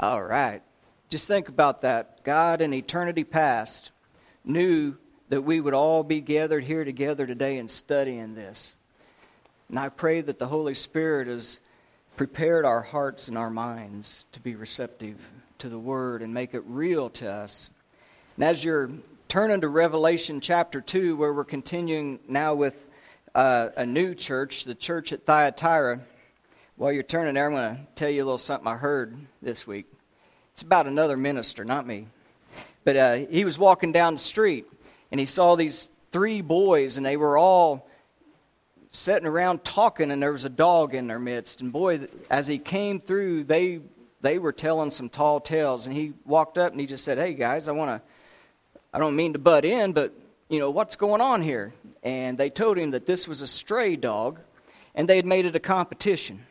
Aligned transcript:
All 0.00 0.22
right. 0.22 0.62
Just 1.10 1.26
think 1.26 1.48
about 1.48 1.82
that. 1.82 2.22
God 2.22 2.60
in 2.60 2.72
eternity 2.72 3.24
past 3.24 3.90
knew 4.44 4.96
that 5.28 5.42
we 5.42 5.60
would 5.60 5.74
all 5.74 6.04
be 6.04 6.20
gathered 6.20 6.62
here 6.62 6.84
together 6.84 7.26
today 7.26 7.58
and 7.58 7.68
studying 7.68 8.36
this. 8.36 8.76
And 9.68 9.76
I 9.76 9.88
pray 9.88 10.20
that 10.20 10.38
the 10.38 10.46
Holy 10.46 10.74
Spirit 10.74 11.26
has 11.26 11.58
prepared 12.16 12.64
our 12.64 12.80
hearts 12.80 13.26
and 13.26 13.36
our 13.36 13.50
minds 13.50 14.24
to 14.32 14.40
be 14.40 14.54
receptive 14.54 15.16
to 15.58 15.68
the 15.68 15.78
Word 15.78 16.22
and 16.22 16.32
make 16.32 16.54
it 16.54 16.62
real 16.66 17.10
to 17.10 17.28
us. 17.28 17.70
And 18.36 18.44
as 18.44 18.64
you're 18.64 18.90
turning 19.26 19.62
to 19.62 19.68
Revelation 19.68 20.40
chapter 20.40 20.80
2, 20.80 21.16
where 21.16 21.32
we're 21.32 21.44
continuing 21.44 22.20
now 22.28 22.54
with 22.54 22.76
uh, 23.34 23.70
a 23.76 23.84
new 23.84 24.14
church, 24.14 24.62
the 24.62 24.76
church 24.76 25.12
at 25.12 25.26
Thyatira, 25.26 26.00
while 26.78 26.92
you're 26.92 27.02
turning 27.02 27.34
there, 27.34 27.46
I'm 27.46 27.52
going 27.52 27.74
to 27.74 27.82
tell 27.96 28.08
you 28.08 28.22
a 28.22 28.24
little 28.24 28.38
something 28.38 28.68
I 28.68 28.76
heard 28.76 29.16
this 29.42 29.66
week. 29.66 29.86
It's 30.52 30.62
about 30.62 30.86
another 30.86 31.16
minister, 31.16 31.64
not 31.64 31.84
me. 31.84 32.06
But 32.84 32.96
uh, 32.96 33.14
he 33.28 33.44
was 33.44 33.58
walking 33.58 33.90
down 33.90 34.14
the 34.14 34.20
street 34.20 34.64
and 35.10 35.18
he 35.18 35.26
saw 35.26 35.56
these 35.56 35.90
three 36.12 36.40
boys, 36.40 36.96
and 36.96 37.04
they 37.04 37.16
were 37.16 37.36
all 37.36 37.88
sitting 38.92 39.26
around 39.26 39.64
talking, 39.64 40.12
and 40.12 40.22
there 40.22 40.32
was 40.32 40.44
a 40.44 40.50
dog 40.50 40.94
in 40.94 41.08
their 41.08 41.18
midst. 41.18 41.60
And 41.60 41.72
boy, 41.72 42.06
as 42.30 42.46
he 42.46 42.58
came 42.58 43.00
through, 43.00 43.44
they 43.44 43.80
they 44.20 44.38
were 44.38 44.52
telling 44.52 44.90
some 44.90 45.08
tall 45.08 45.40
tales. 45.40 45.86
And 45.86 45.96
he 45.96 46.12
walked 46.24 46.58
up 46.58 46.72
and 46.72 46.80
he 46.80 46.86
just 46.86 47.04
said, 47.04 47.18
"Hey 47.18 47.34
guys, 47.34 47.68
I 47.68 47.72
want 47.72 47.90
to. 47.90 48.08
I 48.92 48.98
don't 48.98 49.16
mean 49.16 49.32
to 49.32 49.38
butt 49.38 49.64
in, 49.64 49.92
but 49.92 50.12
you 50.48 50.58
know 50.58 50.70
what's 50.70 50.96
going 50.96 51.20
on 51.20 51.42
here." 51.42 51.72
And 52.02 52.38
they 52.38 52.50
told 52.50 52.78
him 52.78 52.92
that 52.92 53.06
this 53.06 53.26
was 53.26 53.40
a 53.40 53.46
stray 53.46 53.96
dog, 53.96 54.38
and 54.94 55.08
they 55.08 55.16
had 55.16 55.26
made 55.26 55.46
it 55.46 55.56
a 55.56 55.60
competition 55.60 56.44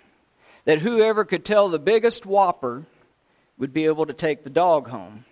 that 0.68 0.80
whoever 0.80 1.24
could 1.24 1.46
tell 1.46 1.70
the 1.70 1.80
biggest 1.80 2.26
whopper 2.26 2.84
would 3.58 3.72
be 3.72 3.86
able 3.86 4.06
to 4.06 4.12
take 4.12 4.44
the 4.44 4.50
dog 4.50 4.90
home. 4.90 5.24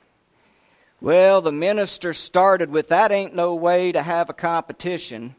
Well, 1.02 1.42
the 1.42 1.52
minister 1.52 2.14
started 2.14 2.70
with 2.70 2.88
that 2.88 3.12
ain't 3.12 3.36
no 3.36 3.54
way 3.54 3.92
to 3.92 4.02
have 4.02 4.30
a 4.30 4.34
competition 4.34 5.36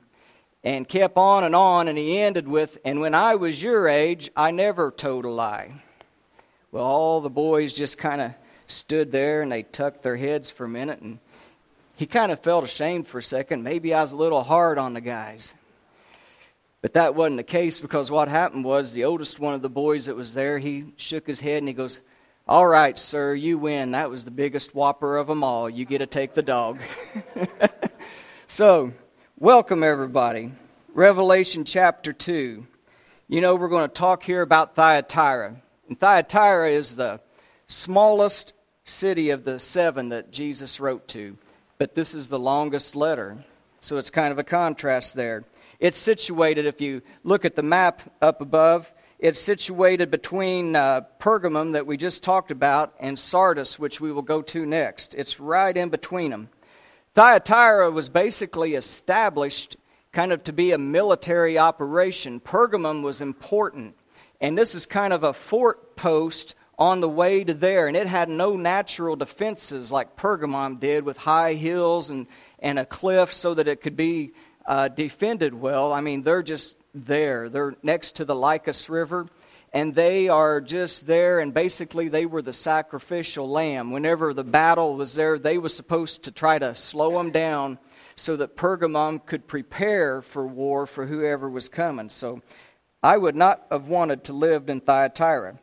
and 0.63 0.87
kept 0.87 1.17
on 1.17 1.45
and 1.45 1.57
on, 1.57 1.89
and 1.89 1.97
he 1.97 2.19
ended 2.19 2.47
with, 2.47 2.77
and 2.85 3.01
when 3.01 3.15
I 3.15 3.37
was 3.37 3.63
your 3.63 3.89
age, 3.89 4.31
I 4.37 4.51
never 4.51 4.91
told 4.91 5.25
a 5.25 5.31
lie. 5.31 5.73
Well, 6.73 6.85
all 6.85 7.23
the 7.23 7.31
boys 7.31 7.73
just 7.73 7.97
kind 7.97 8.21
of 8.21 8.35
stood 8.67 9.13
there 9.13 9.41
and 9.41 9.51
they 9.51 9.63
tucked 9.63 10.03
their 10.03 10.19
heads 10.19 10.51
for 10.51 10.65
a 10.65 10.69
minute, 10.69 11.01
and 11.01 11.21
he 11.97 12.05
kind 12.05 12.31
of 12.31 12.41
felt 12.41 12.65
ashamed 12.65 13.09
for 13.09 13.17
a 13.17 13.23
second. 13.23 13.63
Maybe 13.63 13.95
I 13.95 14.03
was 14.03 14.13
a 14.13 14.17
little 14.17 14.43
hard 14.43 14.77
on 14.77 14.93
the 14.93 15.01
guys. 15.01 15.55
But 16.87 16.93
that 16.93 17.17
wasn't 17.17 17.39
the 17.39 17.43
case 17.43 17.81
because 17.81 18.13
what 18.13 18.29
happened 18.29 18.65
was 18.65 18.93
the 18.93 19.07
oldest 19.07 19.41
one 19.41 19.55
of 19.55 19.61
the 19.61 19.69
boys 19.69 20.07
that 20.07 20.15
was 20.15 20.35
there, 20.35 20.57
he 20.57 20.85
shook 20.97 21.27
his 21.27 21.41
head 21.41 21.59
and 21.59 21.67
he 21.67 21.75
goes, 21.75 22.01
All 22.47 22.65
right, 22.65 22.97
sir, 22.97 23.35
you 23.35 23.59
win. 23.59 23.91
That 23.91 24.09
was 24.09 24.25
the 24.25 24.31
biggest 24.31 24.73
whopper 24.73 25.17
of 25.17 25.27
them 25.27 25.43
all. 25.43 25.69
You 25.69 25.85
get 25.85 25.99
to 25.99 26.07
take 26.07 26.35
the 26.35 26.43
dog. 26.45 26.79
so, 28.47 28.93
welcome 29.37 29.83
everybody. 29.83 30.53
Revelation 30.95 31.65
chapter 31.65 32.13
2. 32.13 32.65
You 33.27 33.41
know, 33.41 33.57
we're 33.57 33.67
going 33.67 33.89
to 33.89 33.93
talk 33.93 34.23
here 34.23 34.43
about 34.43 34.77
Thyatira. 34.77 35.57
And 35.89 35.99
Thyatira 35.99 36.71
is 36.71 36.95
the 36.95 37.21
smallest 37.67 38.53
city 38.85 39.31
of 39.31 39.43
the 39.43 39.59
seven 39.59 40.11
that 40.11 40.31
Jesus 40.31 40.79
wrote 40.79 41.09
to, 41.09 41.37
but 41.79 41.97
this 41.97 42.15
is 42.15 42.29
the 42.29 42.39
longest 42.39 42.95
letter. 42.95 43.39
So 43.81 43.97
it's 43.97 44.11
kind 44.11 44.31
of 44.31 44.39
a 44.39 44.45
contrast 44.45 45.17
there. 45.17 45.43
It's 45.79 45.99
situated, 45.99 46.67
if 46.67 46.81
you 46.81 47.03
look 47.23 47.45
at 47.45 47.57
the 47.57 47.63
map 47.63 48.03
up 48.23 48.41
above, 48.41 48.93
it's 49.19 49.41
situated 49.41 50.11
between 50.11 50.77
uh, 50.77 51.03
Pergamum, 51.19 51.73
that 51.73 51.87
we 51.87 51.97
just 51.97 52.23
talked 52.23 52.51
about, 52.51 52.95
and 53.01 53.19
Sardis, 53.19 53.79
which 53.79 54.01
we 54.01 54.13
will 54.13 54.23
go 54.23 54.43
to 54.43 54.67
next. 54.67 55.15
It's 55.15 55.41
right 55.41 55.77
in 55.77 55.89
between 55.89 56.31
them. 56.31 56.49
Thyatira 57.15 57.91
was 57.91 58.11
basically 58.11 58.75
established 58.75 59.77
kind 60.13 60.33
of 60.33 60.45
to 60.45 60.53
be 60.53 60.73
a 60.73 60.79
military 60.79 61.59
operation. 61.59 62.41
Pergamum 62.41 63.03
was 63.03 63.21
important, 63.21 63.97
and 64.41 64.57
this 64.57 64.75
is 64.75 64.87
kind 64.87 65.13
of 65.13 65.25
a 65.25 65.33
fort 65.33 65.97
post 65.97 66.55
on 66.79 67.01
the 67.01 67.09
way 67.09 67.43
to 67.43 67.55
there, 67.55 67.87
and 67.87 67.97
it 67.97 68.07
had 68.07 68.29
no 68.29 68.55
natural 68.55 69.17
defenses 69.17 69.91
like 69.91 70.17
Pergamum 70.17 70.79
did 70.79 71.05
with 71.05 71.17
high 71.17 71.55
hills 71.55 72.11
and, 72.11 72.27
and 72.59 72.79
a 72.79 72.85
cliff 72.85 73.33
so 73.33 73.55
that 73.55 73.67
it 73.67 73.81
could 73.81 73.97
be 73.97 74.33
uh, 74.67 74.89
defended 74.89 75.55
well. 75.55 75.93
I 75.93 76.01
mean, 76.01 76.23
they're 76.23 76.43
just 76.43 76.77
there. 76.95 77.49
They're 77.49 77.77
next 77.83 78.17
to 78.17 78.25
the 78.25 78.35
Lycus 78.35 78.89
River, 78.89 79.27
and 79.73 79.95
they 79.95 80.29
are 80.29 80.61
just 80.61 81.07
there. 81.07 81.41
And 81.41 81.55
basically, 81.55 82.09
they 82.09 82.27
were 82.27 82.43
the 82.43 82.53
sacrificial 82.53 83.49
lamb. 83.49 83.93
Whenever 83.93 84.35
the 84.35 84.45
battle 84.45 84.97
was 84.97 85.15
there, 85.15 85.39
they 85.39 85.59
were 85.59 85.69
supposed 85.69 86.25
to 86.25 86.31
try 86.31 86.59
to 86.59 86.75
slow 86.75 87.13
them 87.13 87.31
down 87.31 87.79
so 88.17 88.37
that 88.37 88.57
Pergamum 88.57 89.25
could 89.25 89.47
prepare 89.47 90.23
for 90.23 90.47
war 90.47 90.87
for 90.87 91.07
whoever 91.07 91.49
was 91.49 91.69
coming. 91.69 92.09
So, 92.11 92.43
I 93.03 93.17
would 93.19 93.37
not 93.37 93.67
have 93.71 93.87
wanted 93.87 94.25
to 94.25 94.33
live 94.33 94.69
in 94.69 94.81
Thyatira. 94.81 95.59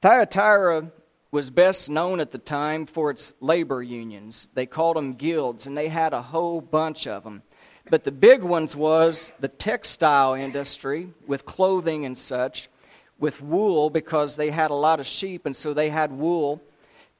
Thyatira 0.00 0.90
was 1.30 1.50
best 1.50 1.90
known 1.90 2.20
at 2.20 2.30
the 2.30 2.38
time 2.38 2.86
for 2.86 3.10
its 3.10 3.34
labor 3.40 3.82
unions. 3.82 4.48
They 4.54 4.64
called 4.64 4.96
them 4.96 5.12
guilds, 5.12 5.66
and 5.66 5.76
they 5.76 5.88
had 5.88 6.14
a 6.14 6.22
whole 6.22 6.60
bunch 6.60 7.06
of 7.06 7.24
them. 7.24 7.42
But 7.90 8.04
the 8.04 8.12
big 8.12 8.42
ones 8.42 8.76
was 8.76 9.32
the 9.40 9.48
textile 9.48 10.34
industry 10.34 11.12
with 11.26 11.44
clothing 11.44 12.04
and 12.04 12.18
such, 12.18 12.68
with 13.18 13.40
wool 13.40 13.90
because 13.90 14.36
they 14.36 14.50
had 14.50 14.70
a 14.70 14.74
lot 14.74 15.00
of 15.00 15.06
sheep 15.06 15.46
and 15.46 15.56
so 15.56 15.72
they 15.72 15.90
had 15.90 16.12
wool, 16.12 16.62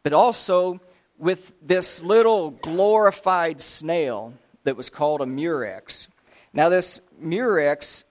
but 0.03 0.13
also 0.13 0.81
with 1.19 1.53
this 1.63 2.03
little 2.03 2.51
glorified 2.51 3.61
snail 3.61 4.35
that 4.65 4.77
was 4.77 4.91
called 4.91 5.21
a 5.21 5.27
murex. 5.27 6.09
Now, 6.53 6.69
this 6.69 7.01
murex 7.19 8.05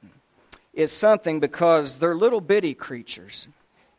is 0.74 0.92
something 0.92 1.40
because 1.40 2.00
they're 2.00 2.16
little 2.16 2.42
bitty 2.42 2.74
creatures. 2.74 3.48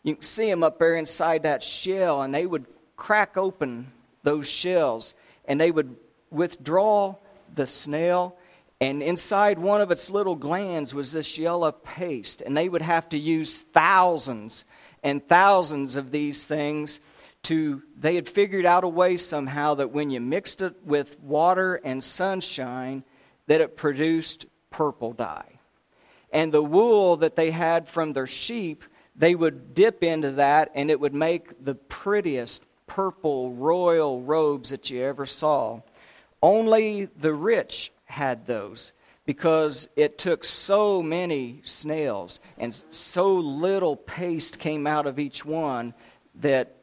You 0.03 0.15
can 0.15 0.23
see 0.23 0.51
them 0.51 0.63
up 0.63 0.79
there 0.79 0.95
inside 0.95 1.45
that 1.45 1.63
shell, 1.63 2.23
and 2.23 2.35
they 2.35 2.47
would 2.47 2.67
crack 2.97 3.37
open 3.37 3.93
those 4.23 4.49
shells 4.49 5.15
and 5.47 5.59
they 5.59 5.71
would 5.71 5.97
withdraw 6.31 7.15
the 7.55 7.67
snail 7.67 8.37
and 8.81 9.03
inside 9.03 9.59
one 9.59 9.81
of 9.81 9.91
its 9.91 10.09
little 10.09 10.37
glands 10.37 10.95
was 10.95 11.13
this 11.13 11.37
yellow 11.37 11.73
paste. 11.73 12.43
And 12.43 12.57
they 12.57 12.69
would 12.69 12.83
have 12.83 13.09
to 13.09 13.19
use 13.19 13.61
thousands 13.61 14.65
and 15.03 15.27
thousands 15.27 15.97
of 15.97 16.11
these 16.13 16.47
things 16.47 17.01
to, 17.45 17.83
they 17.97 18.15
had 18.15 18.29
figured 18.29 18.67
out 18.67 18.85
a 18.85 18.89
way 18.89 19.17
somehow 19.17 19.75
that 19.75 19.91
when 19.91 20.11
you 20.11 20.21
mixed 20.21 20.63
it 20.63 20.75
with 20.85 21.19
water 21.21 21.77
and 21.77 22.03
sunshine, 22.03 23.03
that 23.47 23.61
it 23.61 23.77
produced 23.77 24.47
purple 24.71 25.13
dye. 25.13 25.59
And 26.33 26.53
the 26.53 26.63
wool 26.63 27.17
that 27.17 27.37
they 27.37 27.51
had 27.51 27.89
from 27.89 28.13
their 28.13 28.27
sheep, 28.27 28.85
they 29.17 29.35
would 29.35 29.75
dip 29.75 30.05
into 30.05 30.33
that 30.33 30.71
and 30.75 30.91
it 30.91 31.01
would 31.01 31.15
make 31.15 31.65
the 31.65 31.75
prettiest 31.75 32.63
purple 32.87 33.53
royal 33.53 34.23
robes 34.23 34.71
that 34.71 34.91
you 34.91 35.03
ever 35.03 35.27
saw. 35.27 35.81
Only 36.43 37.07
the 37.07 37.35
rich 37.35 37.91
had 38.09 38.47
those 38.47 38.93
because 39.25 39.89
it 39.95 40.17
took 40.17 40.43
so 40.43 41.03
many 41.03 41.61
snails 41.65 42.41
and 42.57 42.75
so 42.91 43.35
little 43.35 43.95
paste 43.95 44.59
came 44.59 44.87
out 44.87 45.07
of 45.07 45.19
each 45.19 45.45
one 45.45 45.93
that 46.37 46.75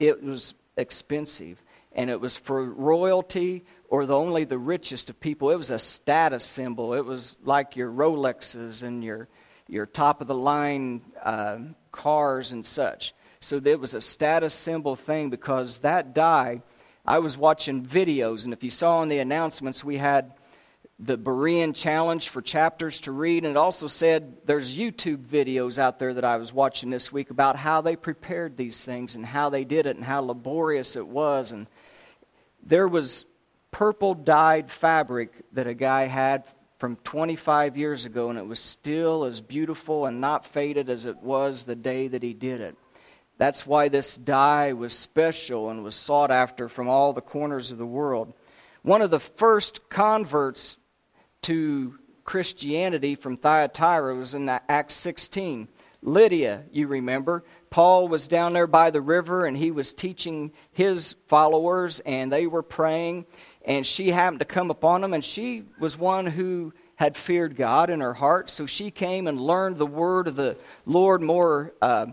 it 0.00 0.22
was 0.22 0.54
expensive. 0.76 1.62
And 1.94 2.08
it 2.08 2.18
was 2.18 2.36
for 2.36 2.64
royalty 2.64 3.64
or 3.88 4.06
the 4.06 4.16
only 4.16 4.44
the 4.44 4.56
richest 4.56 5.10
of 5.10 5.20
people. 5.20 5.50
It 5.50 5.56
was 5.56 5.68
a 5.68 5.78
status 5.78 6.44
symbol. 6.44 6.94
It 6.94 7.04
was 7.04 7.36
like 7.44 7.76
your 7.76 7.90
Rolexes 7.90 8.82
and 8.82 9.04
your, 9.04 9.28
your 9.68 9.84
top 9.84 10.22
of 10.22 10.26
the 10.26 10.34
line 10.34 11.02
uh, 11.22 11.58
cars 11.92 12.52
and 12.52 12.64
such. 12.64 13.12
So 13.38 13.60
it 13.62 13.78
was 13.78 13.92
a 13.92 14.00
status 14.00 14.54
symbol 14.54 14.96
thing 14.96 15.28
because 15.28 15.78
that 15.78 16.14
dye, 16.14 16.62
I 17.04 17.18
was 17.18 17.36
watching 17.36 17.84
videos, 17.84 18.44
and 18.44 18.52
if 18.52 18.62
you 18.62 18.70
saw 18.70 19.02
in 19.02 19.08
the 19.08 19.18
announcements, 19.18 19.84
we 19.84 19.98
had 19.98 20.32
the 21.04 21.18
Berean 21.18 21.74
challenge 21.74 22.28
for 22.28 22.40
chapters 22.40 23.00
to 23.00 23.12
read, 23.12 23.44
and 23.44 23.56
it 23.56 23.56
also 23.56 23.88
said 23.88 24.36
there's 24.46 24.78
YouTube 24.78 25.26
videos 25.26 25.76
out 25.76 25.98
there 25.98 26.14
that 26.14 26.24
I 26.24 26.36
was 26.36 26.52
watching 26.52 26.90
this 26.90 27.10
week 27.10 27.30
about 27.30 27.56
how 27.56 27.80
they 27.80 27.96
prepared 27.96 28.56
these 28.56 28.84
things 28.84 29.16
and 29.16 29.26
how 29.26 29.48
they 29.48 29.64
did 29.64 29.86
it 29.86 29.96
and 29.96 30.04
how 30.04 30.20
laborious 30.20 30.94
it 30.94 31.06
was. 31.06 31.50
And 31.50 31.66
there 32.62 32.86
was 32.86 33.24
purple 33.72 34.14
dyed 34.14 34.70
fabric 34.70 35.32
that 35.52 35.66
a 35.66 35.74
guy 35.74 36.04
had 36.04 36.44
from 36.78 36.94
25 36.96 37.76
years 37.76 38.04
ago, 38.04 38.30
and 38.30 38.38
it 38.38 38.46
was 38.46 38.60
still 38.60 39.24
as 39.24 39.40
beautiful 39.40 40.06
and 40.06 40.20
not 40.20 40.46
faded 40.46 40.88
as 40.88 41.04
it 41.04 41.16
was 41.16 41.64
the 41.64 41.74
day 41.74 42.06
that 42.06 42.22
he 42.22 42.32
did 42.32 42.60
it. 42.60 42.76
That's 43.38 43.66
why 43.66 43.88
this 43.88 44.16
dye 44.16 44.72
was 44.72 44.96
special 44.96 45.68
and 45.68 45.82
was 45.82 45.96
sought 45.96 46.30
after 46.30 46.68
from 46.68 46.88
all 46.88 47.12
the 47.12 47.20
corners 47.20 47.72
of 47.72 47.78
the 47.78 47.86
world. 47.86 48.34
One 48.82 49.02
of 49.02 49.10
the 49.10 49.20
first 49.20 49.88
converts 49.88 50.76
to 51.42 51.98
Christianity 52.24 53.14
from 53.14 53.36
Thyatira 53.36 54.14
was 54.14 54.34
in 54.34 54.48
Acts 54.48 54.94
16. 54.94 55.68
Lydia, 56.02 56.64
you 56.72 56.88
remember. 56.88 57.44
Paul 57.70 58.08
was 58.08 58.28
down 58.28 58.52
there 58.52 58.66
by 58.66 58.90
the 58.90 59.00
river 59.00 59.46
and 59.46 59.56
he 59.56 59.70
was 59.70 59.94
teaching 59.94 60.52
his 60.72 61.16
followers 61.28 62.00
and 62.00 62.32
they 62.32 62.46
were 62.46 62.62
praying 62.62 63.24
and 63.64 63.86
she 63.86 64.10
happened 64.10 64.40
to 64.40 64.44
come 64.44 64.70
upon 64.70 65.00
them 65.00 65.14
and 65.14 65.24
she 65.24 65.64
was 65.78 65.96
one 65.96 66.26
who 66.26 66.74
had 66.96 67.16
feared 67.16 67.56
God 67.56 67.88
in 67.88 68.00
her 68.00 68.14
heart. 68.14 68.50
So 68.50 68.66
she 68.66 68.90
came 68.90 69.26
and 69.26 69.40
learned 69.40 69.76
the 69.76 69.86
word 69.86 70.28
of 70.28 70.36
the 70.36 70.56
Lord 70.84 71.22
more 71.22 71.72
uh, 71.80 72.06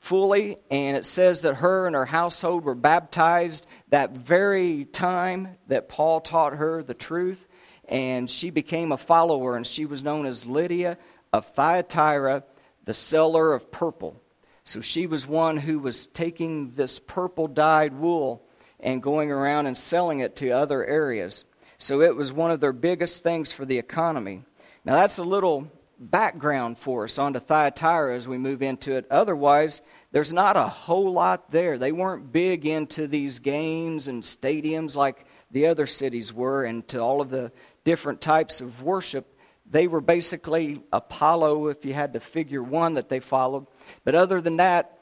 fully. 0.00 0.58
And 0.70 0.96
it 0.96 1.04
says 1.04 1.42
that 1.42 1.56
her 1.56 1.86
and 1.86 1.94
her 1.94 2.06
household 2.06 2.64
were 2.64 2.74
baptized 2.74 3.66
that 3.90 4.12
very 4.12 4.84
time 4.86 5.56
that 5.68 5.88
Paul 5.88 6.20
taught 6.20 6.54
her 6.54 6.82
the 6.82 6.94
truth. 6.94 7.46
And 7.88 8.30
she 8.30 8.50
became 8.50 8.92
a 8.92 8.96
follower 8.96 9.56
and 9.56 9.66
she 9.66 9.86
was 9.86 10.02
known 10.02 10.26
as 10.26 10.46
Lydia 10.46 10.98
of 11.32 11.46
Thyatira, 11.46 12.44
the 12.84 12.94
seller 12.94 13.52
of 13.52 13.70
purple. 13.70 14.20
So 14.64 14.80
she 14.80 15.06
was 15.06 15.26
one 15.26 15.56
who 15.56 15.78
was 15.78 16.06
taking 16.06 16.74
this 16.74 16.98
purple 16.98 17.48
dyed 17.48 17.92
wool 17.92 18.46
and 18.78 19.02
going 19.02 19.30
around 19.30 19.66
and 19.66 19.76
selling 19.76 20.20
it 20.20 20.36
to 20.36 20.50
other 20.50 20.84
areas. 20.84 21.44
So 21.78 22.00
it 22.00 22.14
was 22.14 22.32
one 22.32 22.50
of 22.50 22.60
their 22.60 22.72
biggest 22.72 23.22
things 23.22 23.52
for 23.52 23.64
the 23.64 23.78
economy. 23.78 24.44
Now 24.84 24.94
that's 24.94 25.18
a 25.18 25.24
little 25.24 25.70
background 25.98 26.78
for 26.78 27.04
us 27.04 27.18
onto 27.18 27.38
Thyatira 27.38 28.16
as 28.16 28.26
we 28.26 28.38
move 28.38 28.62
into 28.62 28.92
it. 28.96 29.06
Otherwise, 29.10 29.82
there's 30.10 30.32
not 30.32 30.56
a 30.56 30.66
whole 30.66 31.12
lot 31.12 31.50
there. 31.50 31.78
They 31.78 31.92
weren't 31.92 32.32
big 32.32 32.66
into 32.66 33.06
these 33.06 33.38
games 33.38 34.08
and 34.08 34.22
stadiums 34.22 34.96
like 34.96 35.24
the 35.50 35.66
other 35.66 35.86
cities 35.86 36.32
were, 36.32 36.64
and 36.64 36.86
to 36.88 36.98
all 36.98 37.20
of 37.20 37.30
the 37.30 37.52
different 37.84 38.20
types 38.20 38.60
of 38.60 38.82
worship. 38.82 39.26
They 39.70 39.86
were 39.86 40.00
basically 40.00 40.82
Apollo, 40.92 41.68
if 41.68 41.84
you 41.84 41.94
had 41.94 42.12
to 42.14 42.20
figure 42.20 42.62
one 42.62 42.94
that 42.94 43.08
they 43.08 43.20
followed. 43.20 43.66
But 44.04 44.14
other 44.14 44.40
than 44.40 44.58
that, 44.58 44.98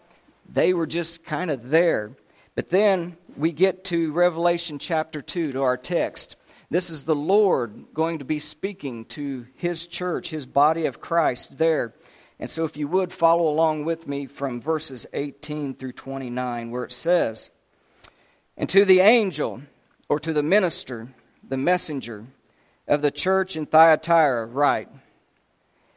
they 0.48 0.74
were 0.74 0.86
just 0.86 1.24
kind 1.24 1.50
of 1.50 1.70
there. 1.70 2.12
But 2.54 2.68
then 2.70 3.16
we 3.36 3.52
get 3.52 3.84
to 3.84 4.12
Revelation 4.12 4.78
chapter 4.78 5.22
2, 5.22 5.52
to 5.52 5.62
our 5.62 5.76
text. 5.76 6.36
This 6.70 6.90
is 6.90 7.02
the 7.02 7.16
Lord 7.16 7.86
going 7.94 8.20
to 8.20 8.24
be 8.24 8.38
speaking 8.38 9.04
to 9.06 9.46
his 9.56 9.86
church, 9.86 10.30
his 10.30 10.46
body 10.46 10.86
of 10.86 11.00
Christ 11.00 11.58
there. 11.58 11.94
And 12.38 12.48
so, 12.48 12.64
if 12.64 12.76
you 12.76 12.88
would 12.88 13.12
follow 13.12 13.48
along 13.48 13.84
with 13.84 14.06
me 14.06 14.26
from 14.26 14.60
verses 14.60 15.04
18 15.12 15.74
through 15.74 15.92
29, 15.92 16.70
where 16.70 16.84
it 16.84 16.92
says, 16.92 17.50
And 18.56 18.68
to 18.70 18.84
the 18.84 19.00
angel, 19.00 19.62
or 20.08 20.18
to 20.20 20.32
the 20.32 20.42
minister, 20.42 21.08
the 21.46 21.56
messenger 21.56 22.26
of 22.88 23.02
the 23.02 23.10
church 23.10 23.56
in 23.56 23.66
Thyatira, 23.66 24.46
write, 24.46 24.88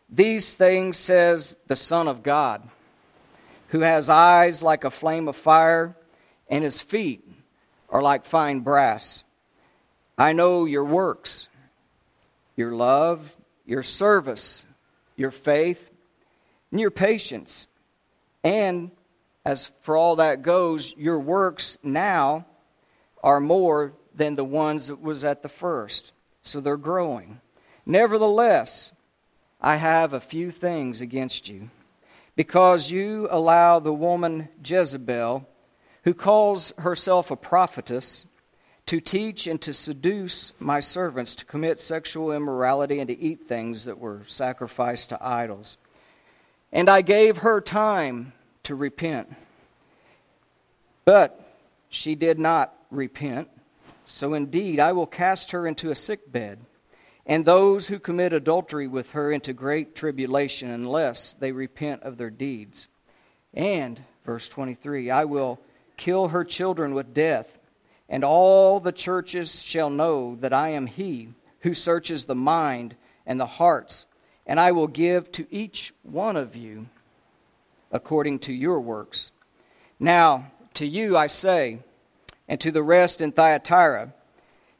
These 0.09 0.53
things 0.53 0.97
says 0.97 1.57
the 1.67 1.75
Son 1.75 2.07
of 2.07 2.23
God 2.23 2.69
who 3.73 3.79
has 3.79 4.07
eyes 4.07 4.61
like 4.61 4.83
a 4.83 4.91
flame 4.91 5.27
of 5.27 5.35
fire, 5.35 5.95
and 6.47 6.63
his 6.63 6.79
feet 6.79 7.27
are 7.89 8.03
like 8.03 8.23
fine 8.23 8.59
brass. 8.59 9.23
I 10.15 10.33
know 10.33 10.65
your 10.65 10.85
works, 10.85 11.49
your 12.55 12.73
love, 12.73 13.35
your 13.65 13.81
service, 13.81 14.63
your 15.15 15.31
faith, 15.31 15.89
and 16.69 16.79
your 16.79 16.91
patience. 16.91 17.65
And 18.43 18.91
as 19.43 19.71
for 19.81 19.97
all 19.97 20.17
that 20.17 20.43
goes, 20.43 20.95
your 20.95 21.17
works 21.17 21.79
now 21.81 22.45
are 23.23 23.39
more 23.39 23.93
than 24.13 24.35
the 24.35 24.45
ones 24.45 24.85
that 24.85 25.01
was 25.01 25.23
at 25.23 25.41
the 25.41 25.49
first. 25.49 26.11
So 26.43 26.61
they're 26.61 26.77
growing. 26.77 27.41
Nevertheless, 27.85 28.91
I 29.59 29.77
have 29.77 30.13
a 30.13 30.19
few 30.19 30.51
things 30.51 31.01
against 31.01 31.49
you 31.49 31.69
because 32.35 32.91
you 32.91 33.27
allow 33.31 33.79
the 33.79 33.93
woman 33.93 34.49
Jezebel, 34.63 35.47
who 36.03 36.13
calls 36.13 36.73
herself 36.77 37.31
a 37.31 37.35
prophetess, 37.35 38.25
to 38.85 38.99
teach 38.99 39.47
and 39.47 39.61
to 39.61 39.73
seduce 39.73 40.51
my 40.59 40.81
servants 40.81 41.35
to 41.35 41.45
commit 41.45 41.79
sexual 41.79 42.33
immorality 42.33 42.99
and 42.99 43.07
to 43.07 43.17
eat 43.17 43.47
things 43.47 43.85
that 43.85 43.97
were 43.97 44.21
sacrificed 44.27 45.09
to 45.09 45.25
idols. 45.25 45.77
And 46.71 46.89
I 46.89 47.01
gave 47.01 47.37
her 47.37 47.61
time 47.61 48.33
to 48.63 48.75
repent. 48.75 49.33
But 51.05 51.39
she 51.89 52.15
did 52.15 52.39
not 52.39 52.75
repent. 52.91 53.49
So 54.05 54.33
indeed, 54.33 54.79
I 54.79 54.91
will 54.91 55.07
cast 55.07 55.51
her 55.51 55.65
into 55.65 55.89
a 55.89 55.95
sick 55.95 56.31
bed 56.31 56.59
and 57.25 57.45
those 57.45 57.87
who 57.87 57.99
commit 57.99 58.33
adultery 58.33 58.87
with 58.87 59.11
her 59.11 59.31
into 59.31 59.53
great 59.53 59.95
tribulation 59.95 60.69
unless 60.69 61.33
they 61.33 61.51
repent 61.51 62.03
of 62.03 62.17
their 62.17 62.29
deeds. 62.29 62.87
And, 63.53 64.01
verse 64.25 64.49
23, 64.49 65.09
I 65.09 65.25
will 65.25 65.59
kill 65.95 66.29
her 66.29 66.43
children 66.43 66.93
with 66.93 67.13
death, 67.13 67.59
and 68.09 68.23
all 68.23 68.79
the 68.79 68.91
churches 68.91 69.63
shall 69.63 69.89
know 69.89 70.35
that 70.41 70.53
I 70.53 70.69
am 70.69 70.87
he 70.87 71.29
who 71.61 71.73
searches 71.73 72.25
the 72.25 72.35
mind 72.35 72.95
and 73.25 73.39
the 73.39 73.45
hearts, 73.45 74.05
and 74.45 74.59
I 74.59 74.73
will 74.73 74.87
give 74.87 75.31
to 75.33 75.47
each 75.49 75.93
one 76.03 76.35
of 76.35 76.55
you 76.55 76.87
according 77.89 78.39
to 78.39 78.53
your 78.53 78.81
works. 78.81 79.31
Now, 79.97 80.51
to 80.73 80.85
you 80.85 81.15
I 81.15 81.27
say, 81.27 81.79
and 82.53 82.61
to 82.61 82.69
the 82.69 82.83
rest 82.83 83.19
in 83.19 83.31
Thyatira, 83.31 84.13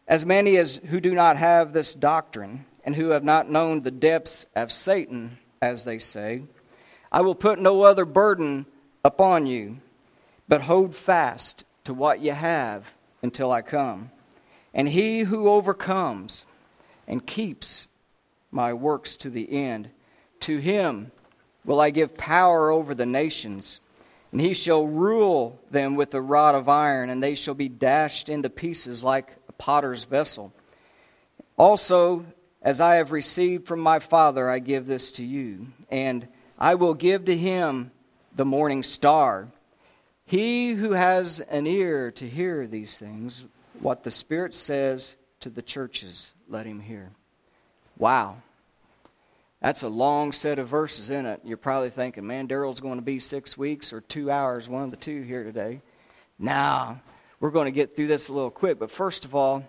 as 0.07 0.27
many 0.27 0.57
as 0.57 0.79
who 0.89 0.99
do 0.99 1.15
not 1.15 1.37
have 1.37 1.73
this 1.73 1.95
doctrine 1.95 2.65
and 2.85 2.95
who 2.95 3.09
have 3.09 3.23
not 3.23 3.49
known 3.49 3.81
the 3.81 3.89
depths 3.89 4.45
of 4.55 4.71
Satan, 4.71 5.39
as 5.59 5.83
they 5.83 5.97
say, 5.97 6.43
I 7.11 7.21
will 7.21 7.33
put 7.33 7.57
no 7.57 7.81
other 7.81 8.05
burden 8.05 8.67
upon 9.03 9.47
you, 9.47 9.79
but 10.47 10.61
hold 10.61 10.95
fast 10.95 11.63
to 11.85 11.95
what 11.95 12.19
you 12.19 12.33
have 12.33 12.91
until 13.23 13.51
I 13.51 13.63
come. 13.63 14.11
And 14.71 14.87
he 14.87 15.21
who 15.21 15.49
overcomes 15.49 16.45
and 17.07 17.25
keeps 17.25 17.87
my 18.51 18.71
works 18.71 19.17
to 19.17 19.31
the 19.31 19.51
end, 19.51 19.89
to 20.41 20.59
him 20.59 21.11
will 21.65 21.81
I 21.81 21.89
give 21.89 22.17
power 22.17 22.69
over 22.69 22.93
the 22.93 23.07
nations. 23.07 23.79
And 24.33 24.41
he 24.41 24.55
shall 24.55 24.87
rule 24.87 25.59
them 25.69 25.93
with 25.93 26.15
a 26.15 26.21
rod 26.21 26.55
of 26.55 26.67
iron, 26.67 27.11
and 27.11 27.21
they 27.21 27.35
shall 27.35 27.53
be 27.53 27.69
dashed 27.69 28.29
into 28.29 28.49
pieces 28.49 29.03
like 29.03 29.31
a 29.47 29.51
potter's 29.51 30.05
vessel. 30.05 30.51
Also, 31.55 32.25
as 32.59 32.81
I 32.81 32.95
have 32.95 33.11
received 33.11 33.67
from 33.67 33.79
my 33.79 33.99
Father, 33.99 34.49
I 34.49 34.57
give 34.57 34.87
this 34.87 35.11
to 35.13 35.23
you, 35.23 35.67
and 35.91 36.27
I 36.57 36.73
will 36.73 36.95
give 36.95 37.25
to 37.25 37.37
him 37.37 37.91
the 38.35 38.43
morning 38.43 38.81
star. 38.81 39.49
He 40.25 40.73
who 40.73 40.93
has 40.93 41.39
an 41.39 41.67
ear 41.67 42.09
to 42.13 42.27
hear 42.27 42.65
these 42.65 42.97
things, 42.97 43.45
what 43.81 44.01
the 44.01 44.09
Spirit 44.09 44.55
says 44.55 45.15
to 45.41 45.51
the 45.51 45.61
churches, 45.61 46.33
let 46.49 46.65
him 46.65 46.79
hear. 46.79 47.11
Wow. 47.99 48.37
That's 49.63 49.81
a 49.81 49.87
long 49.87 50.33
set 50.33 50.59
of 50.59 50.67
verses 50.67 51.09
in 51.09 51.25
it. 51.25 51.39
You're 51.45 51.55
probably 51.55 51.89
thinking, 51.89 52.27
man, 52.27 52.49
Daryl's 52.49 52.81
going 52.81 52.97
to 52.97 53.01
be 53.01 53.17
six 53.17 53.57
weeks 53.57 53.93
or 53.93 54.01
two 54.01 54.29
hours, 54.29 54.67
one 54.67 54.83
of 54.83 54.91
the 54.91 54.97
two 54.97 55.21
here 55.21 55.45
today. 55.45 55.79
Now, 56.37 56.99
we're 57.39 57.49
going 57.49 57.67
to 57.67 57.71
get 57.71 57.95
through 57.95 58.07
this 58.07 58.27
a 58.27 58.33
little 58.33 58.51
quick, 58.51 58.77
but 58.77 58.91
first 58.91 59.23
of 59.23 59.33
all, 59.33 59.63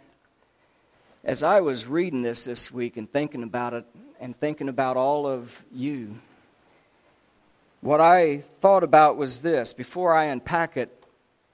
as 1.22 1.44
I 1.44 1.60
was 1.60 1.86
reading 1.86 2.22
this 2.22 2.44
this 2.44 2.72
week 2.72 2.96
and 2.96 3.08
thinking 3.08 3.44
about 3.44 3.72
it 3.72 3.84
and 4.18 4.36
thinking 4.36 4.68
about 4.68 4.96
all 4.96 5.28
of 5.28 5.62
you, 5.72 6.18
what 7.80 8.00
I 8.00 8.38
thought 8.60 8.82
about 8.82 9.16
was 9.16 9.42
this. 9.42 9.72
Before 9.72 10.12
I 10.12 10.24
unpack 10.24 10.76
it, 10.76 10.90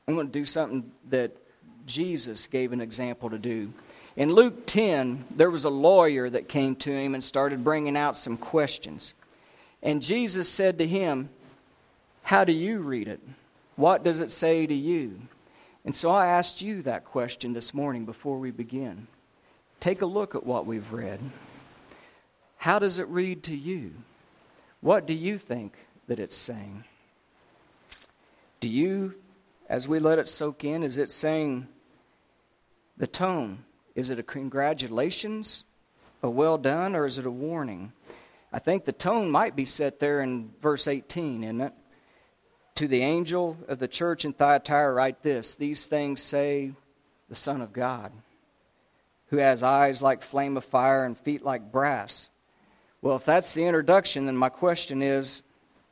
I'm 0.09 0.15
going 0.15 0.29
to 0.29 0.33
do 0.33 0.47
something 0.47 0.91
that 1.11 1.37
Jesus 1.85 2.47
gave 2.47 2.73
an 2.73 2.81
example 2.81 3.29
to 3.29 3.39
do. 3.39 3.75
In 4.17 4.33
Luke 4.33 4.67
10, 4.67 5.25
there 5.31 5.51
was 5.51 5.65
a 5.65 5.71
lawyer 5.71 6.29
that 6.29 6.49
came 6.49 6.75
to 6.77 6.91
him 6.91 7.15
and 7.15 7.23
started 7.23 7.63
bringing 7.63 7.97
out 7.97 8.17
some 8.17 8.37
questions. 8.37 9.15
And 9.83 10.03
Jesus 10.03 10.49
said 10.49 10.79
to 10.79 10.87
him, 10.87 11.31
How 12.23 12.45
do 12.45 12.53
you 12.53 12.81
read 12.81 13.09
it? 13.09 13.21
What 13.77 14.03
does 14.03 14.21
it 14.21 14.31
say 14.31 14.67
to 14.67 14.75
you? 14.75 15.21
And 15.85 15.95
so 15.95 16.11
I 16.11 16.27
asked 16.27 16.61
you 16.61 16.83
that 16.83 17.05
question 17.05 17.53
this 17.53 17.73
morning 17.73 18.05
before 18.05 18.39
we 18.39 18.51
begin. 18.51 19.07
Take 19.79 20.03
a 20.03 20.07
look 20.07 20.35
at 20.35 20.45
what 20.45 20.67
we've 20.67 20.93
read. 20.93 21.21
How 22.59 22.79
does 22.79 22.99
it 22.99 23.09
read 23.09 23.45
to 23.45 23.57
you? 23.57 23.93
What 24.83 25.07
do 25.07 25.15
you 25.15 25.39
think 25.39 25.75
that 26.09 26.19
it's 26.19 26.37
saying? 26.37 26.85
Do 28.61 28.69
you, 28.69 29.15
as 29.69 29.89
we 29.89 29.99
let 29.99 30.19
it 30.19 30.29
soak 30.29 30.65
in, 30.65 30.83
is 30.83 30.99
it 30.99 31.11
saying 31.11 31.67
the 32.99 33.07
tone? 33.07 33.65
Is 33.95 34.11
it 34.11 34.19
a 34.19 34.23
congratulations, 34.23 35.65
a 36.23 36.31
well 36.31 36.59
done, 36.59 36.95
or 36.95 37.07
is 37.07 37.19
it 37.19 37.27
a 37.27 37.31
warning? 37.31 37.93
I 38.53 38.59
think 38.59 38.85
the 38.85 38.93
tone 38.93 39.31
might 39.31 39.55
be 39.55 39.65
set 39.65 40.01
there 40.01 40.21
in 40.21 40.53
verse 40.61 40.89
18, 40.89 41.45
isn't 41.45 41.61
it? 41.61 41.73
To 42.77 42.89
the 42.89 43.03
angel 43.03 43.59
of 43.69 43.79
the 43.79 43.89
church 43.89 44.25
in 44.25 44.33
Thyatira, 44.33 44.93
write 44.93 45.23
this 45.23 45.55
These 45.55 45.87
things 45.87 46.23
say 46.23 46.73
the 47.29 47.35
Son 47.35 47.61
of 47.61 47.73
God, 47.73 48.13
who 49.27 49.37
has 49.37 49.63
eyes 49.63 50.03
like 50.03 50.23
flame 50.23 50.57
of 50.57 50.65
fire 50.65 51.05
and 51.05 51.19
feet 51.19 51.45
like 51.45 51.73
brass. 51.73 52.29
Well, 53.03 53.17
if 53.17 53.25
that's 53.25 53.55
the 53.55 53.65
introduction, 53.65 54.27
then 54.27 54.37
my 54.37 54.49
question 54.49 55.03
is 55.03 55.43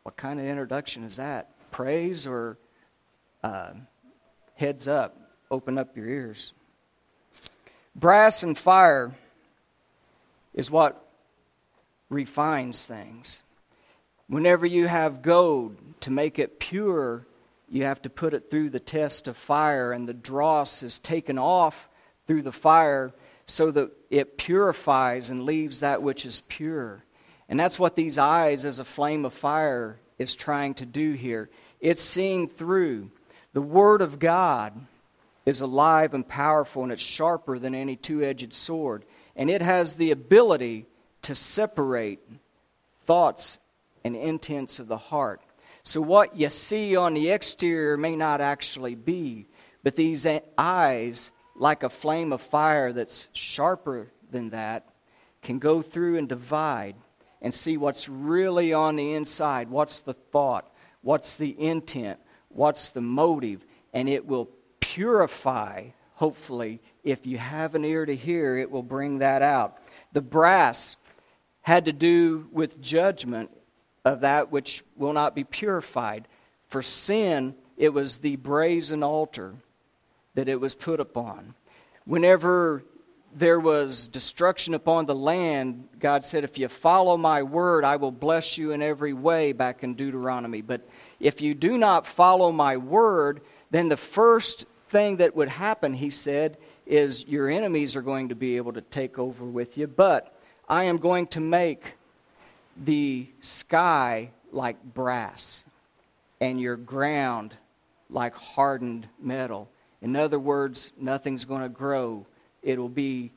What 0.03 0.17
kind 0.17 0.41
of 0.41 0.47
introduction 0.47 1.05
is 1.05 1.17
that? 1.17 1.51
Praise 1.71 2.27
or 2.27 2.59
uh, 3.43 3.73
heads 4.55 4.89
up? 4.89 5.17
Open 5.51 5.79
up 5.79 5.97
your 5.97 6.07
ears. 6.07 6.53
Brass 7.99 8.45
and 8.45 8.57
fire 8.57 9.13
is 10.55 10.71
what 10.71 11.05
refines 12.09 12.87
things. 12.87 13.43
Whenever 14.29 14.67
you 14.67 14.87
have 14.87 15.21
gold, 15.21 15.77
to 16.03 16.13
make 16.13 16.39
it 16.39 16.61
pure, 16.61 17.27
you 17.69 17.83
have 17.83 18.01
to 18.03 18.09
put 18.09 18.35
it 18.35 18.53
through 18.53 18.71
the 18.71 18.79
test 18.79 19.27
of 19.27 19.37
fire, 19.37 19.91
and 19.91 20.09
the 20.09 20.15
dross 20.15 20.85
is 20.85 21.01
taken 21.01 21.39
off 21.39 21.89
through 22.29 22.43
the 22.43 22.53
fire 22.53 23.13
so 23.47 23.73
that 23.73 23.91
it 24.11 24.39
purifies 24.39 25.29
and 25.29 25.43
leaves 25.43 25.81
that 25.81 26.01
which 26.01 26.25
is 26.25 26.43
pure. 26.43 27.03
And 27.49 27.59
that's 27.59 27.81
what 27.81 27.97
these 27.97 28.17
eyes, 28.17 28.65
as 28.65 28.79
a 28.79 28.85
flame 28.85 29.25
of 29.25 29.35
fire, 29.35 29.99
is 30.19 30.37
trying 30.37 30.75
to 30.75 30.87
do 30.87 31.15
here. 31.15 31.51
It's 31.81 32.03
seeing 32.03 32.47
through. 32.47 33.11
The 33.55 33.61
Word 33.63 34.03
of 34.03 34.21
God 34.21 34.87
is 35.49 35.63
alive 35.63 36.13
and 36.13 36.29
powerful, 36.29 36.83
and 36.83 36.93
it's 36.93 37.03
sharper 37.03 37.59
than 37.59 37.75
any 37.75 37.97
two 37.97 38.23
edged 38.23 38.53
sword. 38.53 39.03
And 39.35 39.49
it 39.49 39.63
has 39.63 39.95
the 39.95 40.11
ability 40.11 40.85
to 41.23 41.35
separate 41.35 42.21
thoughts 43.07 43.59
and 44.05 44.15
intents 44.15 44.79
of 44.79 44.89
the 44.89 44.99
heart. 44.99 45.41
So, 45.85 46.03
what 46.03 46.37
you 46.37 46.51
see 46.51 46.97
on 46.97 47.15
the 47.15 47.31
exterior 47.31 47.97
may 47.97 48.15
not 48.15 48.43
actually 48.43 48.95
be, 48.95 49.47
but 49.83 49.97
these 49.97 50.27
eyes, 50.59 51.33
like 51.55 51.83
a 51.83 51.89
flame 51.89 52.35
of 52.35 52.43
fire 52.43 52.93
that's 52.93 53.29
sharper 53.33 54.13
than 54.31 54.51
that, 54.51 54.87
can 55.41 55.59
go 55.59 55.81
through 55.81 56.19
and 56.19 56.29
divide 56.29 56.95
and 57.41 57.55
see 57.55 57.79
what's 57.79 58.07
really 58.07 58.75
on 58.75 58.97
the 58.97 59.15
inside. 59.15 59.71
What's 59.71 60.01
the 60.01 60.13
thought? 60.13 60.71
What's 61.01 61.37
the 61.37 61.59
intent? 61.59 62.19
What's 62.51 62.91
the 62.91 63.01
motive? 63.01 63.65
And 63.95 64.11
it 64.11 64.27
will 64.27 64.51
purify, 64.99 65.85
hopefully, 66.15 66.81
if 67.05 67.25
you 67.25 67.39
have 67.39 67.77
an 67.77 67.85
ear 67.85 68.05
to 68.05 68.17
hear, 68.17 68.59
it 68.59 68.69
will 68.69 68.83
bring 68.83 69.19
that 69.19 69.43
out. 69.43 69.79
The 70.13 70.21
brass 70.21 70.97
had 71.61 71.85
to 71.85 71.93
do 71.93 72.49
with 72.51 72.81
judgment 72.81 73.49
of 74.05 74.23
that 74.23 74.51
which 74.51 74.83
will 74.97 75.13
not 75.13 75.37
be 75.37 75.45
purified. 75.45 76.27
For 76.67 76.83
sin, 76.83 77.55
it 77.77 77.91
was 77.91 78.19
the 78.19 78.35
brazen 78.35 79.05
altar 79.05 79.55
that 80.35 80.49
it 80.49 80.61
was 80.61 80.75
put 80.75 80.99
upon. 80.99 81.55
Whenever 82.05 82.83
there 83.33 83.61
was 83.61 84.09
destruction 84.09 84.75
upon 84.75 85.07
the 85.07 85.15
land, 85.15 85.87
God 86.01 86.25
said, 86.25 86.43
If 86.43 86.59
you 86.59 86.67
follow 86.67 87.17
my 87.17 87.45
word, 87.45 87.85
I 87.85 87.95
will 87.97 88.11
bless 88.11 88.59
you 88.59 88.73
in 88.73 88.83
every 88.83 89.13
way, 89.13 89.53
back 89.53 89.85
in 89.85 89.95
Deuteronomy. 89.95 90.61
But 90.61 90.89
if 91.21 91.41
you 91.41 91.55
do 91.55 91.79
not 91.79 92.05
follow 92.05 92.51
my 92.51 92.79
word, 92.79 93.43
then 93.71 93.89
the 93.89 93.97
first 93.97 94.67
thing 94.89 95.17
that 95.19 95.37
would 95.37 95.49
happen, 95.49 95.95
he 95.95 96.11
said, 96.11 96.59
is 96.87 97.27
your 97.27 97.49
enemies 97.49 97.97
are 97.97 98.03
going 98.03 98.31
to 98.31 98.35
be 98.35 98.57
able 98.57 98.73
to 98.73 98.81
take 98.81 99.19
over 99.19 99.45
with 99.45 99.79
you. 99.79 99.87
But 99.87 100.35
I 100.69 100.85
am 100.85 100.99
going 100.99 101.27
to 101.29 101.41
make 101.41 101.95
the 102.77 103.27
sky 103.41 104.31
like 104.53 104.83
brass 104.83 105.65
and 106.41 106.61
your 106.61 106.77
ground 106.77 107.55
like 108.11 108.35
hardened 108.35 109.09
metal. 109.21 109.69
In 110.01 110.17
other 110.17 110.39
words, 110.39 110.93
nothing's 110.99 111.45
going 111.45 111.63
to 111.63 111.69
grow. 111.69 112.27
It'll 112.63 112.89
be 112.89 113.33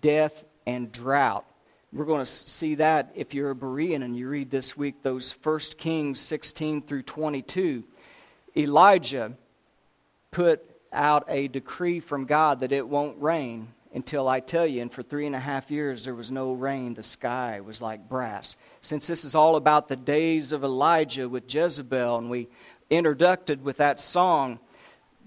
death 0.00 0.44
and 0.66 0.90
drought. 0.90 1.44
We're 1.92 2.06
going 2.06 2.20
to 2.20 2.26
see 2.26 2.76
that 2.76 3.12
if 3.14 3.34
you're 3.34 3.50
a 3.50 3.54
Berean 3.54 4.02
and 4.02 4.16
you 4.16 4.28
read 4.28 4.50
this 4.50 4.76
week 4.76 5.02
those 5.02 5.32
1 5.42 5.58
Kings 5.76 6.20
16 6.20 6.82
through 6.82 7.02
22. 7.02 7.84
Elijah 8.56 9.32
put 10.30 10.71
out 10.92 11.24
a 11.28 11.48
decree 11.48 12.00
from 12.00 12.26
God 12.26 12.60
that 12.60 12.72
it 12.72 12.86
won't 12.86 13.20
rain 13.20 13.68
until 13.94 14.28
I 14.28 14.40
tell 14.40 14.66
you. 14.66 14.82
And 14.82 14.92
for 14.92 15.02
three 15.02 15.26
and 15.26 15.36
a 15.36 15.40
half 15.40 15.70
years, 15.70 16.04
there 16.04 16.14
was 16.14 16.30
no 16.30 16.52
rain. 16.52 16.94
The 16.94 17.02
sky 17.02 17.60
was 17.60 17.82
like 17.82 18.08
brass. 18.08 18.56
Since 18.80 19.06
this 19.06 19.24
is 19.24 19.34
all 19.34 19.56
about 19.56 19.88
the 19.88 19.96
days 19.96 20.52
of 20.52 20.64
Elijah 20.64 21.28
with 21.28 21.52
Jezebel, 21.52 22.18
and 22.18 22.30
we 22.30 22.48
introduced 22.90 23.58
with 23.62 23.78
that 23.78 24.00
song, 24.00 24.58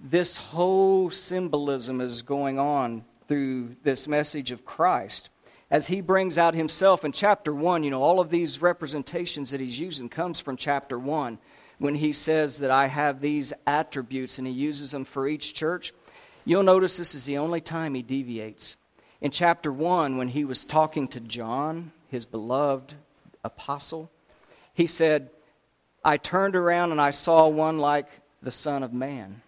this 0.03 0.38
whole 0.38 1.10
symbolism 1.10 2.01
is 2.01 2.22
going 2.22 2.60
on 2.60 3.05
through 3.27 3.75
this 3.84 4.07
message 4.07 4.51
of 4.51 4.65
Christ. 4.65 5.29
As 5.72 5.88
he 5.88 6.01
brings 6.01 6.38
out 6.38 6.53
himself 6.53 7.03
in 7.03 7.12
chapter 7.12 7.53
1, 7.53 7.84
you 7.84 7.89
know, 7.89 8.03
all 8.03 8.19
of 8.19 8.29
these 8.29 8.62
representations 8.62 9.50
that 9.50 9.60
he's 9.60 9.79
using 9.79 10.10
comes 10.10 10.39
from 10.39 10.57
chapter 10.57 11.00
1 11.00 11.39
when 11.77 11.96
he 11.96 12.13
says 12.13 12.60
that 12.60 12.72
I 12.72 12.88
have 12.88 13.22
these 13.22 13.53
attributes 13.65 14.38
and 14.38 14.48
he 14.48 14.53
uses 14.53 14.91
them 14.91 15.05
for 15.05 15.27
each 15.27 15.53
church. 15.53 15.94
You'll 16.46 16.63
notice 16.63 16.98
this 16.98 17.15
is 17.15 17.25
the 17.25 17.38
only 17.38 17.62
time 17.62 17.94
he 17.94 18.01
deviates. 18.01 18.77
In 19.22 19.32
chapter 19.32 19.72
1, 19.72 20.17
when 20.17 20.27
he 20.27 20.46
was 20.46 20.65
talking 20.65 21.08
to 21.10 21.20
John, 21.20 21.91
his 22.10 22.25
beloved 22.25 22.94
apostle, 23.44 24.12
he 24.74 24.88
said, 24.88 25.29
I 26.03 26.17
turned 26.17 26.55
around 26.55 26.91
and 26.91 27.01
I 27.01 27.12
saw 27.12 27.48
one 27.48 27.79
like 27.79 28.08
the 28.44 28.51
Son 28.51 28.84
of 28.84 28.94
Man. 28.94 29.41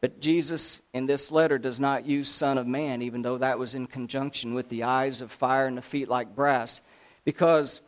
But 0.00 0.20
Jesus, 0.20 0.80
in 0.92 1.06
this 1.06 1.30
letter, 1.30 1.58
does 1.58 1.80
not 1.80 2.06
use 2.06 2.28
Son 2.28 2.58
of 2.58 2.66
Man, 2.66 3.00
even 3.00 3.22
though 3.22 3.38
that 3.38 3.58
was 3.58 3.74
in 3.74 3.86
conjunction 3.86 4.54
with 4.54 4.68
the 4.68 4.82
eyes 4.82 5.22
of 5.22 5.32
fire 5.32 5.66
and 5.66 5.78
the 5.78 5.82
feet 5.82 6.08
like 6.08 6.36
brass, 6.36 6.82
because 7.24 7.80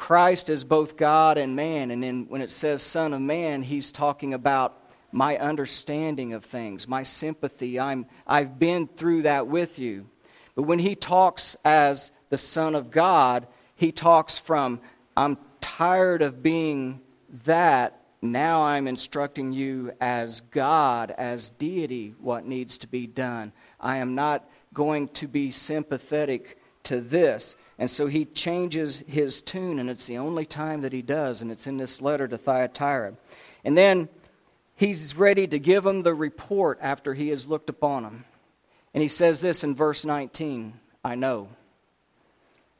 Christ 0.00 0.48
is 0.48 0.64
both 0.64 0.96
God 0.96 1.36
and 1.36 1.54
man. 1.54 1.90
And 1.90 2.02
then 2.02 2.24
when 2.30 2.40
it 2.40 2.50
says 2.50 2.82
Son 2.82 3.12
of 3.12 3.20
Man, 3.20 3.62
he's 3.62 3.92
talking 3.92 4.32
about 4.32 4.74
my 5.12 5.36
understanding 5.36 6.32
of 6.32 6.42
things, 6.42 6.88
my 6.88 7.02
sympathy. 7.02 7.78
I'm, 7.78 8.06
I've 8.26 8.58
been 8.58 8.86
through 8.86 9.22
that 9.22 9.46
with 9.46 9.78
you. 9.78 10.06
But 10.54 10.62
when 10.62 10.78
he 10.78 10.94
talks 10.94 11.54
as 11.66 12.12
the 12.30 12.38
Son 12.38 12.74
of 12.74 12.90
God, 12.90 13.46
he 13.76 13.92
talks 13.92 14.38
from, 14.38 14.80
I'm 15.18 15.36
tired 15.60 16.22
of 16.22 16.42
being 16.42 17.02
that. 17.44 18.00
Now 18.22 18.62
I'm 18.62 18.86
instructing 18.86 19.52
you 19.52 19.92
as 20.00 20.40
God, 20.40 21.14
as 21.18 21.50
deity, 21.50 22.14
what 22.18 22.46
needs 22.46 22.78
to 22.78 22.86
be 22.86 23.06
done. 23.06 23.52
I 23.78 23.98
am 23.98 24.14
not 24.14 24.48
going 24.72 25.08
to 25.08 25.28
be 25.28 25.50
sympathetic 25.50 26.56
to 26.84 27.02
this. 27.02 27.54
And 27.80 27.90
so 27.90 28.08
he 28.08 28.26
changes 28.26 29.02
his 29.08 29.40
tune, 29.40 29.78
and 29.78 29.88
it's 29.88 30.06
the 30.06 30.18
only 30.18 30.44
time 30.44 30.82
that 30.82 30.92
he 30.92 31.00
does, 31.00 31.40
and 31.40 31.50
it's 31.50 31.66
in 31.66 31.78
this 31.78 32.02
letter 32.02 32.28
to 32.28 32.36
Thyatira. 32.36 33.14
And 33.64 33.76
then 33.76 34.10
he's 34.76 35.16
ready 35.16 35.46
to 35.46 35.58
give 35.58 35.86
him 35.86 36.02
the 36.02 36.14
report 36.14 36.78
after 36.82 37.14
he 37.14 37.30
has 37.30 37.46
looked 37.46 37.70
upon 37.70 38.04
him. 38.04 38.24
And 38.92 39.02
he 39.02 39.08
says 39.08 39.40
this 39.40 39.64
in 39.64 39.74
verse 39.74 40.04
19 40.04 40.78
I 41.02 41.14
know. 41.14 41.48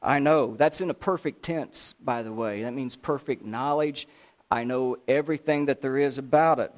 I 0.03 0.19
know. 0.19 0.55
That's 0.55 0.81
in 0.81 0.91
a 0.91 0.95
perfect 0.95 1.41
tense, 1.41 1.95
by 1.99 2.21
the 2.21 2.31
way. 2.31 2.61
That 2.61 2.73
means 2.73 2.95
perfect 2.95 3.43
knowledge. 3.43 4.07
I 4.51 4.65
know 4.65 4.97
everything 5.07 5.65
that 5.65 5.81
there 5.81 5.97
is 5.97 6.19
about 6.19 6.59
it. 6.59 6.71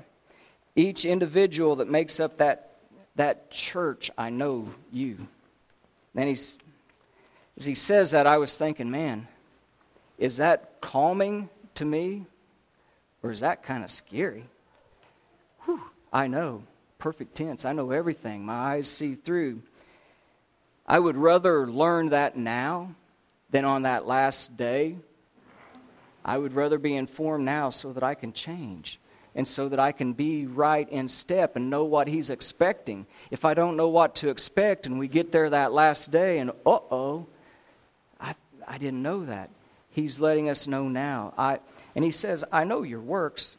Each 0.78 1.04
individual 1.04 1.76
that 1.78 1.90
makes 1.90 2.22
up 2.22 2.38
that, 2.38 2.78
that 3.18 3.52
church, 3.52 4.10
I 4.18 4.30
know 4.30 4.72
you. 4.94 5.28
Then 6.14 6.28
he's, 6.28 6.58
as 7.58 7.66
he 7.66 7.76
says 7.76 8.12
that, 8.12 8.28
I 8.28 8.38
was 8.38 8.58
thinking, 8.58 8.90
man, 8.90 9.28
is 10.18 10.38
that 10.38 10.82
calming 10.82 11.50
to 11.76 11.86
me? 11.86 12.26
Or 13.22 13.32
is 13.32 13.40
that 13.40 13.64
kind 13.64 13.84
of 13.84 13.92
scary? 13.92 14.46
Whew, 15.66 15.82
I 16.12 16.28
know. 16.28 16.64
Perfect 17.00 17.36
tense. 17.36 17.66
I 17.66 17.74
know 17.74 17.92
everything. 17.92 18.46
My 18.46 18.54
eyes 18.54 18.90
see 18.90 19.16
through. 19.16 19.62
I 20.86 21.00
would 21.00 21.16
rather 21.16 21.66
learn 21.68 22.10
that 22.10 22.38
now 22.38 22.96
than 23.50 23.66
on 23.66 23.84
that 23.84 24.06
last 24.06 24.58
day. 24.58 24.98
I 26.26 26.38
would 26.38 26.54
rather 26.54 26.78
be 26.78 26.96
informed 26.96 27.46
now 27.46 27.70
so 27.70 27.94
that 27.94 28.04
I 28.04 28.16
can 28.16 28.34
change 28.34 29.00
and 29.36 29.48
so 29.48 29.70
that 29.70 29.80
I 29.80 29.92
can 29.92 30.14
be 30.14 30.46
right 30.46 30.88
in 30.90 31.10
step 31.10 31.56
and 31.56 31.70
know 31.70 31.86
what 31.86 32.08
He's 32.08 32.30
expecting. 32.30 33.06
If 33.32 33.46
I 33.46 33.54
don't 33.54 33.78
know 33.78 33.90
what 33.90 34.16
to 34.16 34.30
expect 34.30 34.86
and 34.86 35.00
we 35.00 35.08
get 35.08 35.32
there 35.32 35.50
that 35.50 35.72
last 35.72 36.12
day 36.12 36.40
and, 36.40 36.52
uh 36.66 36.80
oh, 36.92 37.28
I, 38.68 38.78
didn't 38.78 39.02
know 39.02 39.26
that. 39.26 39.50
He's 39.90 40.20
letting 40.20 40.50
us 40.50 40.68
know 40.68 40.88
now. 40.88 41.34
I, 41.38 41.60
and 41.96 42.04
He 42.04 42.12
says, 42.12 42.44
I 42.52 42.64
know 42.64 42.84
your 42.84 43.02
works, 43.02 43.58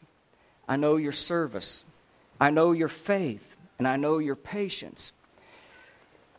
I 0.67 0.75
know 0.75 0.97
your 0.97 1.11
service. 1.11 1.83
I 2.39 2.49
know 2.49 2.71
your 2.73 2.89
faith 2.89 3.45
and 3.77 3.87
I 3.87 3.95
know 3.95 4.17
your 4.17 4.35
patience. 4.35 5.11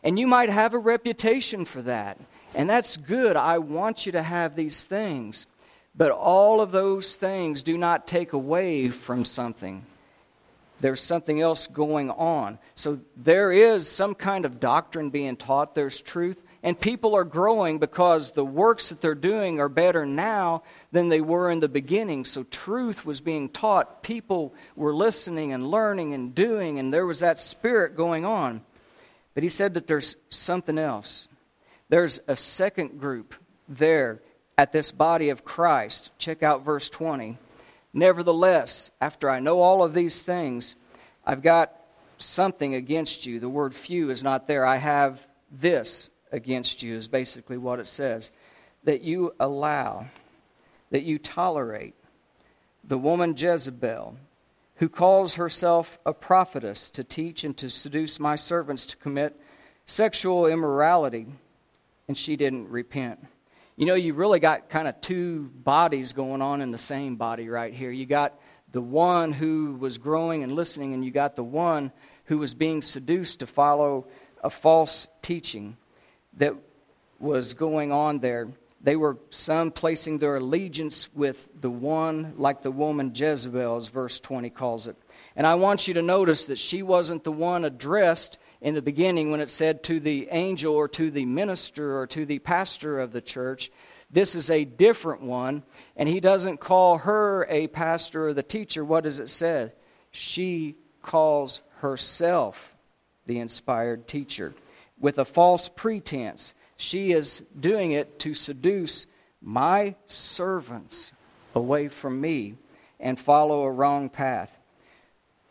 And 0.03 0.17
you 0.19 0.27
might 0.27 0.49
have 0.49 0.73
a 0.73 0.79
reputation 0.79 1.65
for 1.65 1.81
that. 1.83 2.19
And 2.55 2.69
that's 2.69 2.97
good. 2.97 3.35
I 3.35 3.57
want 3.57 4.05
you 4.05 4.11
to 4.13 4.21
have 4.21 4.55
these 4.55 4.83
things. 4.83 5.47
But 5.95 6.11
all 6.11 6.61
of 6.61 6.71
those 6.71 7.15
things 7.15 7.63
do 7.63 7.77
not 7.77 8.07
take 8.07 8.33
away 8.33 8.89
from 8.89 9.25
something. 9.25 9.83
There's 10.79 11.01
something 11.01 11.41
else 11.41 11.65
going 11.65 12.11
on. 12.11 12.59
So 12.75 12.99
there 13.15 13.51
is 13.51 13.87
some 13.87 14.13
kind 14.13 14.45
of 14.45 14.59
doctrine 14.59 15.09
being 15.09 15.35
taught, 15.35 15.73
there's 15.73 15.99
truth, 15.99 16.41
And 16.67 16.77
people 16.77 17.15
are 17.15 17.23
growing 17.23 17.79
because 17.79 18.31
the 18.31 18.43
works 18.43 18.89
that 18.89 18.99
they're 18.99 19.15
doing 19.15 19.61
are 19.61 19.69
better 19.69 20.05
now 20.05 20.63
than 20.91 21.07
they 21.07 21.21
were 21.21 21.49
in 21.49 21.61
the 21.61 21.69
beginning. 21.69 22.25
So 22.25 22.43
truth 22.43 23.05
was 23.05 23.21
being 23.21 23.47
taught. 23.47 24.03
People 24.03 24.53
were 24.75 24.93
listening 24.93 25.53
and 25.53 25.71
learning 25.71 26.13
and 26.13 26.35
doing, 26.35 26.77
and 26.77 26.93
there 26.93 27.05
was 27.05 27.19
that 27.19 27.39
spirit 27.39 27.95
going 27.95 28.25
on. 28.25 28.65
But 29.33 29.43
he 29.43 29.49
said 29.49 29.75
that 29.75 29.87
there's 29.87 30.17
something 30.29 30.77
else. 30.77 31.29
There's 31.87 32.19
a 32.27 32.35
second 32.35 32.99
group 32.99 33.33
there 33.69 34.19
at 34.57 34.73
this 34.73 34.91
body 34.91 35.29
of 35.29 35.45
Christ. 35.45 36.11
Check 36.17 36.43
out 36.43 36.65
verse 36.65 36.89
20. 36.89 37.37
Nevertheless, 37.93 38.91
after 38.99 39.29
I 39.29 39.39
know 39.39 39.61
all 39.61 39.85
of 39.85 39.93
these 39.93 40.21
things, 40.21 40.75
I've 41.25 41.43
got 41.43 41.73
something 42.17 42.75
against 42.75 43.25
you. 43.25 43.39
The 43.39 43.47
word 43.47 43.73
few 43.73 44.09
is 44.09 44.21
not 44.21 44.47
there. 44.47 44.65
I 44.65 44.75
have 44.75 45.25
this 45.49 46.09
against 46.31 46.83
you, 46.83 46.95
is 46.95 47.07
basically 47.07 47.57
what 47.57 47.79
it 47.79 47.87
says. 47.87 48.31
That 48.83 49.01
you 49.01 49.33
allow, 49.39 50.07
that 50.91 51.03
you 51.03 51.19
tolerate 51.19 51.95
the 52.83 52.97
woman 52.97 53.35
Jezebel, 53.37 54.17
who 54.75 54.89
calls 54.89 55.35
herself 55.35 55.99
a 56.05 56.13
prophetess 56.13 56.89
to 56.91 57.03
teach 57.03 57.43
and 57.43 57.57
to 57.57 57.69
seduce 57.69 58.19
my 58.19 58.35
servants 58.35 58.85
to 58.85 58.97
commit 58.97 59.39
sexual 59.85 60.45
immorality, 60.45 61.27
and 62.07 62.17
she 62.17 62.35
didn't 62.35 62.69
repent. 62.69 63.25
You 63.75 63.85
know, 63.85 63.95
you 63.95 64.13
really 64.13 64.39
got 64.39 64.69
kind 64.69 64.87
of 64.87 64.99
two 65.01 65.51
bodies 65.53 66.13
going 66.13 66.41
on 66.41 66.61
in 66.61 66.71
the 66.71 66.77
same 66.77 67.15
body 67.15 67.49
right 67.49 67.73
here. 67.73 67.91
You 67.91 68.05
got 68.05 68.39
the 68.71 68.81
one 68.81 69.33
who 69.33 69.75
was 69.79 69.97
growing 69.97 70.43
and 70.43 70.53
listening, 70.53 70.93
and 70.93 71.03
you 71.03 71.11
got 71.11 71.35
the 71.35 71.43
one 71.43 71.91
who 72.25 72.37
was 72.37 72.53
being 72.53 72.81
seduced 72.81 73.39
to 73.39 73.47
follow 73.47 74.07
a 74.43 74.49
false 74.49 75.07
teaching 75.21 75.77
that 76.37 76.55
was 77.19 77.53
going 77.53 77.91
on 77.91 78.19
there. 78.19 78.49
They 78.81 78.95
were 78.95 79.17
some 79.31 79.71
placing 79.71 80.19
their 80.19 80.37
allegiance 80.37 81.09
with 81.13 81.47
the 81.59 81.69
one, 81.69 82.33
like 82.37 82.61
the 82.61 82.71
woman 82.71 83.11
Jezebel, 83.13 83.77
as 83.77 83.87
verse 83.87 84.19
20 84.19 84.49
calls 84.51 84.87
it. 84.87 84.95
And 85.35 85.47
I 85.47 85.55
want 85.55 85.87
you 85.87 85.95
to 85.95 86.01
notice 86.01 86.45
that 86.45 86.59
she 86.59 86.83
wasn't 86.83 87.23
the 87.23 87.31
one 87.31 87.65
addressed 87.65 88.37
in 88.61 88.75
the 88.75 88.81
beginning 88.81 89.31
when 89.31 89.41
it 89.41 89.49
said 89.49 89.83
to 89.83 89.99
the 89.99 90.27
angel 90.31 90.73
or 90.73 90.87
to 90.89 91.11
the 91.11 91.25
minister 91.25 91.99
or 91.99 92.07
to 92.07 92.25
the 92.25 92.39
pastor 92.39 92.99
of 92.99 93.11
the 93.11 93.21
church. 93.21 93.71
This 94.09 94.35
is 94.35 94.49
a 94.49 94.63
different 94.63 95.21
one, 95.21 95.63
and 95.95 96.07
he 96.07 96.19
doesn't 96.19 96.59
call 96.59 96.99
her 96.99 97.45
a 97.49 97.67
pastor 97.67 98.27
or 98.27 98.33
the 98.33 98.43
teacher. 98.43 98.85
What 98.85 99.03
does 99.03 99.19
it 99.19 99.29
say? 99.29 99.71
She 100.11 100.75
calls 101.01 101.61
herself 101.79 102.75
the 103.25 103.39
inspired 103.39 104.07
teacher 104.07 104.53
with 104.99 105.17
a 105.17 105.25
false 105.25 105.69
pretense. 105.69 106.53
She 106.77 107.11
is 107.11 107.43
doing 107.59 107.91
it 107.91 108.19
to 108.19 108.33
seduce 108.33 109.07
my 109.41 109.95
servants 110.07 111.11
away 111.55 111.87
from 111.87 112.19
me 112.19 112.55
and 112.99 113.19
follow 113.19 113.63
a 113.63 113.71
wrong 113.71 114.09
path. 114.09 114.55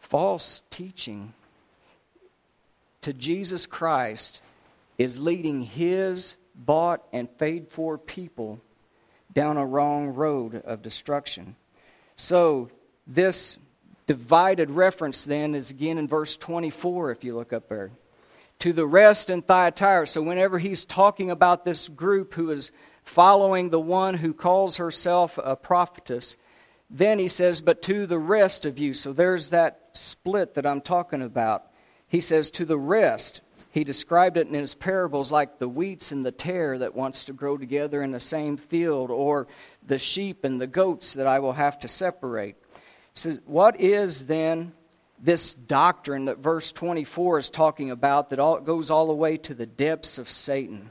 False 0.01 0.63
teaching 0.71 1.33
to 3.03 3.13
Jesus 3.13 3.67
Christ 3.67 4.41
is 4.99 5.19
leading 5.19 5.63
his 5.63 6.37
bought 6.55 7.03
and 7.13 7.39
paid 7.39 7.69
for 7.69 7.99
people 7.99 8.61
down 9.33 9.57
a 9.57 9.67
wrong 9.67 10.15
road 10.15 10.63
of 10.65 10.83
destruction. 10.83 11.57
So, 12.17 12.71
this 13.07 13.59
divided 14.07 14.71
reference 14.71 15.25
then 15.25 15.55
is 15.55 15.71
again 15.71 15.99
in 15.99 16.09
verse 16.09 16.37
24, 16.37 17.11
if 17.11 17.25
you 17.25 17.37
look 17.37 17.53
up 17.53 17.69
there. 17.69 17.91
To 18.61 18.73
the 18.73 18.87
rest 18.87 19.31
in 19.31 19.43
Thyatira. 19.43 20.07
So, 20.07 20.23
whenever 20.23 20.59
he's 20.59 20.85
talking 20.85 21.31
about 21.31 21.65
this 21.65 21.89
group 21.89 22.35
who 22.35 22.51
is 22.51 22.71
following 23.05 23.71
the 23.71 23.81
one 23.81 24.15
who 24.15 24.33
calls 24.33 24.77
herself 24.77 25.39
a 25.43 25.57
prophetess, 25.57 26.37
then 26.89 27.19
he 27.19 27.29
says, 27.29 27.61
But 27.61 27.83
to 27.83 28.07
the 28.07 28.19
rest 28.19 28.65
of 28.65 28.79
you. 28.79 28.95
So, 28.95 29.13
there's 29.13 29.51
that 29.51 29.91
split 29.93 30.55
that 30.55 30.67
I'm 30.67 30.81
talking 30.81 31.23
about. 31.23 31.67
He 32.09 32.21
says, 32.21 32.51
To 32.53 32.65
the 32.65 32.79
rest. 32.79 33.43
He 33.77 33.85
described 33.85 34.39
it 34.39 34.47
in 34.47 34.55
his 34.55 34.75
parables 34.75 35.31
like 35.31 35.59
the 35.59 35.69
wheats 35.69 36.11
and 36.11 36.25
the 36.25 36.33
tare 36.33 36.79
that 36.79 36.95
wants 36.95 37.27
to 37.27 37.35
grow 37.35 37.59
together 37.59 38.01
in 38.01 38.11
the 38.11 38.21
same 38.21 38.57
field, 38.57 39.11
or 39.11 39.49
the 39.87 39.99
sheep 39.99 40.45
and 40.45 40.59
the 40.59 40.67
goats 40.67 41.13
that 41.13 41.27
I 41.27 41.41
will 41.41 41.53
have 41.53 41.79
to 41.81 41.89
separate 41.89 42.57
He 43.13 43.21
says, 43.21 43.41
What 43.45 43.79
is 43.79 44.25
then 44.25 44.73
this 45.19 45.55
doctrine 45.55 46.27
that 46.27 46.39
verse 46.39 46.73
24 46.73 47.39
is 47.39 47.51
talking 47.51 47.91
about 47.91 48.31
that 48.31 48.39
all, 48.39 48.61
goes 48.61 48.91
all 48.91 49.07
the 49.07 49.15
way 49.15 49.37
to 49.39 49.55
the 49.55 49.67
depths 49.67 50.19
of 50.19 50.31
Satan? 50.31 50.91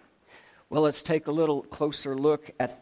Well, 0.70 0.82
let's 0.82 1.04
take 1.04 1.28
a 1.28 1.32
little 1.32 1.62
closer 1.64 2.16
look 2.16 2.52
at 2.60 2.82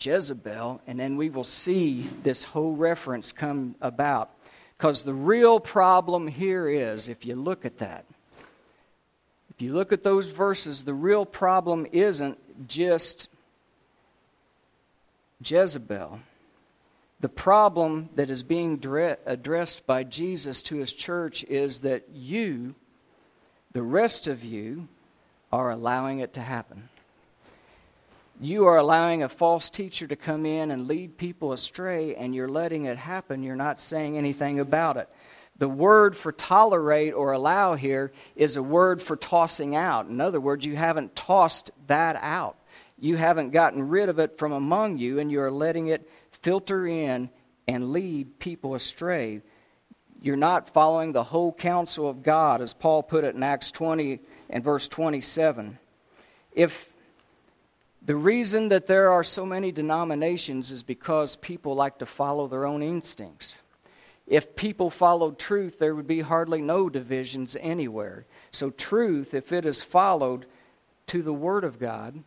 Jezebel, 0.00 0.80
and 0.86 0.98
then 0.98 1.16
we 1.16 1.28
will 1.28 1.44
see 1.44 2.02
this 2.22 2.44
whole 2.44 2.74
reference 2.74 3.32
come 3.32 3.74
about. 3.80 4.30
Because 4.76 5.02
the 5.02 5.14
real 5.14 5.58
problem 5.58 6.28
here 6.28 6.68
is, 6.68 7.08
if 7.08 7.26
you 7.26 7.34
look 7.34 7.64
at 7.64 7.78
that, 7.78 8.04
if 9.50 9.60
you 9.60 9.74
look 9.74 9.92
at 9.92 10.04
those 10.04 10.28
verses, 10.28 10.84
the 10.84 10.94
real 10.94 11.26
problem 11.26 11.84
isn't 11.90 12.38
just 12.68 13.28
Jezebel. 15.44 16.20
The 17.20 17.28
problem 17.28 18.10
that 18.14 18.30
is 18.30 18.44
being 18.44 18.80
addressed 19.26 19.86
by 19.86 20.04
Jesus 20.04 20.62
to 20.64 20.76
his 20.76 20.92
church 20.92 21.42
is 21.44 21.80
that 21.80 22.08
you, 22.12 22.76
the 23.72 23.82
rest 23.82 24.28
of 24.28 24.44
you, 24.44 24.88
are 25.50 25.70
allowing 25.70 26.20
it 26.20 26.34
to 26.34 26.40
happen. 26.40 26.88
You 28.40 28.66
are 28.66 28.76
allowing 28.76 29.24
a 29.24 29.28
false 29.28 29.68
teacher 29.68 30.06
to 30.06 30.14
come 30.14 30.46
in 30.46 30.70
and 30.70 30.86
lead 30.86 31.18
people 31.18 31.52
astray, 31.52 32.14
and 32.14 32.36
you're 32.36 32.48
letting 32.48 32.84
it 32.84 32.96
happen. 32.96 33.42
You're 33.42 33.56
not 33.56 33.80
saying 33.80 34.16
anything 34.16 34.60
about 34.60 34.96
it. 34.96 35.08
The 35.58 35.68
word 35.68 36.16
for 36.16 36.30
tolerate 36.30 37.14
or 37.14 37.32
allow 37.32 37.74
here 37.74 38.12
is 38.36 38.54
a 38.54 38.62
word 38.62 39.02
for 39.02 39.16
tossing 39.16 39.74
out. 39.74 40.06
In 40.06 40.20
other 40.20 40.40
words, 40.40 40.64
you 40.64 40.76
haven't 40.76 41.16
tossed 41.16 41.72
that 41.88 42.14
out. 42.20 42.56
You 42.96 43.16
haven't 43.16 43.50
gotten 43.50 43.88
rid 43.88 44.08
of 44.08 44.20
it 44.20 44.38
from 44.38 44.52
among 44.52 44.98
you, 44.98 45.18
and 45.18 45.32
you're 45.32 45.50
letting 45.50 45.88
it 45.88 46.08
filter 46.42 46.86
in 46.86 47.30
and 47.66 47.92
lead 47.92 48.38
people 48.38 48.74
astray. 48.74 49.42
You're 50.20 50.36
not 50.36 50.70
following 50.70 51.12
the 51.12 51.22
whole 51.22 51.52
counsel 51.52 52.08
of 52.08 52.22
God, 52.22 52.60
as 52.60 52.72
Paul 52.74 53.02
put 53.02 53.24
it 53.24 53.34
in 53.34 53.42
Acts 53.42 53.70
20 53.70 54.20
and 54.50 54.64
verse 54.64 54.88
27. 54.88 55.78
If 56.52 56.90
the 58.02 58.16
reason 58.16 58.68
that 58.68 58.86
there 58.86 59.10
are 59.10 59.24
so 59.24 59.44
many 59.44 59.70
denominations 59.70 60.72
is 60.72 60.82
because 60.82 61.36
people 61.36 61.74
like 61.74 61.98
to 61.98 62.06
follow 62.06 62.48
their 62.48 62.66
own 62.66 62.82
instincts. 62.82 63.60
If 64.26 64.56
people 64.56 64.90
followed 64.90 65.38
truth, 65.38 65.78
there 65.78 65.94
would 65.94 66.06
be 66.06 66.20
hardly 66.20 66.60
no 66.60 66.88
divisions 66.88 67.56
anywhere. 67.60 68.24
So, 68.50 68.70
truth, 68.70 69.34
if 69.34 69.52
it 69.52 69.64
is 69.64 69.82
followed 69.82 70.46
to 71.08 71.22
the 71.22 71.32
Word 71.32 71.64
of 71.64 71.78
God, 71.78 72.22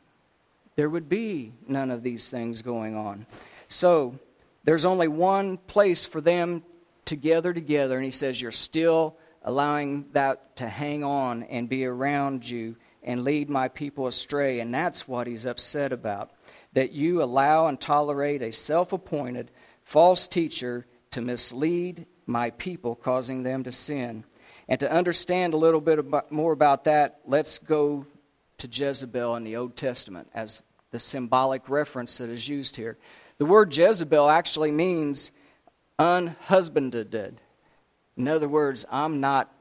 there 0.75 0.89
would 0.89 1.09
be 1.09 1.53
none 1.67 1.91
of 1.91 2.03
these 2.03 2.29
things 2.29 2.61
going 2.61 2.95
on. 2.95 3.25
So 3.71 4.19
there's 4.65 4.85
only 4.85 5.07
one 5.07 5.57
place 5.57 6.05
for 6.05 6.19
them 6.19 6.63
to 7.05 7.15
gather 7.15 7.53
together, 7.53 7.95
and 7.95 8.03
he 8.03 8.11
says, 8.11 8.41
You're 8.41 8.51
still 8.51 9.17
allowing 9.43 10.05
that 10.11 10.57
to 10.57 10.67
hang 10.67 11.03
on 11.03 11.43
and 11.43 11.69
be 11.69 11.85
around 11.85 12.47
you 12.47 12.75
and 13.01 13.23
lead 13.23 13.49
my 13.49 13.69
people 13.69 14.07
astray. 14.07 14.59
And 14.59 14.73
that's 14.73 15.07
what 15.07 15.25
he's 15.25 15.45
upset 15.45 15.91
about. 15.91 16.31
That 16.73 16.91
you 16.91 17.23
allow 17.23 17.67
and 17.67 17.79
tolerate 17.79 18.41
a 18.41 18.51
self 18.51 18.91
appointed 18.93 19.51
false 19.83 20.27
teacher 20.27 20.85
to 21.11 21.21
mislead 21.21 22.05
my 22.25 22.51
people, 22.51 22.95
causing 22.95 23.43
them 23.43 23.63
to 23.63 23.71
sin. 23.71 24.25
And 24.67 24.79
to 24.81 24.91
understand 24.91 25.53
a 25.53 25.57
little 25.57 25.81
bit 25.81 25.99
about, 25.99 26.31
more 26.31 26.53
about 26.53 26.85
that, 26.85 27.19
let's 27.25 27.57
go 27.59 28.05
to 28.59 28.67
Jezebel 28.67 29.35
in 29.37 29.43
the 29.43 29.55
Old 29.55 29.75
Testament 29.75 30.29
as 30.33 30.61
the 30.91 30.99
symbolic 30.99 31.67
reference 31.69 32.17
that 32.19 32.29
is 32.29 32.47
used 32.47 32.75
here. 32.75 32.97
The 33.41 33.47
word 33.47 33.75
Jezebel 33.75 34.29
actually 34.29 34.69
means 34.69 35.31
unhusbanded. 35.97 37.41
In 38.15 38.27
other 38.27 38.47
words, 38.47 38.85
I'm 38.91 39.19
not 39.19 39.51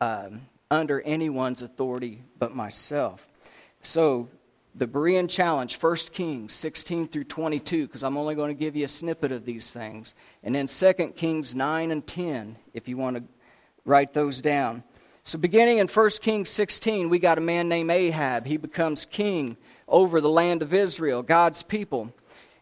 um, 0.00 0.42
under 0.70 1.00
anyone's 1.00 1.60
authority 1.60 2.22
but 2.38 2.54
myself. 2.54 3.26
So, 3.82 4.28
the 4.76 4.86
Berean 4.86 5.28
challenge, 5.28 5.74
1 5.82 5.96
Kings 6.12 6.54
16 6.54 7.08
through 7.08 7.24
22, 7.24 7.88
because 7.88 8.04
I'm 8.04 8.16
only 8.16 8.36
going 8.36 8.54
to 8.54 8.54
give 8.54 8.76
you 8.76 8.84
a 8.84 8.88
snippet 8.88 9.32
of 9.32 9.44
these 9.44 9.72
things. 9.72 10.14
And 10.44 10.54
then 10.54 10.68
2 10.68 10.92
Kings 11.16 11.52
9 11.52 11.90
and 11.90 12.06
10, 12.06 12.54
if 12.74 12.86
you 12.86 12.96
want 12.96 13.16
to 13.16 13.24
write 13.84 14.14
those 14.14 14.40
down. 14.40 14.84
So, 15.24 15.36
beginning 15.36 15.78
in 15.78 15.88
1 15.88 16.10
Kings 16.22 16.48
16, 16.50 17.08
we 17.08 17.18
got 17.18 17.38
a 17.38 17.40
man 17.40 17.68
named 17.68 17.90
Ahab. 17.90 18.46
He 18.46 18.56
becomes 18.56 19.04
king 19.04 19.56
over 19.88 20.20
the 20.20 20.30
land 20.30 20.62
of 20.62 20.72
Israel, 20.72 21.24
God's 21.24 21.64
people 21.64 22.12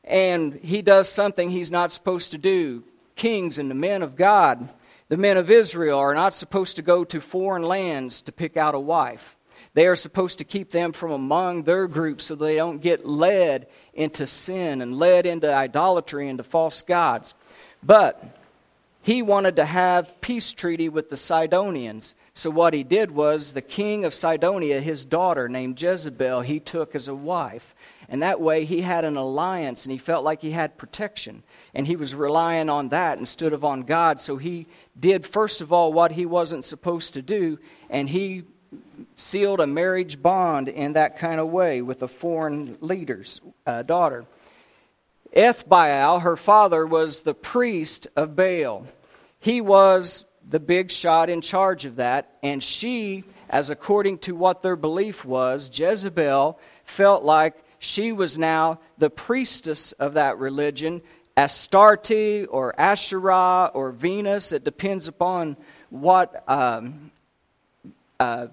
and 0.05 0.55
he 0.55 0.83
does 0.83 1.09
something 1.09 1.51
he's 1.51 1.71
not 1.71 1.93
supposed 1.93 2.33
to 2.33 2.39
do. 2.39 2.85
Kings 3.15 3.59
and 3.59 3.71
the 3.71 3.75
men 3.75 4.03
of 4.03 4.17
God, 4.17 4.73
the 5.09 5.17
men 5.17 5.37
of 5.37 5.51
Israel, 5.51 5.99
are 5.99 6.15
not 6.15 6.35
supposed 6.35 6.77
to 6.77 6.83
go 6.83 7.05
to 7.05 7.21
foreign 7.21 7.63
lands 7.63 8.23
to 8.23 8.33
pick 8.33 8.57
out 8.57 8.75
a 8.75 8.81
wife. 8.81 9.37
They 9.75 9.87
are 9.87 9.97
supposed 9.97 10.39
to 10.39 10.45
keep 10.45 10.71
them 10.71 10.93
from 10.93 11.13
among 11.13 11.63
their 11.63 11.87
group 11.87 12.21
so 12.21 12.35
they 12.35 12.57
don't 12.57 12.83
get 12.83 13.07
led 13.07 13.69
into 13.95 14.27
sin 14.27 14.83
and 14.83 14.99
led 14.99 15.25
into 15.25 15.53
idolatry 15.53 16.29
and 16.29 16.39
to 16.39 16.45
false 16.45 16.83
gods. 16.83 17.35
But 17.83 18.39
he 19.01 19.23
wanted 19.23 19.57
to 19.57 19.65
have 19.65 20.21
peace 20.21 20.53
treaty 20.53 20.89
with 20.89 21.11
the 21.11 21.17
Sidonians. 21.17 22.15
So 22.35 22.51
what 22.51 22.75
he 22.75 22.85
did 22.85 23.11
was 23.11 23.53
the 23.53 23.63
king 23.63 24.05
of 24.05 24.15
Sidonia, 24.15 24.81
his 24.81 25.05
daughter 25.05 25.49
named 25.49 25.81
Jezebel, 25.81 26.43
he 26.43 26.61
took 26.61 26.95
as 26.95 27.09
a 27.09 27.15
wife. 27.15 27.72
And 28.13 28.23
that 28.23 28.43
way 28.43 28.67
he 28.67 28.83
had 28.83 29.07
an 29.07 29.17
alliance 29.17 29.87
and 29.87 29.93
he 29.93 29.97
felt 29.97 30.23
like 30.23 30.43
he 30.43 30.51
had 30.51 30.77
protection. 30.77 31.43
And 31.73 31.87
he 31.87 31.97
was 31.97 32.15
relying 32.15 32.69
on 32.69 32.91
that 32.91 33.19
instead 33.19 33.55
of 33.55 33.65
on 33.65 33.85
God. 33.85 34.21
So 34.21 34.37
he 34.37 34.67
did, 35.01 35.25
first 35.25 35.63
of 35.63 35.73
all, 35.73 35.95
what 35.95 36.13
he 36.13 36.27
wasn't 36.27 36.67
supposed 36.67 37.15
to 37.15 37.23
do. 37.23 37.59
And 37.89 38.11
he 38.11 38.43
sealed 39.17 39.61
a 39.61 39.67
marriage 39.67 40.21
bond 40.21 40.69
in 40.69 40.93
that 40.93 41.17
kind 41.17 41.41
of 41.41 41.49
way 41.49 41.81
with 41.81 42.03
a 42.03 42.09
foreign 42.09 42.77
leader's 42.83 43.41
uh, 43.67 43.83
daughter. 43.83 44.27
Ethbaal, 45.35 46.21
her 46.21 46.37
father, 46.37 46.87
was 46.87 47.23
the 47.23 47.33
priest 47.33 48.09
of 48.15 48.37
Baal. 48.37 48.87
He 49.41 49.63
was 49.63 50.27
the 50.47 50.61
big 50.61 50.91
shot 50.91 51.31
in 51.31 51.41
charge 51.41 51.87
of 51.87 51.97
that, 51.97 52.37
and 52.43 52.63
she, 52.63 53.25
as 53.49 53.71
according 53.71 54.19
to 54.19 54.35
what 54.35 54.61
their 54.61 54.77
belief 54.77 55.25
was, 55.25 55.71
Jezebel 55.73 56.59
felt 56.85 57.23
like 57.23 57.57
she 57.83 58.13
was 58.13 58.39
now 58.39 58.79
the 58.97 59.11
priestess 59.11 59.91
of 59.91 60.15
that 60.15 60.39
religion, 60.39 61.03
Astarte 61.37 62.47
or 62.49 62.79
Asherah 62.79 63.73
or 63.75 63.91
Venus. 63.91 64.53
It 64.53 64.63
depends 64.63 65.09
upon 65.09 65.57
what 65.91 66.45
um, 66.49 67.11
uh, 68.21 68.47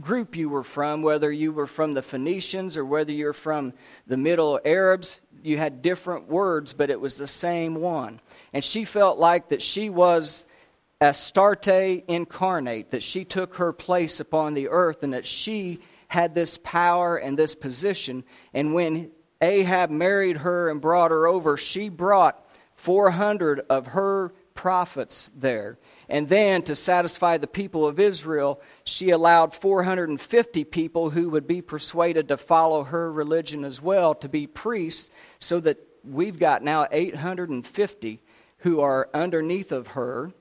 group 0.00 0.36
you 0.36 0.48
were 0.48 0.62
from, 0.62 1.02
whether 1.02 1.30
you 1.30 1.52
were 1.52 1.66
from 1.66 1.92
the 1.92 2.00
Phoenicians 2.00 2.78
or 2.78 2.84
whether 2.86 3.12
you're 3.12 3.34
from 3.34 3.74
the 4.06 4.16
Middle 4.16 4.58
Arabs. 4.64 5.20
You 5.42 5.58
had 5.58 5.82
different 5.82 6.26
words, 6.26 6.72
but 6.72 6.88
it 6.88 6.98
was 6.98 7.18
the 7.18 7.26
same 7.26 7.74
one. 7.74 8.20
And 8.54 8.64
she 8.64 8.86
felt 8.86 9.18
like 9.18 9.50
that 9.50 9.60
she 9.60 9.90
was 9.90 10.46
Astarte 11.02 12.04
incarnate, 12.08 12.92
that 12.92 13.02
she 13.02 13.26
took 13.26 13.56
her 13.56 13.74
place 13.74 14.18
upon 14.18 14.54
the 14.54 14.70
earth 14.70 15.02
and 15.02 15.12
that 15.12 15.26
she 15.26 15.80
had 16.10 16.34
this 16.34 16.58
power 16.58 17.16
and 17.16 17.38
this 17.38 17.54
position. 17.54 18.24
And 18.52 18.74
when 18.74 19.12
Ahab 19.40 19.90
married 19.90 20.38
her 20.38 20.68
and 20.68 20.80
brought 20.80 21.12
her 21.12 21.28
over, 21.28 21.56
she 21.56 21.88
brought 21.88 22.44
400 22.74 23.60
of 23.70 23.86
her 23.88 24.34
prophets 24.54 25.30
there. 25.36 25.78
And 26.08 26.28
then, 26.28 26.62
to 26.62 26.74
satisfy 26.74 27.38
the 27.38 27.46
people 27.46 27.86
of 27.86 28.00
Israel, 28.00 28.60
she 28.82 29.10
allowed 29.10 29.54
450 29.54 30.64
people 30.64 31.10
who 31.10 31.30
would 31.30 31.46
be 31.46 31.62
persuaded 31.62 32.26
to 32.26 32.36
follow 32.36 32.82
her 32.82 33.12
religion 33.12 33.64
as 33.64 33.80
well 33.80 34.12
to 34.16 34.28
be 34.28 34.48
priests, 34.48 35.10
so 35.38 35.60
that 35.60 35.78
we've 36.02 36.40
got 36.40 36.64
now 36.64 36.88
850 36.90 38.20
who 38.58 38.80
are 38.80 39.08
underneath 39.14 39.70
of 39.70 39.88
her. 39.88 40.32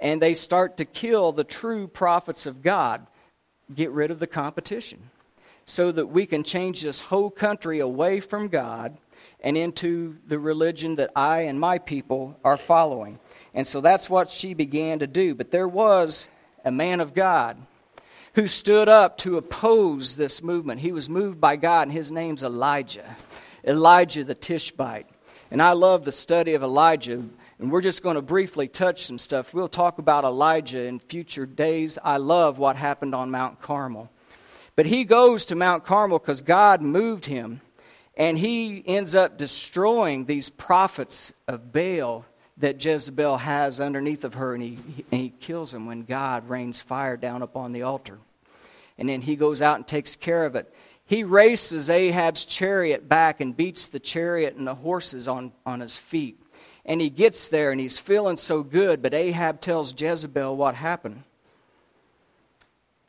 And 0.00 0.20
they 0.20 0.34
start 0.34 0.78
to 0.78 0.84
kill 0.84 1.30
the 1.30 1.44
true 1.44 1.86
prophets 1.86 2.44
of 2.44 2.60
God, 2.60 3.06
get 3.72 3.92
rid 3.92 4.10
of 4.10 4.18
the 4.18 4.26
competition, 4.26 5.10
so 5.64 5.92
that 5.92 6.06
we 6.06 6.26
can 6.26 6.44
change 6.44 6.82
this 6.82 7.00
whole 7.00 7.30
country 7.30 7.78
away 7.80 8.20
from 8.20 8.48
God 8.48 8.96
and 9.40 9.56
into 9.56 10.16
the 10.26 10.38
religion 10.38 10.96
that 10.96 11.10
I 11.16 11.42
and 11.42 11.58
my 11.58 11.78
people 11.78 12.38
are 12.44 12.56
following. 12.56 13.18
And 13.54 13.66
so 13.66 13.80
that's 13.80 14.08
what 14.08 14.28
she 14.28 14.54
began 14.54 15.00
to 15.00 15.06
do. 15.06 15.34
But 15.34 15.50
there 15.50 15.68
was 15.68 16.28
a 16.64 16.70
man 16.72 17.00
of 17.00 17.14
God 17.14 17.58
who 18.34 18.48
stood 18.48 18.88
up 18.88 19.18
to 19.18 19.36
oppose 19.36 20.16
this 20.16 20.42
movement. 20.42 20.80
He 20.80 20.92
was 20.92 21.08
moved 21.08 21.40
by 21.40 21.56
God, 21.56 21.82
and 21.82 21.92
his 21.92 22.10
name's 22.10 22.42
Elijah. 22.42 23.16
Elijah 23.64 24.24
the 24.24 24.34
Tishbite. 24.34 25.06
And 25.50 25.60
I 25.60 25.72
love 25.72 26.04
the 26.04 26.12
study 26.12 26.54
of 26.54 26.62
Elijah. 26.62 27.22
And 27.58 27.70
we're 27.70 27.82
just 27.82 28.02
going 28.02 28.16
to 28.16 28.22
briefly 28.22 28.68
touch 28.68 29.06
some 29.06 29.18
stuff. 29.18 29.52
We'll 29.52 29.68
talk 29.68 29.98
about 29.98 30.24
Elijah 30.24 30.84
in 30.84 30.98
future 30.98 31.46
days. 31.46 31.98
I 32.02 32.16
love 32.16 32.58
what 32.58 32.76
happened 32.76 33.14
on 33.14 33.30
Mount 33.30 33.60
Carmel. 33.60 34.10
But 34.74 34.86
he 34.86 35.04
goes 35.04 35.44
to 35.46 35.54
Mount 35.54 35.84
Carmel 35.84 36.18
because 36.18 36.42
God 36.42 36.80
moved 36.80 37.26
him. 37.26 37.60
And 38.16 38.38
he 38.38 38.82
ends 38.86 39.14
up 39.14 39.38
destroying 39.38 40.26
these 40.26 40.50
prophets 40.50 41.32
of 41.48 41.72
Baal 41.72 42.26
that 42.58 42.84
Jezebel 42.84 43.38
has 43.38 43.80
underneath 43.80 44.24
of 44.24 44.34
her, 44.34 44.54
and 44.54 44.62
he, 44.62 44.78
and 45.10 45.20
he 45.20 45.30
kills 45.40 45.72
them 45.72 45.86
when 45.86 46.02
God 46.02 46.48
rains 46.48 46.80
fire 46.80 47.16
down 47.16 47.42
upon 47.42 47.72
the 47.72 47.82
altar. 47.82 48.18
And 48.98 49.08
then 49.08 49.22
he 49.22 49.36
goes 49.36 49.62
out 49.62 49.76
and 49.76 49.86
takes 49.86 50.14
care 50.16 50.44
of 50.44 50.54
it. 50.54 50.72
He 51.06 51.24
races 51.24 51.88
Ahab's 51.88 52.44
chariot 52.44 53.08
back 53.08 53.40
and 53.40 53.56
beats 53.56 53.88
the 53.88 53.98
chariot 53.98 54.54
and 54.56 54.66
the 54.66 54.74
horses 54.74 55.26
on, 55.26 55.52
on 55.64 55.80
his 55.80 55.96
feet. 55.96 56.38
And 56.84 57.00
he 57.00 57.10
gets 57.10 57.48
there 57.48 57.70
and 57.70 57.80
he's 57.80 57.98
feeling 57.98 58.36
so 58.36 58.62
good, 58.62 59.02
but 59.02 59.14
Ahab 59.14 59.60
tells 59.60 59.98
Jezebel 59.98 60.54
what 60.56 60.74
happened. 60.74 61.22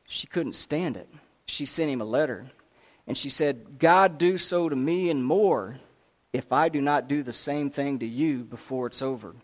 She 0.08 0.28
couldn't 0.28 0.54
stand 0.54 0.96
it. 0.96 1.10
She 1.48 1.66
sent 1.66 1.92
him 1.92 2.02
a 2.02 2.06
letter. 2.06 2.48
And 3.08 3.18
she 3.18 3.30
said, 3.30 3.80
God 3.80 4.18
do 4.18 4.38
so 4.38 4.70
to 4.70 4.76
me 4.76 5.10
and 5.10 5.24
more 5.24 5.78
if 6.32 6.52
I 6.52 6.70
do 6.70 6.82
not 6.82 7.08
do 7.08 7.22
the 7.22 7.34
same 7.34 7.70
thing 7.70 8.00
to 8.00 8.06
you 8.06 8.44
before 8.44 8.88
it's 8.88 9.02
over. 9.02 9.36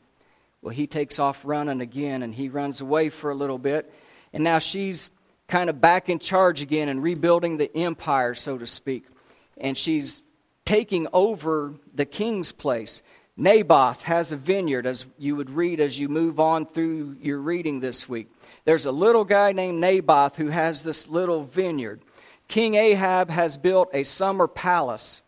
Well, 0.61 0.73
he 0.73 0.87
takes 0.87 1.19
off 1.19 1.41
running 1.43 1.81
again 1.81 2.23
and 2.23 2.33
he 2.33 2.49
runs 2.49 2.81
away 2.81 3.09
for 3.09 3.31
a 3.31 3.35
little 3.35 3.57
bit. 3.57 3.93
And 4.33 4.43
now 4.43 4.59
she's 4.59 5.11
kind 5.47 5.69
of 5.69 5.81
back 5.81 6.09
in 6.09 6.19
charge 6.19 6.61
again 6.61 6.89
and 6.89 7.01
rebuilding 7.01 7.57
the 7.57 7.75
empire, 7.75 8.35
so 8.35 8.57
to 8.57 8.67
speak. 8.67 9.05
And 9.57 9.77
she's 9.77 10.21
taking 10.65 11.07
over 11.11 11.73
the 11.93 12.05
king's 12.05 12.51
place. 12.51 13.01
Naboth 13.35 14.03
has 14.03 14.31
a 14.31 14.35
vineyard, 14.35 14.85
as 14.85 15.05
you 15.17 15.35
would 15.35 15.49
read 15.49 15.79
as 15.79 15.97
you 15.97 16.09
move 16.09 16.39
on 16.39 16.65
through 16.65 17.17
your 17.21 17.39
reading 17.39 17.79
this 17.79 18.07
week. 18.07 18.29
There's 18.65 18.85
a 18.85 18.91
little 18.91 19.25
guy 19.25 19.51
named 19.51 19.79
Naboth 19.79 20.35
who 20.35 20.47
has 20.47 20.83
this 20.83 21.07
little 21.07 21.43
vineyard. 21.43 22.01
King 22.47 22.75
Ahab 22.75 23.29
has 23.29 23.57
built 23.57 23.89
a 23.93 24.03
summer 24.03 24.47
palace 24.47 25.21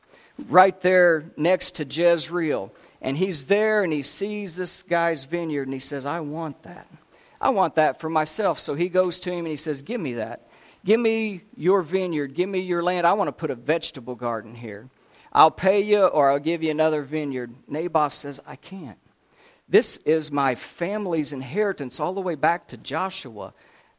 right 0.50 0.80
there 0.82 1.32
next 1.38 1.76
to 1.76 1.86
Jezreel. 1.86 2.74
And 3.02 3.17
he's 3.17 3.46
there 3.46 3.84
and 3.84 3.91
he 3.91 4.02
sees 4.02 4.56
this 4.56 4.84
guy's 4.84 5.24
vineyard 5.26 5.63
and 5.63 5.74
he 5.74 5.80
says, 5.80 6.06
I 6.06 6.20
want 6.20 6.63
that. 6.63 6.88
I 7.39 7.50
want 7.50 7.76
that 7.76 8.00
for 8.00 8.10
myself. 8.10 8.60
So 8.60 8.76
he 8.76 8.89
goes 8.89 9.20
to 9.22 9.32
him 9.32 9.39
and 9.39 9.48
he 9.48 9.56
says, 9.56 9.82
Give 9.82 10.00
me 10.00 10.13
that. 10.15 10.48
Give 10.86 11.00
me 11.00 11.41
your 11.56 11.82
vineyard. 11.82 12.36
Give 12.36 12.50
me 12.50 12.60
your 12.60 12.84
land. 12.84 13.06
I 13.06 13.13
want 13.13 13.28
to 13.28 13.34
put 13.34 13.52
a 13.52 13.56
vegetable 13.56 14.15
garden 14.15 14.56
here. 14.56 14.89
I'll 15.34 15.52
pay 15.52 15.82
you 15.82 16.06
or 16.06 16.30
I'll 16.30 16.39
give 16.39 16.62
you 16.62 16.72
another 16.72 17.04
vineyard. 17.04 17.54
Naboth 17.67 18.13
says, 18.13 18.39
I 18.46 18.56
can't. 18.56 18.98
This 19.71 19.95
is 20.03 20.34
my 20.34 20.55
family's 20.55 21.31
inheritance 21.31 22.01
all 22.01 22.13
the 22.13 22.19
way 22.19 22.36
back 22.36 22.67
to 22.67 22.77
Joshua. 22.77 23.53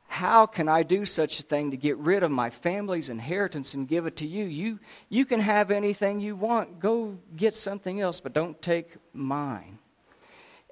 How 0.06 0.44
can 0.44 0.68
I 0.68 0.82
do 0.82 1.06
such 1.06 1.40
a 1.40 1.42
thing 1.42 1.70
to 1.70 1.78
get 1.78 1.96
rid 1.96 2.22
of 2.22 2.30
my 2.30 2.50
family's 2.50 3.08
inheritance 3.08 3.72
and 3.72 3.88
give 3.88 4.04
it 4.04 4.16
to 4.16 4.26
you? 4.26 4.44
You, 4.44 4.80
you 5.08 5.24
can 5.24 5.40
have 5.40 5.70
anything 5.70 6.20
you 6.20 6.36
want. 6.36 6.78
Go 6.78 7.16
get 7.34 7.56
something 7.56 8.02
else, 8.02 8.20
but 8.20 8.34
don't 8.34 8.60
take 8.60 8.96
mine. 9.14 9.78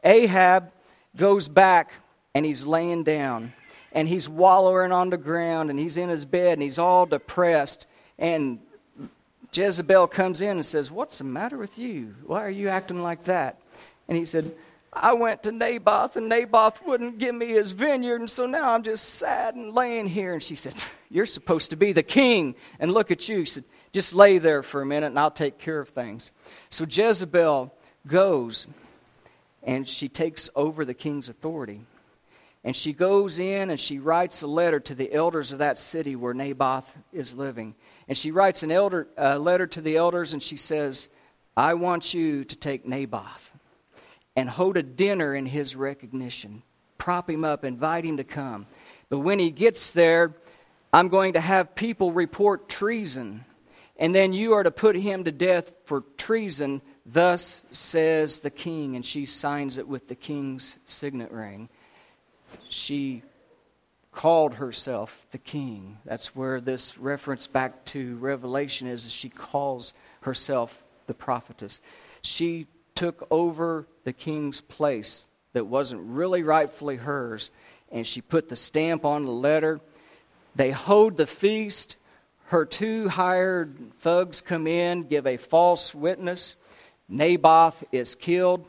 Ahab 0.04 0.70
goes 1.16 1.48
back 1.48 1.92
and 2.34 2.44
he's 2.44 2.66
laying 2.66 3.02
down 3.02 3.54
and 3.92 4.06
he's 4.06 4.28
wallowing 4.28 4.92
on 4.92 5.08
the 5.08 5.16
ground 5.16 5.70
and 5.70 5.78
he's 5.78 5.96
in 5.96 6.10
his 6.10 6.26
bed 6.26 6.52
and 6.52 6.62
he's 6.62 6.78
all 6.78 7.06
depressed. 7.06 7.86
And 8.18 8.58
Jezebel 9.50 10.08
comes 10.08 10.42
in 10.42 10.50
and 10.50 10.66
says, 10.66 10.90
What's 10.90 11.16
the 11.16 11.24
matter 11.24 11.56
with 11.56 11.78
you? 11.78 12.16
Why 12.26 12.44
are 12.44 12.50
you 12.50 12.68
acting 12.68 13.02
like 13.02 13.24
that? 13.24 13.58
And 14.06 14.18
he 14.18 14.26
said, 14.26 14.54
I 14.92 15.12
went 15.12 15.44
to 15.44 15.52
Naboth, 15.52 16.16
and 16.16 16.28
Naboth 16.28 16.84
wouldn't 16.84 17.18
give 17.18 17.34
me 17.34 17.48
his 17.48 17.72
vineyard, 17.72 18.20
and 18.20 18.30
so 18.30 18.46
now 18.46 18.72
I'm 18.72 18.82
just 18.82 19.04
sad 19.04 19.54
and 19.54 19.72
laying 19.72 20.08
here. 20.08 20.32
And 20.32 20.42
she 20.42 20.56
said, 20.56 20.74
You're 21.08 21.26
supposed 21.26 21.70
to 21.70 21.76
be 21.76 21.92
the 21.92 22.02
king, 22.02 22.56
and 22.80 22.92
look 22.92 23.10
at 23.10 23.28
you. 23.28 23.44
She 23.44 23.52
said, 23.52 23.64
Just 23.92 24.14
lay 24.14 24.38
there 24.38 24.64
for 24.64 24.82
a 24.82 24.86
minute, 24.86 25.06
and 25.06 25.18
I'll 25.18 25.30
take 25.30 25.58
care 25.58 25.78
of 25.78 25.90
things. 25.90 26.32
So 26.70 26.84
Jezebel 26.88 27.72
goes, 28.06 28.66
and 29.62 29.88
she 29.88 30.08
takes 30.08 30.50
over 30.56 30.84
the 30.84 30.94
king's 30.94 31.28
authority. 31.28 31.82
And 32.62 32.76
she 32.76 32.92
goes 32.92 33.38
in 33.38 33.70
and 33.70 33.80
she 33.80 33.98
writes 33.98 34.42
a 34.42 34.46
letter 34.46 34.80
to 34.80 34.94
the 34.94 35.10
elders 35.14 35.50
of 35.50 35.60
that 35.60 35.78
city 35.78 36.14
where 36.14 36.34
Naboth 36.34 36.92
is 37.10 37.32
living. 37.32 37.74
And 38.06 38.18
she 38.18 38.32
writes 38.32 38.62
an 38.62 38.70
elder, 38.70 39.08
a 39.16 39.38
letter 39.38 39.66
to 39.68 39.80
the 39.80 39.96
elders, 39.96 40.34
and 40.34 40.42
she 40.42 40.58
says, 40.58 41.08
I 41.56 41.72
want 41.72 42.12
you 42.12 42.44
to 42.44 42.56
take 42.56 42.86
Naboth 42.86 43.49
and 44.36 44.48
hold 44.48 44.76
a 44.76 44.82
dinner 44.82 45.34
in 45.34 45.46
his 45.46 45.76
recognition. 45.76 46.62
Prop 46.98 47.28
him 47.28 47.44
up, 47.44 47.64
invite 47.64 48.04
him 48.04 48.18
to 48.18 48.24
come. 48.24 48.66
But 49.08 49.20
when 49.20 49.38
he 49.38 49.50
gets 49.50 49.90
there, 49.90 50.34
I'm 50.92 51.08
going 51.08 51.34
to 51.34 51.40
have 51.40 51.74
people 51.74 52.12
report 52.12 52.68
treason. 52.68 53.44
And 53.96 54.14
then 54.14 54.32
you 54.32 54.54
are 54.54 54.62
to 54.62 54.70
put 54.70 54.96
him 54.96 55.24
to 55.24 55.32
death 55.32 55.72
for 55.84 56.04
treason. 56.16 56.80
Thus 57.04 57.62
says 57.70 58.40
the 58.40 58.50
king. 58.50 58.96
And 58.96 59.04
she 59.04 59.26
signs 59.26 59.78
it 59.78 59.88
with 59.88 60.08
the 60.08 60.14
king's 60.14 60.78
signet 60.86 61.30
ring. 61.30 61.68
She 62.68 63.22
called 64.12 64.54
herself 64.54 65.26
the 65.30 65.38
king. 65.38 65.98
That's 66.04 66.34
where 66.34 66.60
this 66.60 66.98
reference 66.98 67.46
back 67.46 67.84
to 67.86 68.16
Revelation 68.16 68.88
is. 68.88 69.10
She 69.10 69.28
calls 69.28 69.94
herself 70.22 70.82
the 71.06 71.14
prophetess. 71.14 71.80
She 72.22 72.66
took 72.94 73.26
over 73.30 73.86
the 74.04 74.12
king's 74.12 74.60
place 74.60 75.28
that 75.52 75.66
wasn't 75.66 76.02
really 76.02 76.42
rightfully 76.42 76.96
hers, 76.96 77.50
and 77.90 78.06
she 78.06 78.20
put 78.20 78.48
the 78.48 78.56
stamp 78.56 79.04
on 79.04 79.24
the 79.24 79.32
letter. 79.32 79.80
They 80.54 80.70
hold 80.70 81.16
the 81.16 81.26
feast. 81.26 81.96
Her 82.46 82.64
two 82.64 83.08
hired 83.08 83.92
thugs 84.00 84.40
come 84.40 84.66
in, 84.66 85.04
give 85.04 85.26
a 85.26 85.36
false 85.36 85.94
witness. 85.94 86.56
Naboth 87.08 87.84
is 87.92 88.14
killed. 88.14 88.66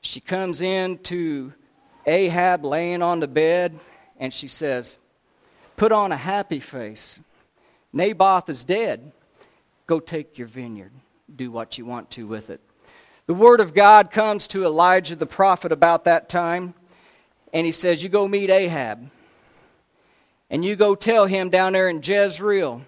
She 0.00 0.20
comes 0.20 0.60
in 0.60 0.98
to 0.98 1.52
Ahab 2.06 2.64
laying 2.64 3.02
on 3.02 3.20
the 3.20 3.28
bed, 3.28 3.78
and 4.18 4.32
she 4.32 4.48
says, 4.48 4.98
Put 5.76 5.92
on 5.92 6.10
a 6.10 6.16
happy 6.16 6.60
face. 6.60 7.20
Naboth 7.92 8.48
is 8.48 8.64
dead. 8.64 9.12
Go 9.86 10.00
take 10.00 10.38
your 10.38 10.48
vineyard. 10.48 10.92
Do 11.34 11.50
what 11.50 11.78
you 11.78 11.84
want 11.84 12.10
to 12.12 12.26
with 12.26 12.50
it. 12.50 12.60
The 13.28 13.34
word 13.34 13.60
of 13.60 13.74
God 13.74 14.10
comes 14.10 14.48
to 14.48 14.64
Elijah 14.64 15.14
the 15.14 15.26
prophet 15.26 15.70
about 15.70 16.04
that 16.04 16.30
time, 16.30 16.72
and 17.52 17.66
he 17.66 17.72
says, 17.72 18.02
You 18.02 18.08
go 18.08 18.26
meet 18.26 18.48
Ahab, 18.48 19.10
and 20.48 20.64
you 20.64 20.76
go 20.76 20.94
tell 20.94 21.26
him 21.26 21.50
down 21.50 21.74
there 21.74 21.90
in 21.90 22.00
Jezreel 22.02 22.80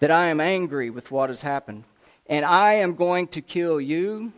that 0.00 0.10
I 0.10 0.26
am 0.26 0.38
angry 0.38 0.90
with 0.90 1.10
what 1.10 1.30
has 1.30 1.40
happened, 1.40 1.84
and 2.26 2.44
I 2.44 2.74
am 2.74 2.94
going 2.94 3.28
to 3.28 3.40
kill 3.40 3.80
you, 3.80 4.34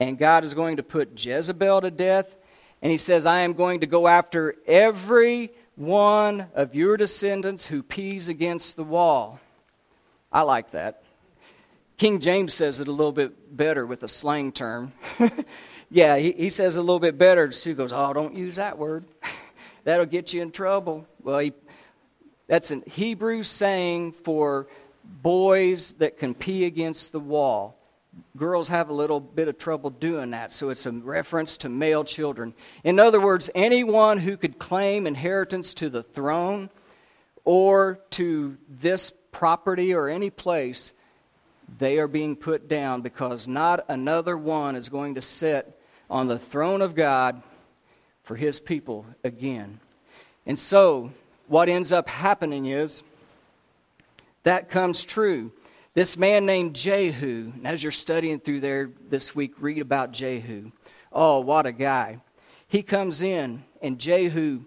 and 0.00 0.16
God 0.16 0.44
is 0.44 0.54
going 0.54 0.78
to 0.78 0.82
put 0.82 1.22
Jezebel 1.22 1.82
to 1.82 1.90
death. 1.90 2.34
And 2.80 2.90
he 2.90 2.96
says, 2.96 3.26
I 3.26 3.40
am 3.40 3.52
going 3.52 3.80
to 3.80 3.86
go 3.86 4.08
after 4.08 4.54
every 4.66 5.50
one 5.74 6.46
of 6.54 6.74
your 6.74 6.96
descendants 6.96 7.66
who 7.66 7.82
pees 7.82 8.30
against 8.30 8.76
the 8.76 8.84
wall. 8.84 9.40
I 10.32 10.40
like 10.40 10.70
that. 10.70 11.02
King 11.98 12.20
James 12.20 12.52
says 12.52 12.80
it 12.80 12.88
a 12.88 12.92
little 12.92 13.12
bit 13.12 13.56
better 13.56 13.86
with 13.86 14.02
a 14.02 14.08
slang 14.08 14.52
term. 14.52 14.92
yeah, 15.90 16.16
he, 16.16 16.32
he 16.32 16.48
says 16.50 16.76
a 16.76 16.80
little 16.80 17.00
bit 17.00 17.16
better. 17.16 17.50
Sue 17.52 17.74
goes, 17.74 17.92
Oh, 17.92 18.12
don't 18.12 18.36
use 18.36 18.56
that 18.56 18.76
word. 18.78 19.06
That'll 19.84 20.06
get 20.06 20.34
you 20.34 20.42
in 20.42 20.50
trouble. 20.50 21.06
Well, 21.22 21.38
he, 21.38 21.52
that's 22.48 22.70
a 22.70 22.82
Hebrew 22.86 23.42
saying 23.42 24.12
for 24.24 24.66
boys 25.04 25.92
that 25.94 26.18
can 26.18 26.34
pee 26.34 26.64
against 26.64 27.12
the 27.12 27.20
wall. 27.20 27.78
Girls 28.36 28.68
have 28.68 28.90
a 28.90 28.94
little 28.94 29.20
bit 29.20 29.48
of 29.48 29.56
trouble 29.56 29.90
doing 29.90 30.30
that, 30.30 30.52
so 30.52 30.70
it's 30.70 30.86
a 30.86 30.92
reference 30.92 31.58
to 31.58 31.68
male 31.68 32.04
children. 32.04 32.54
In 32.82 32.98
other 32.98 33.20
words, 33.20 33.48
anyone 33.54 34.18
who 34.18 34.36
could 34.36 34.58
claim 34.58 35.06
inheritance 35.06 35.74
to 35.74 35.88
the 35.88 36.02
throne 36.02 36.70
or 37.44 38.00
to 38.10 38.56
this 38.68 39.12
property 39.32 39.94
or 39.94 40.08
any 40.08 40.30
place 40.30 40.92
they 41.78 41.98
are 41.98 42.08
being 42.08 42.36
put 42.36 42.68
down 42.68 43.02
because 43.02 43.48
not 43.48 43.84
another 43.88 44.36
one 44.36 44.76
is 44.76 44.88
going 44.88 45.16
to 45.16 45.22
sit 45.22 45.78
on 46.08 46.28
the 46.28 46.38
throne 46.38 46.82
of 46.82 46.94
God 46.94 47.42
for 48.22 48.36
his 48.36 48.60
people 48.60 49.06
again. 49.24 49.80
And 50.46 50.58
so, 50.58 51.10
what 51.48 51.68
ends 51.68 51.92
up 51.92 52.08
happening 52.08 52.66
is 52.66 53.02
that 54.44 54.70
comes 54.70 55.04
true. 55.04 55.52
This 55.94 56.16
man 56.16 56.44
named 56.46 56.74
Jehu, 56.74 57.52
and 57.54 57.66
as 57.66 57.82
you're 57.82 57.90
studying 57.90 58.38
through 58.38 58.60
there 58.60 58.90
this 59.08 59.34
week, 59.34 59.54
read 59.60 59.80
about 59.80 60.12
Jehu. 60.12 60.70
Oh, 61.12 61.40
what 61.40 61.66
a 61.66 61.72
guy. 61.72 62.20
He 62.68 62.82
comes 62.82 63.22
in, 63.22 63.64
and 63.80 63.98
Jehu 63.98 64.60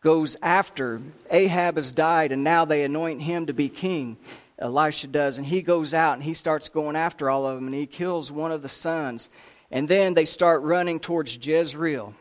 goes 0.00 0.36
after. 0.40 1.02
Ahab 1.30 1.76
has 1.76 1.92
died, 1.92 2.30
and 2.30 2.44
now 2.44 2.64
they 2.64 2.84
anoint 2.84 3.22
him 3.22 3.46
to 3.46 3.52
be 3.52 3.68
king. 3.68 4.16
Elisha 4.58 5.06
does, 5.06 5.38
and 5.38 5.46
he 5.46 5.62
goes 5.62 5.94
out 5.94 6.14
and 6.14 6.24
he 6.24 6.34
starts 6.34 6.68
going 6.68 6.96
after 6.96 7.30
all 7.30 7.46
of 7.46 7.56
them, 7.56 7.66
and 7.66 7.74
he 7.74 7.86
kills 7.86 8.32
one 8.32 8.52
of 8.52 8.62
the 8.62 8.68
sons. 8.68 9.30
And 9.70 9.88
then 9.88 10.14
they 10.14 10.24
start 10.24 10.62
running 10.62 10.98
towards 10.98 11.38
Jezreel, 11.46 12.14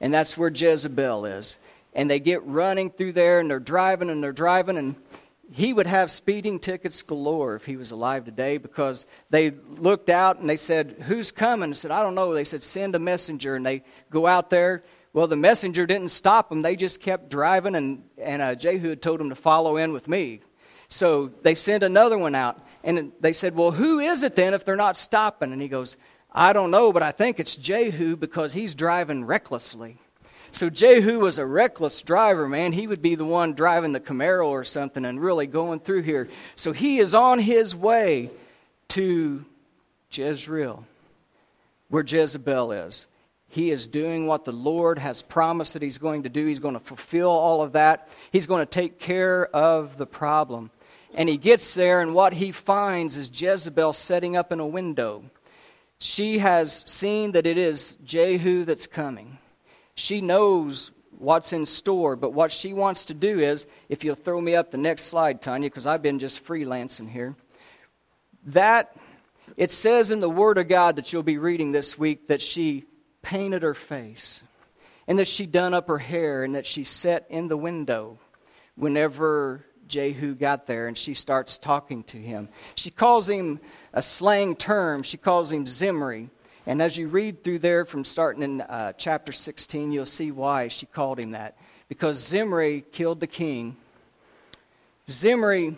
and 0.00 0.12
that's 0.12 0.36
where 0.36 0.50
Jezebel 0.50 1.26
is. 1.26 1.58
And 1.92 2.10
they 2.10 2.20
get 2.20 2.44
running 2.44 2.90
through 2.90 3.12
there, 3.12 3.40
and 3.40 3.50
they're 3.50 3.60
driving 3.60 4.10
and 4.10 4.22
they're 4.22 4.32
driving, 4.32 4.78
and 4.78 4.96
he 5.52 5.72
would 5.72 5.86
have 5.86 6.10
speeding 6.10 6.60
tickets 6.60 7.02
galore 7.02 7.56
if 7.56 7.66
he 7.66 7.76
was 7.76 7.90
alive 7.90 8.24
today 8.24 8.56
because 8.58 9.04
they 9.30 9.50
looked 9.50 10.08
out 10.08 10.38
and 10.38 10.48
they 10.48 10.56
said, 10.56 10.96
Who's 11.06 11.32
coming? 11.32 11.70
I 11.70 11.74
said, 11.74 11.90
I 11.90 12.02
don't 12.02 12.14
know. 12.14 12.32
They 12.32 12.44
said, 12.44 12.62
Send 12.62 12.94
a 12.94 13.00
messenger. 13.00 13.56
And 13.56 13.66
they 13.66 13.82
go 14.10 14.26
out 14.26 14.50
there. 14.50 14.84
Well, 15.12 15.26
the 15.26 15.36
messenger 15.36 15.86
didn't 15.86 16.10
stop 16.10 16.48
them. 16.48 16.62
They 16.62 16.76
just 16.76 17.00
kept 17.00 17.30
driving, 17.30 17.74
and, 17.74 18.04
and 18.16 18.40
uh, 18.40 18.54
Jehu 18.54 18.90
had 18.90 19.02
told 19.02 19.18
them 19.18 19.30
to 19.30 19.34
follow 19.34 19.76
in 19.76 19.92
with 19.92 20.06
me. 20.06 20.40
So 20.90 21.30
they 21.42 21.54
sent 21.54 21.82
another 21.82 22.18
one 22.18 22.34
out. 22.34 22.60
And 22.82 23.12
they 23.20 23.32
said, 23.32 23.54
Well, 23.54 23.72
who 23.72 23.98
is 23.98 24.22
it 24.22 24.36
then 24.36 24.54
if 24.54 24.64
they're 24.64 24.76
not 24.76 24.96
stopping? 24.96 25.52
And 25.52 25.62
he 25.62 25.68
goes, 25.68 25.96
I 26.32 26.52
don't 26.52 26.70
know, 26.70 26.92
but 26.92 27.02
I 27.02 27.12
think 27.12 27.40
it's 27.40 27.56
Jehu 27.56 28.16
because 28.16 28.52
he's 28.52 28.74
driving 28.74 29.24
recklessly. 29.24 29.98
So 30.52 30.68
Jehu 30.68 31.20
was 31.20 31.38
a 31.38 31.46
reckless 31.46 32.02
driver, 32.02 32.48
man. 32.48 32.72
He 32.72 32.86
would 32.86 33.02
be 33.02 33.14
the 33.14 33.24
one 33.24 33.54
driving 33.54 33.92
the 33.92 34.00
Camaro 34.00 34.46
or 34.46 34.64
something 34.64 35.04
and 35.04 35.20
really 35.20 35.46
going 35.46 35.80
through 35.80 36.02
here. 36.02 36.28
So 36.56 36.72
he 36.72 36.98
is 36.98 37.14
on 37.14 37.38
his 37.38 37.74
way 37.74 38.30
to 38.88 39.44
Jezreel, 40.10 40.84
where 41.88 42.04
Jezebel 42.04 42.72
is. 42.72 43.06
He 43.48 43.70
is 43.70 43.86
doing 43.86 44.26
what 44.26 44.44
the 44.44 44.52
Lord 44.52 44.98
has 44.98 45.22
promised 45.22 45.72
that 45.72 45.82
he's 45.82 45.98
going 45.98 46.22
to 46.22 46.28
do. 46.28 46.46
He's 46.46 46.60
going 46.60 46.74
to 46.74 46.80
fulfill 46.80 47.30
all 47.30 47.62
of 47.62 47.72
that. 47.72 48.08
He's 48.32 48.46
going 48.46 48.64
to 48.64 48.70
take 48.70 49.00
care 49.00 49.46
of 49.46 49.98
the 49.98 50.06
problem. 50.06 50.70
And 51.14 51.28
he 51.28 51.36
gets 51.36 51.74
there, 51.74 52.00
and 52.00 52.14
what 52.14 52.34
he 52.34 52.52
finds 52.52 53.16
is 53.16 53.30
Jezebel 53.32 53.92
setting 53.92 54.36
up 54.36 54.52
in 54.52 54.60
a 54.60 54.66
window. 54.66 55.24
She 55.98 56.38
has 56.38 56.84
seen 56.86 57.32
that 57.32 57.46
it 57.46 57.58
is 57.58 57.96
Jehu 58.04 58.64
that's 58.64 58.86
coming. 58.86 59.38
She 59.94 60.20
knows 60.20 60.92
what's 61.18 61.52
in 61.52 61.66
store, 61.66 62.16
but 62.16 62.32
what 62.32 62.52
she 62.52 62.72
wants 62.72 63.06
to 63.06 63.14
do 63.14 63.40
is, 63.40 63.66
if 63.88 64.04
you'll 64.04 64.14
throw 64.14 64.40
me 64.40 64.54
up 64.54 64.70
the 64.70 64.78
next 64.78 65.04
slide, 65.04 65.42
Tanya, 65.42 65.68
because 65.68 65.86
I've 65.86 66.02
been 66.02 66.18
just 66.18 66.44
freelancing 66.44 67.10
here. 67.10 67.36
That, 68.46 68.96
it 69.56 69.70
says 69.70 70.10
in 70.10 70.20
the 70.20 70.30
Word 70.30 70.56
of 70.56 70.68
God 70.68 70.96
that 70.96 71.12
you'll 71.12 71.22
be 71.22 71.36
reading 71.36 71.72
this 71.72 71.98
week 71.98 72.28
that 72.28 72.40
she 72.40 72.86
painted 73.20 73.62
her 73.62 73.74
face 73.74 74.42
and 75.06 75.18
that 75.18 75.26
she 75.26 75.44
done 75.44 75.74
up 75.74 75.88
her 75.88 75.98
hair 75.98 76.44
and 76.44 76.54
that 76.54 76.66
she 76.66 76.84
sat 76.84 77.26
in 77.28 77.48
the 77.48 77.56
window 77.56 78.18
whenever 78.76 79.66
Jehu 79.90 80.34
got 80.34 80.66
there 80.66 80.86
and 80.86 80.96
she 80.96 81.12
starts 81.12 81.58
talking 81.58 82.04
to 82.04 82.16
him. 82.16 82.48
She 82.76 82.90
calls 82.90 83.28
him 83.28 83.60
a 83.92 84.00
slang 84.00 84.56
term, 84.56 85.02
she 85.02 85.18
calls 85.18 85.52
him 85.52 85.66
Zimri. 85.66 86.30
And 86.66 86.80
as 86.80 86.96
you 86.96 87.08
read 87.08 87.42
through 87.42 87.58
there 87.58 87.84
from 87.84 88.04
starting 88.04 88.42
in 88.42 88.60
uh, 88.60 88.92
chapter 88.96 89.32
16, 89.32 89.92
you'll 89.92 90.06
see 90.06 90.30
why 90.30 90.68
she 90.68 90.86
called 90.86 91.18
him 91.18 91.32
that. 91.32 91.56
Because 91.88 92.24
Zimri 92.24 92.84
killed 92.92 93.20
the 93.20 93.26
king. 93.26 93.76
Zimri 95.08 95.76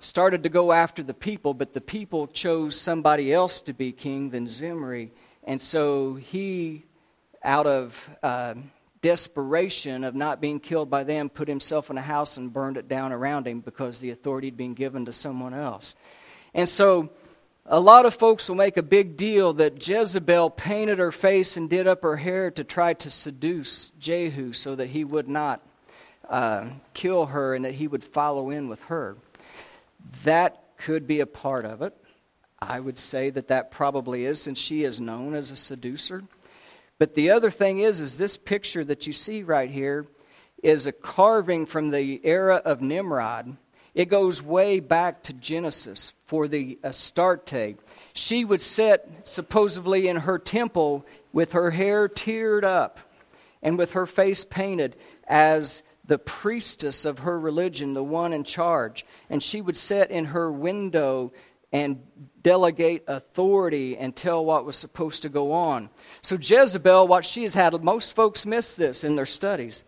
started 0.00 0.42
to 0.42 0.48
go 0.48 0.72
after 0.72 1.02
the 1.02 1.14
people, 1.14 1.54
but 1.54 1.74
the 1.74 1.80
people 1.80 2.26
chose 2.26 2.78
somebody 2.78 3.32
else 3.32 3.60
to 3.62 3.72
be 3.72 3.92
king 3.92 4.30
than 4.30 4.48
Zimri. 4.48 5.12
And 5.44 5.60
so 5.60 6.14
he, 6.14 6.84
out 7.44 7.66
of 7.66 8.10
uh, 8.22 8.54
desperation 9.06 10.02
of 10.02 10.16
not 10.16 10.40
being 10.40 10.58
killed 10.58 10.90
by 10.90 11.04
them, 11.04 11.28
put 11.28 11.46
himself 11.46 11.90
in 11.90 11.96
a 11.96 12.02
house 12.02 12.36
and 12.36 12.52
burned 12.52 12.76
it 12.76 12.88
down 12.88 13.12
around 13.12 13.46
him 13.46 13.60
because 13.60 14.00
the 14.00 14.10
authority 14.10 14.48
had 14.48 14.56
been 14.56 14.74
given 14.74 15.04
to 15.04 15.12
someone 15.12 15.54
else. 15.54 15.94
And 16.52 16.68
so 16.68 17.10
a 17.66 17.78
lot 17.78 18.04
of 18.04 18.14
folks 18.14 18.48
will 18.48 18.56
make 18.56 18.76
a 18.76 18.82
big 18.82 19.16
deal 19.16 19.52
that 19.52 19.86
Jezebel 19.86 20.50
painted 20.50 20.98
her 20.98 21.12
face 21.12 21.56
and 21.56 21.70
did 21.70 21.86
up 21.86 22.02
her 22.02 22.16
hair 22.16 22.50
to 22.50 22.64
try 22.64 22.94
to 22.94 23.08
seduce 23.08 23.90
Jehu 23.90 24.52
so 24.52 24.74
that 24.74 24.88
he 24.88 25.04
would 25.04 25.28
not 25.28 25.62
uh, 26.28 26.66
kill 26.92 27.26
her 27.26 27.54
and 27.54 27.64
that 27.64 27.74
he 27.74 27.86
would 27.86 28.02
follow 28.02 28.50
in 28.50 28.68
with 28.68 28.82
her. 28.84 29.16
That 30.24 30.64
could 30.78 31.06
be 31.06 31.20
a 31.20 31.26
part 31.26 31.64
of 31.64 31.80
it. 31.80 31.94
I 32.60 32.80
would 32.80 32.98
say 32.98 33.30
that 33.30 33.48
that 33.48 33.70
probably 33.70 34.24
is, 34.24 34.42
since 34.42 34.58
she 34.58 34.82
is 34.82 34.98
known 35.00 35.36
as 35.36 35.52
a 35.52 35.56
seducer. 35.56 36.24
But 36.98 37.14
the 37.14 37.30
other 37.30 37.50
thing 37.50 37.80
is, 37.80 38.00
is 38.00 38.16
this 38.16 38.36
picture 38.36 38.84
that 38.84 39.06
you 39.06 39.12
see 39.12 39.42
right 39.42 39.70
here 39.70 40.06
is 40.62 40.86
a 40.86 40.92
carving 40.92 41.66
from 41.66 41.90
the 41.90 42.20
era 42.24 42.62
of 42.64 42.80
Nimrod. 42.80 43.56
It 43.94 44.06
goes 44.06 44.42
way 44.42 44.80
back 44.80 45.22
to 45.24 45.32
Genesis 45.32 46.12
for 46.26 46.48
the 46.48 46.78
Astarte. 46.82 47.76
She 48.12 48.44
would 48.44 48.60
sit 48.60 49.08
supposedly 49.24 50.08
in 50.08 50.16
her 50.18 50.38
temple 50.38 51.06
with 51.32 51.52
her 51.52 51.70
hair 51.70 52.08
tiered 52.08 52.64
up 52.64 53.00
and 53.62 53.78
with 53.78 53.92
her 53.92 54.06
face 54.06 54.44
painted 54.44 54.96
as 55.26 55.82
the 56.04 56.18
priestess 56.18 57.04
of 57.04 57.20
her 57.20 57.38
religion, 57.38 57.94
the 57.94 58.04
one 58.04 58.32
in 58.32 58.44
charge. 58.44 59.04
And 59.28 59.42
she 59.42 59.60
would 59.60 59.76
sit 59.76 60.10
in 60.10 60.26
her 60.26 60.50
window 60.52 61.32
and 61.72 62.02
delegate 62.46 63.02
authority 63.08 63.96
and 63.96 64.14
tell 64.14 64.44
what 64.44 64.64
was 64.64 64.76
supposed 64.76 65.22
to 65.22 65.28
go 65.28 65.50
on. 65.50 65.90
So, 66.20 66.36
Jezebel, 66.40 67.08
what 67.08 67.24
she 67.24 67.42
has 67.42 67.54
had, 67.54 67.82
most 67.82 68.14
folks 68.14 68.46
miss 68.46 68.76
this 68.76 69.02
in 69.02 69.16
their 69.16 69.26
studies. 69.26 69.82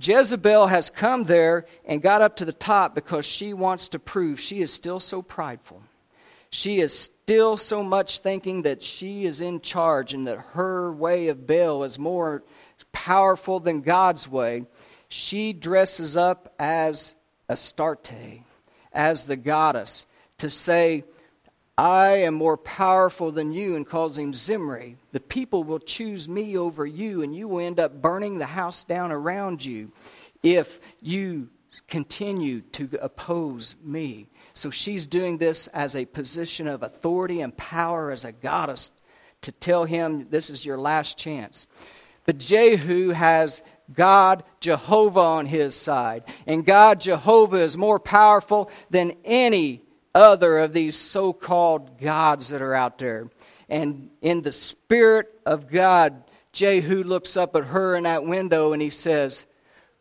Jezebel 0.00 0.68
has 0.68 0.88
come 0.88 1.24
there 1.24 1.66
and 1.84 2.00
got 2.00 2.22
up 2.22 2.36
to 2.36 2.46
the 2.46 2.52
top 2.54 2.94
because 2.94 3.26
she 3.26 3.52
wants 3.52 3.88
to 3.88 3.98
prove 3.98 4.40
she 4.40 4.62
is 4.62 4.72
still 4.72 5.00
so 5.00 5.20
prideful. 5.20 5.82
She 6.48 6.80
is 6.80 6.98
still 6.98 7.58
so 7.58 7.82
much 7.82 8.20
thinking 8.20 8.62
that 8.62 8.82
she 8.82 9.26
is 9.26 9.42
in 9.42 9.60
charge 9.60 10.14
and 10.14 10.26
that 10.26 10.38
her 10.54 10.90
way 10.90 11.28
of 11.28 11.46
Baal 11.46 11.84
is 11.84 11.98
more 11.98 12.42
powerful 12.90 13.60
than 13.60 13.82
God's 13.82 14.26
way. 14.26 14.64
She 15.10 15.52
dresses 15.52 16.16
up 16.16 16.54
as 16.58 17.14
Astarte, 17.50 18.44
as 18.94 19.26
the 19.26 19.36
goddess, 19.36 20.06
to 20.38 20.48
say, 20.48 21.04
I 21.78 22.08
am 22.08 22.34
more 22.34 22.56
powerful 22.56 23.30
than 23.30 23.52
you, 23.52 23.76
and 23.76 23.86
calls 23.86 24.18
him 24.18 24.34
Zimri. 24.34 24.96
The 25.12 25.20
people 25.20 25.62
will 25.62 25.78
choose 25.78 26.28
me 26.28 26.58
over 26.58 26.84
you, 26.84 27.22
and 27.22 27.32
you 27.32 27.46
will 27.46 27.60
end 27.60 27.78
up 27.78 28.02
burning 28.02 28.38
the 28.38 28.46
house 28.46 28.82
down 28.82 29.12
around 29.12 29.64
you 29.64 29.92
if 30.42 30.80
you 31.00 31.50
continue 31.86 32.62
to 32.72 32.88
oppose 33.00 33.76
me. 33.80 34.26
So 34.54 34.70
she's 34.70 35.06
doing 35.06 35.38
this 35.38 35.68
as 35.68 35.94
a 35.94 36.04
position 36.04 36.66
of 36.66 36.82
authority 36.82 37.40
and 37.42 37.56
power 37.56 38.10
as 38.10 38.24
a 38.24 38.32
goddess 38.32 38.90
to 39.42 39.52
tell 39.52 39.84
him 39.84 40.26
this 40.30 40.50
is 40.50 40.66
your 40.66 40.78
last 40.78 41.16
chance. 41.16 41.68
But 42.26 42.38
Jehu 42.38 43.10
has 43.10 43.62
God 43.92 44.42
Jehovah 44.58 45.20
on 45.20 45.46
his 45.46 45.76
side. 45.76 46.24
And 46.44 46.66
God 46.66 47.00
Jehovah 47.00 47.58
is 47.58 47.76
more 47.76 48.00
powerful 48.00 48.68
than 48.90 49.12
any 49.24 49.84
other 50.18 50.58
of 50.58 50.72
these 50.72 50.96
so 50.96 51.32
called 51.32 52.00
gods 52.00 52.48
that 52.48 52.60
are 52.60 52.74
out 52.74 52.98
there. 52.98 53.30
And 53.68 54.10
in 54.20 54.42
the 54.42 54.52
Spirit 54.52 55.28
of 55.46 55.70
God, 55.70 56.24
Jehu 56.52 57.04
looks 57.04 57.36
up 57.36 57.54
at 57.54 57.66
her 57.66 57.94
in 57.94 58.02
that 58.02 58.24
window 58.24 58.72
and 58.72 58.82
he 58.82 58.90
says, 58.90 59.46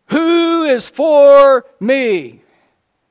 Who 0.08 0.64
is 0.64 0.90
for 0.90 1.66
me? 1.80 2.42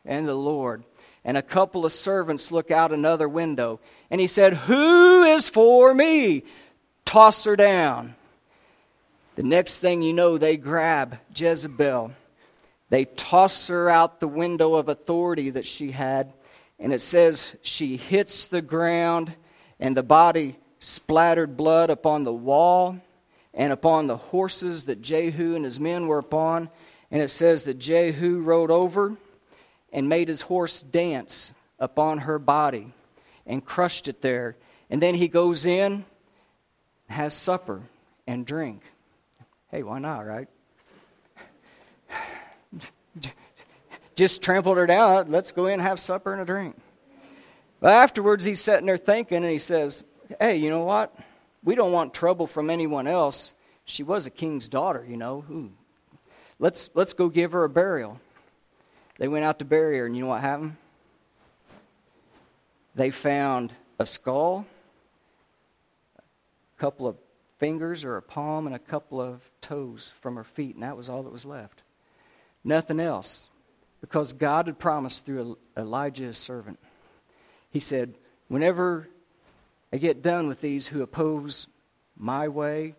And 0.05 0.27
the 0.27 0.35
Lord. 0.35 0.83
And 1.25 1.37
a 1.37 1.43
couple 1.43 1.87
of 1.87 1.93
servants 1.93 2.51
look 2.51 2.71
out 2.71 2.93
another 2.93 3.29
window. 3.29 3.81
And 4.11 4.21
he 4.21 4.27
said, 4.27 4.55
Who 4.55 5.23
is 5.23 5.49
for 5.49 5.95
me? 5.95 6.43
Toss 7.05 7.45
her 7.45 7.57
down. 7.57 8.17
The 9.37 9.43
next 9.43 9.79
thing 9.79 10.03
you 10.03 10.13
know, 10.13 10.39
they 10.39 10.57
grab 10.57 11.19
Jezebel. 11.35 12.13
They 12.89 13.05
toss 13.05 13.69
her 13.69 13.91
out 13.91 14.21
the 14.21 14.29
window 14.29 14.75
of 14.75 14.89
authority 14.89 15.51
that 15.51 15.67
she 15.67 15.91
had 15.91 16.33
and 16.79 16.93
it 16.93 17.01
says 17.01 17.57
she 17.63 17.97
hits 17.97 18.47
the 18.47 18.63
ground, 18.63 19.35
and 19.81 19.97
the 19.97 20.03
body 20.03 20.57
splattered 20.81 21.57
blood 21.57 21.91
upon 21.91 22.25
the 22.25 22.33
wall 22.33 22.99
and 23.55 23.73
upon 23.73 24.07
the 24.07 24.17
horses 24.17 24.85
that 24.85 25.01
Jehu 25.01 25.55
and 25.55 25.65
his 25.65 25.81
men 25.81 26.07
were 26.07 26.19
upon. 26.19 26.69
And 27.11 27.23
it 27.23 27.31
says 27.31 27.63
that 27.63 27.79
Jehu 27.79 28.41
rode 28.41 28.71
over 28.71 29.17
and 29.93 30.09
made 30.09 30.29
his 30.29 30.43
horse 30.43 30.83
dance 30.83 31.53
upon 31.79 32.19
her 32.19 32.39
body 32.39 32.93
and 33.47 33.65
crushed 33.65 34.09
it 34.09 34.21
there. 34.21 34.57
And 34.91 35.03
then 35.03 35.15
he 35.15 35.29
goes 35.29 35.65
in, 35.65 36.05
has 37.09 37.33
supper 37.33 37.83
and 38.27 38.45
drink. 38.45 38.83
Hey, 39.71 39.83
why 39.83 39.99
not, 39.99 40.27
right? 40.27 40.49
Just 44.17 44.43
trampled 44.43 44.79
her 44.79 44.87
down. 44.87 45.31
Let's 45.31 45.53
go 45.53 45.67
in 45.67 45.75
and 45.75 45.83
have 45.83 46.01
supper 46.01 46.33
and 46.33 46.43
a 46.43 46.45
drink. 46.45 46.77
But 47.81 47.93
afterwards, 47.93 48.45
he's 48.45 48.61
sitting 48.61 48.87
there 48.87 48.97
thinking, 48.97 49.39
and 49.39 49.51
he 49.51 49.59
says, 49.59 50.03
Hey, 50.41 50.57
you 50.57 50.71
know 50.71 50.85
what? 50.85 51.15
We 51.63 51.75
don't 51.75 51.93
want 51.93 52.15
trouble 52.15 52.47
from 52.47 52.71
anyone 52.71 53.07
else. 53.07 53.53
She 53.85 54.03
was 54.03 54.27
a 54.27 54.31
king's 54.31 54.69
daughter, 54.69 55.07
you 55.09 55.17
know. 55.17 55.45
Ooh. 55.51 55.73
Let's, 56.59 56.91
let's 56.95 57.13
go 57.13 57.29
give 57.29 57.53
her 57.53 57.65
a 57.65 57.69
burial. 57.69 58.19
They 59.19 59.29
went 59.29 59.45
out 59.45 59.59
to 59.59 59.65
bury 59.65 59.99
her, 59.99 60.07
and 60.07 60.17
you 60.17 60.23
know 60.23 60.29
what 60.29 60.41
happened? 60.41 60.77
They 62.95 63.11
found 63.11 63.73
a 63.99 64.07
skull, 64.07 64.67
a 66.19 66.81
couple 66.81 67.07
of 67.07 67.17
fingers 67.59 68.05
or 68.05 68.17
a 68.17 68.23
palm, 68.23 68.67
and 68.67 68.75
a 68.75 68.81
couple 68.81 69.21
of 69.21 69.43
toes 69.61 70.13
from 70.21 70.37
her 70.37 70.45
feet, 70.45 70.75
and 70.75 70.83
that 70.83 70.97
was 70.97 71.09
all 71.09 71.23
that 71.25 71.33
was 71.33 71.45
left. 71.45 71.83
Nothing 72.65 73.01
else 73.01 73.49
because 74.07 74.33
God 74.33 74.69
had 74.69 74.79
promised 74.79 75.27
through 75.27 75.59
Elijah, 75.77 76.23
his 76.23 76.39
servant. 76.39 76.79
He 77.71 77.81
said, 77.81 78.15
Whenever 78.47 79.09
I 79.93 79.97
get 79.97 80.23
done 80.23 80.47
with 80.47 80.61
these 80.61 80.87
who 80.87 81.03
oppose 81.03 81.67
my 82.17 82.47
way, 82.47 82.95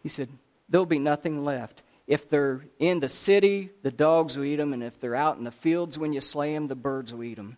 he 0.00 0.08
said, 0.08 0.28
there'll 0.68 0.86
be 0.86 1.00
nothing 1.00 1.44
left. 1.44 1.82
If 2.06 2.30
they're 2.30 2.64
in 2.78 3.00
the 3.00 3.08
city, 3.08 3.70
the 3.82 3.90
dogs 3.90 4.38
will 4.38 4.44
eat 4.44 4.56
them, 4.56 4.72
and 4.72 4.84
if 4.84 5.00
they're 5.00 5.16
out 5.16 5.38
in 5.38 5.44
the 5.44 5.50
fields 5.50 5.98
when 5.98 6.12
you 6.12 6.20
slay 6.20 6.54
them, 6.54 6.68
the 6.68 6.76
birds 6.76 7.12
will 7.12 7.24
eat 7.24 7.34
them. 7.34 7.56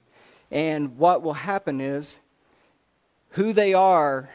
And 0.50 0.96
what 0.96 1.22
will 1.22 1.34
happen 1.34 1.82
is, 1.82 2.18
who 3.30 3.52
they 3.52 3.74
are 3.74 4.30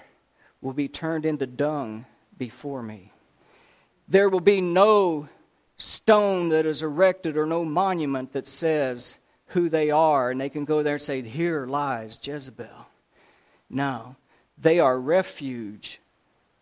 will 0.62 0.74
be 0.74 0.88
turned 0.88 1.26
into 1.26 1.48
dung 1.48 2.06
before 2.38 2.84
me. 2.84 3.12
There 4.08 4.30
will 4.30 4.40
be 4.40 4.62
no 4.62 5.30
stone 5.80 6.50
that 6.50 6.66
is 6.66 6.84
erected 6.84 7.38
or 7.38 7.46
no 7.46 7.66
monument 7.66 8.34
that 8.34 8.48
says 8.48 9.18
who 9.48 9.70
they 9.70 9.90
are, 9.90 10.30
and 10.30 10.40
they 10.40 10.50
can 10.50 10.66
go 10.66 10.84
there 10.84 10.96
and 10.96 11.02
say, 11.02 11.22
Here 11.22 11.66
lies 11.66 12.20
Jezebel. 12.22 12.88
No, 13.70 14.16
they 14.58 14.80
are 14.80 15.00
refuge 15.00 16.00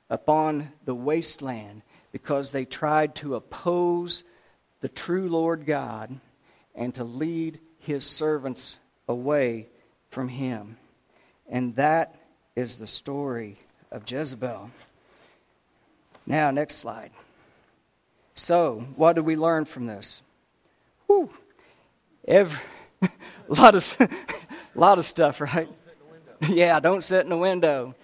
upon 0.09 0.71
the 0.85 0.95
wasteland 0.95 1.81
because 2.11 2.51
they 2.51 2.63
tried 2.63 3.15
to 3.15 3.35
oppose 3.35 4.23
the 4.81 4.89
true 4.89 5.27
Lord 5.27 5.65
God 5.65 6.19
and 6.75 6.93
to 6.95 7.03
lead 7.03 7.59
his 7.79 8.05
servants 8.05 8.77
away 9.07 9.67
from 10.11 10.29
him. 10.29 10.77
And 11.49 11.75
that 11.75 12.15
is 12.55 12.77
the 12.77 12.87
story 12.87 13.57
of 13.91 14.09
Jezebel. 14.09 14.69
Now, 16.25 16.51
next 16.51 16.75
slide. 16.75 17.11
So, 18.37 18.85
what 18.95 19.15
do 19.15 19.23
we 19.23 19.35
learn 19.35 19.65
from 19.65 19.87
this? 19.87 20.21
Whew. 21.07 21.31
Every, 22.27 22.59
a 23.01 23.09
lot 23.47 23.73
of, 23.73 23.95
a 23.99 24.09
lot 24.79 24.99
of 24.99 25.05
stuff, 25.05 25.41
right? 25.41 25.67
Don't 26.41 26.51
yeah, 26.55 26.79
don't 26.79 27.03
sit 27.03 27.21
in 27.21 27.29
the 27.29 27.37
window. 27.37 27.95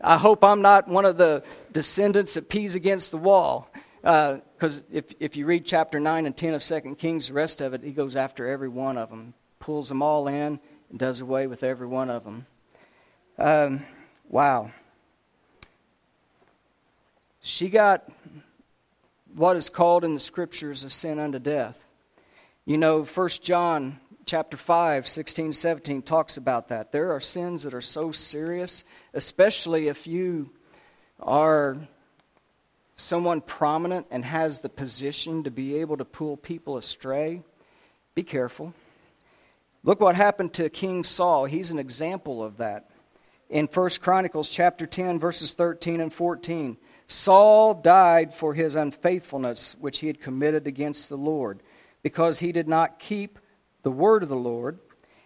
I 0.00 0.16
hope 0.16 0.42
I'm 0.42 0.60
not 0.60 0.88
one 0.88 1.04
of 1.04 1.18
the 1.18 1.44
descendants 1.70 2.34
that 2.34 2.48
pees 2.48 2.74
against 2.74 3.12
the 3.12 3.16
wall. 3.16 3.70
Because 4.02 4.80
uh, 4.80 4.82
if, 4.90 5.04
if 5.20 5.36
you 5.36 5.46
read 5.46 5.64
chapter 5.64 6.00
9 6.00 6.26
and 6.26 6.36
10 6.36 6.54
of 6.54 6.64
2 6.64 6.96
Kings, 6.96 7.28
the 7.28 7.34
rest 7.34 7.60
of 7.60 7.72
it, 7.72 7.84
he 7.84 7.92
goes 7.92 8.16
after 8.16 8.48
every 8.48 8.68
one 8.68 8.98
of 8.98 9.08
them, 9.08 9.34
pulls 9.60 9.88
them 9.88 10.02
all 10.02 10.26
in, 10.26 10.58
and 10.90 10.98
does 10.98 11.20
away 11.20 11.46
with 11.46 11.62
every 11.62 11.86
one 11.86 12.10
of 12.10 12.24
them. 12.24 12.44
Um, 13.38 13.84
wow. 14.28 14.70
She 17.40 17.68
got 17.68 18.10
what 19.34 19.56
is 19.56 19.68
called 19.68 20.04
in 20.04 20.14
the 20.14 20.20
scriptures 20.20 20.84
a 20.84 20.90
sin 20.90 21.18
unto 21.18 21.38
death. 21.38 21.78
You 22.64 22.78
know, 22.78 23.04
1 23.04 23.28
John 23.42 24.00
chapter 24.26 24.56
5, 24.56 25.08
16, 25.08 25.52
17 25.52 26.02
talks 26.02 26.36
about 26.36 26.68
that. 26.68 26.92
There 26.92 27.12
are 27.12 27.20
sins 27.20 27.62
that 27.62 27.74
are 27.74 27.80
so 27.80 28.12
serious, 28.12 28.84
especially 29.14 29.88
if 29.88 30.06
you 30.06 30.50
are 31.18 31.76
someone 32.96 33.40
prominent 33.40 34.06
and 34.10 34.24
has 34.24 34.60
the 34.60 34.68
position 34.68 35.44
to 35.44 35.50
be 35.50 35.76
able 35.76 35.96
to 35.96 36.04
pull 36.04 36.36
people 36.36 36.76
astray. 36.76 37.42
Be 38.14 38.22
careful. 38.22 38.74
Look 39.82 40.00
what 40.00 40.14
happened 40.14 40.52
to 40.54 40.68
King 40.68 41.04
Saul. 41.04 41.46
He's 41.46 41.70
an 41.70 41.78
example 41.78 42.44
of 42.44 42.58
that. 42.58 42.90
In 43.48 43.66
1 43.66 43.90
Chronicles 44.00 44.48
chapter 44.48 44.86
10 44.86 45.18
verses 45.18 45.54
13 45.54 46.00
and 46.00 46.12
14, 46.12 46.76
Saul 47.10 47.74
died 47.74 48.32
for 48.32 48.54
his 48.54 48.76
unfaithfulness 48.76 49.74
which 49.80 49.98
he 49.98 50.06
had 50.06 50.20
committed 50.20 50.68
against 50.68 51.08
the 51.08 51.16
Lord, 51.16 51.58
because 52.04 52.38
he 52.38 52.52
did 52.52 52.68
not 52.68 53.00
keep 53.00 53.40
the 53.82 53.90
word 53.90 54.22
of 54.22 54.28
the 54.28 54.36
Lord, 54.36 54.78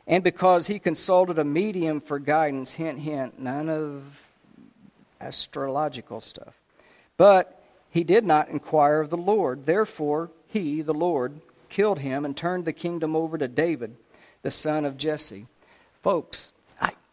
and 0.07 0.25
because 0.25 0.67
he 0.67 0.79
consulted 0.79 1.39
a 1.39 1.45
medium 1.45 2.01
for 2.01 2.19
guidance. 2.19 2.73
Hint, 2.73 3.01
hint, 3.01 3.39
none 3.39 3.69
of 3.69 4.03
astrological 5.21 6.23
stuff. 6.23 6.55
But 7.19 7.63
he 7.91 8.03
did 8.03 8.25
not 8.25 8.49
inquire 8.49 9.01
of 9.01 9.11
the 9.11 9.19
Lord. 9.19 9.67
Therefore, 9.67 10.31
he, 10.49 10.81
the 10.81 10.95
Lord, 10.95 11.39
killed 11.69 11.99
him 11.99 12.25
and 12.25 12.35
turned 12.35 12.65
the 12.65 12.73
kingdom 12.73 13.15
over 13.15 13.37
to 13.37 13.47
David, 13.47 13.95
the 14.41 14.51
son 14.51 14.87
of 14.87 14.97
Jesse. 14.97 15.47
Folks, 16.03 16.54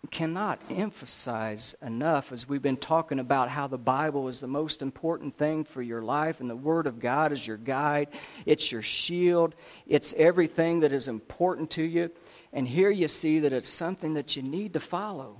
cannot 0.10 0.60
emphasize 0.70 1.76
enough 1.82 2.32
as 2.32 2.49
we've 2.49 2.62
been 2.62 2.78
talking 2.78 3.20
about 3.20 3.49
how 3.49 3.68
the 3.68 3.78
Bible 3.78 4.28
is 4.28 4.39
the 4.39 4.47
most 4.47 4.82
important 4.82 5.38
thing 5.38 5.64
for 5.64 5.82
your 5.82 6.02
life 6.02 6.39
and 6.39 6.49
the 6.49 6.56
Word 6.56 6.88
of 6.88 6.99
God 6.99 7.32
is 7.32 7.45
your 7.45 7.58
guide, 7.58 8.08
it's 8.45 8.72
your 8.72 8.82
shield, 8.82 9.54
it's 9.86 10.14
everything 10.18 10.80
that 10.80 10.91
is 10.91 11.08
important 11.08 11.70
to 11.72 11.84
you. 11.84 12.10
And 12.52 12.68
here 12.68 12.89
you 12.89 13.08
see 13.08 13.39
that 13.39 13.54
it's 13.54 13.70
something 13.70 14.16
that 14.16 14.36
you 14.36 14.41
need 14.41 14.74
to 14.74 14.80
follow. 14.80 15.38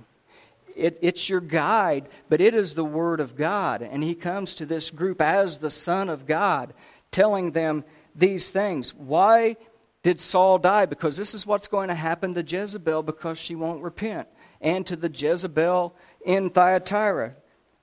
It, 0.74 0.98
it's 1.02 1.28
your 1.28 1.40
guide, 1.40 2.08
but 2.28 2.40
it 2.40 2.54
is 2.54 2.74
the 2.74 2.84
Word 2.84 3.20
of 3.20 3.36
God. 3.36 3.82
And 3.82 4.02
He 4.02 4.14
comes 4.14 4.54
to 4.54 4.66
this 4.66 4.90
group 4.90 5.20
as 5.20 5.58
the 5.58 5.70
Son 5.70 6.08
of 6.08 6.26
God 6.26 6.72
telling 7.10 7.50
them 7.50 7.84
these 8.14 8.50
things. 8.50 8.94
Why 8.94 9.56
did 10.02 10.18
Saul 10.18 10.58
die? 10.58 10.86
Because 10.86 11.16
this 11.16 11.34
is 11.34 11.46
what's 11.46 11.68
going 11.68 11.88
to 11.88 11.94
happen 11.94 12.34
to 12.34 12.42
Jezebel 12.42 13.02
because 13.02 13.38
she 13.38 13.54
won't 13.54 13.82
repent, 13.82 14.28
and 14.62 14.86
to 14.86 14.96
the 14.96 15.10
Jezebel 15.10 15.94
in 16.24 16.48
Thyatira. 16.48 17.34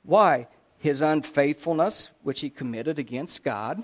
Why? 0.03 0.47
His 0.79 1.01
unfaithfulness, 1.01 2.09
which 2.23 2.39
he 2.39 2.49
committed 2.49 2.97
against 2.97 3.43
God. 3.43 3.83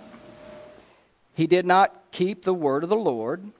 He 1.34 1.46
did 1.46 1.66
not 1.66 1.94
keep 2.12 2.44
the 2.44 2.54
word 2.54 2.84
of 2.84 2.90
the 2.90 2.96
Lord, 2.96 3.52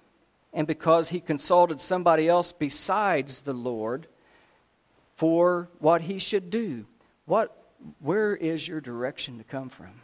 and 0.54 0.66
because 0.66 1.10
he 1.10 1.20
consulted 1.20 1.82
somebody 1.82 2.30
else 2.30 2.54
besides 2.54 3.42
the 3.42 3.54
Lord 3.54 4.08
for 5.18 5.68
what 5.80 6.02
he 6.02 6.18
should 6.18 6.50
do. 6.50 6.86
What, 7.26 7.56
where 8.00 8.36
is 8.36 8.66
your 8.66 8.80
direction 8.80 9.38
to 9.40 9.44
come 9.44 9.70
from? 9.70 10.02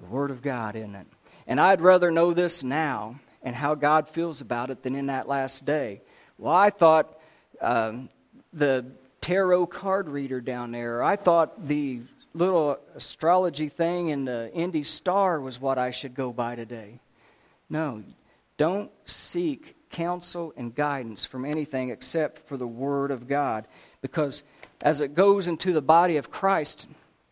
The 0.00 0.06
Word 0.06 0.30
of 0.30 0.42
God, 0.42 0.76
isn't 0.76 0.94
it? 0.94 1.06
And 1.46 1.60
I'd 1.60 1.80
rather 1.80 2.10
know 2.10 2.34
this 2.34 2.62
now 2.62 3.18
and 3.42 3.54
how 3.54 3.74
God 3.74 4.08
feels 4.08 4.40
about 4.40 4.70
it 4.70 4.82
than 4.82 4.94
in 4.94 5.06
that 5.06 5.28
last 5.28 5.64
day. 5.64 6.02
Well, 6.38 6.52
I 6.52 6.70
thought 6.70 7.18
um, 7.60 8.08
the 8.52 8.86
tarot 9.20 9.66
card 9.66 10.08
reader 10.08 10.40
down 10.40 10.72
there, 10.72 11.02
I 11.02 11.16
thought 11.16 11.66
the 11.66 12.00
little 12.34 12.78
astrology 12.94 13.68
thing 13.68 14.08
in 14.08 14.26
the 14.26 14.52
Indy 14.52 14.82
Star 14.82 15.40
was 15.40 15.60
what 15.60 15.78
I 15.78 15.90
should 15.90 16.14
go 16.14 16.32
by 16.32 16.54
today. 16.54 17.00
No, 17.68 18.04
don't 18.56 18.90
seek 19.06 19.74
counsel 19.90 20.52
and 20.56 20.74
guidance 20.74 21.24
from 21.24 21.44
anything 21.44 21.90
except 21.90 22.46
for 22.46 22.56
the 22.56 22.66
Word 22.66 23.10
of 23.10 23.26
God. 23.26 23.66
Because 24.02 24.42
as 24.80 25.00
it 25.00 25.14
goes 25.14 25.48
into 25.48 25.72
the 25.72 25.82
body 25.82 26.18
of 26.18 26.30
Christ 26.30 26.86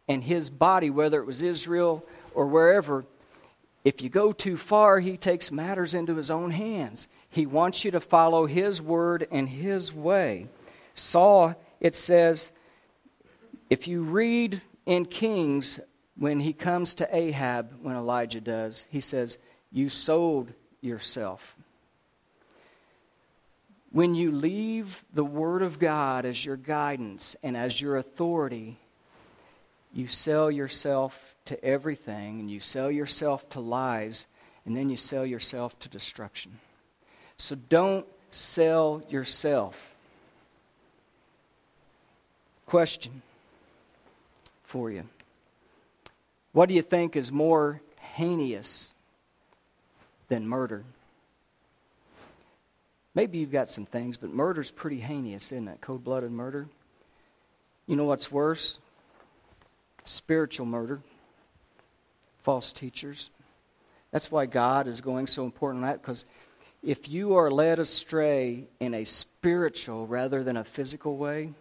and 0.09 0.25
His 0.25 0.51
body, 0.51 0.91
whether 0.91 1.20
it 1.20 1.27
was 1.27 1.43
Israel 1.43 2.05
or 2.35 2.47
wherever, 2.47 3.05
if 3.85 4.01
you 4.01 4.09
go 4.09 4.33
too 4.33 4.57
far, 4.57 5.01
He 5.01 5.16
takes 5.16 5.53
matters 5.53 5.95
into 5.95 6.16
His 6.16 6.31
own 6.31 6.51
hands. 6.51 7.07
He 7.35 7.47
wants 7.47 7.85
you 7.85 7.91
to 7.91 8.01
follow 8.01 8.47
His 8.47 8.80
Word 8.80 9.26
and 9.32 9.49
His 9.49 9.93
way. 9.93 10.47
Saul, 10.95 11.57
it 11.80 11.97
says, 11.97 12.53
if 13.68 13.89
you 13.89 14.03
read 14.03 14.62
in 14.87 15.05
Kings, 15.05 15.80
when 16.16 16.39
he 16.39 16.53
comes 16.53 16.95
to 16.95 17.16
Ahab, 17.16 17.72
when 17.82 17.97
Elijah 17.97 18.41
does, 18.41 18.87
he 18.89 19.01
says, 19.01 19.37
You 19.72 19.89
sold 19.89 20.53
yourself. 20.80 21.57
When 23.91 24.14
you 24.14 24.30
leave 24.30 25.05
the 25.12 25.24
Word 25.24 25.62
of 25.62 25.80
God 25.80 26.24
as 26.24 26.45
your 26.45 26.57
guidance 26.57 27.35
and 27.43 27.57
as 27.57 27.80
your 27.80 27.97
authority, 27.97 28.78
you 29.93 30.07
sell 30.07 30.53
yourself 30.53 31.35
to 31.47 31.62
everything, 31.64 32.39
and 32.39 32.49
you 32.49 32.61
sell 32.61 32.93
yourself 32.93 33.49
to 33.51 33.61
lies, 33.61 34.28
and 34.64 34.76
then 34.76 34.89
you 34.89 34.97
sell 34.97 35.26
yourself 35.26 35.76
to 35.80 35.89
destruction. 35.89 36.61
So 37.37 37.57
don't 37.57 38.07
sell 38.30 39.03
yourself. 39.09 39.95
Question 42.66 43.22
for 44.62 44.91
you. 44.91 45.05
What 46.53 46.68
do 46.68 46.74
you 46.74 46.82
think 46.82 47.16
is 47.16 47.30
more 47.30 47.80
heinous 48.14 48.95
than 50.28 50.49
murder? 50.49 50.85
Maybe 53.14 53.39
you've 53.39 53.53
got 53.53 53.68
some 53.68 53.87
things, 53.87 54.16
but 54.16 54.30
murder's 54.30 54.70
pretty 54.70 54.99
heinous, 54.99 55.53
isn't 55.53 55.68
it? 55.68 55.80
Cold 55.80 56.03
blooded 56.03 56.32
murder. 56.32 56.68
You 57.87 57.97
know 57.97 58.07
what's 58.07 58.32
worse? 58.32 58.78
Spiritual 60.05 60.66
murder, 60.66 61.01
false 62.43 62.72
teachers. 62.72 63.30
That's 64.11 64.30
why 64.30 64.47
God 64.47 64.89
is 64.89 65.01
going 65.01 65.26
so 65.26 65.45
important 65.45 65.85
on 65.85 65.91
that, 65.91 66.03
because 66.03 66.24
if 66.85 67.09
you 67.09 67.37
are 67.37 67.51
led 67.51 67.78
astray 67.78 68.64
in 68.78 68.95
a 68.95 69.05
spiritual 69.05 70.07
rather 70.07 70.43
than 70.43 70.57
a 70.57 70.64
physical 70.64 71.16
way, 71.16 71.53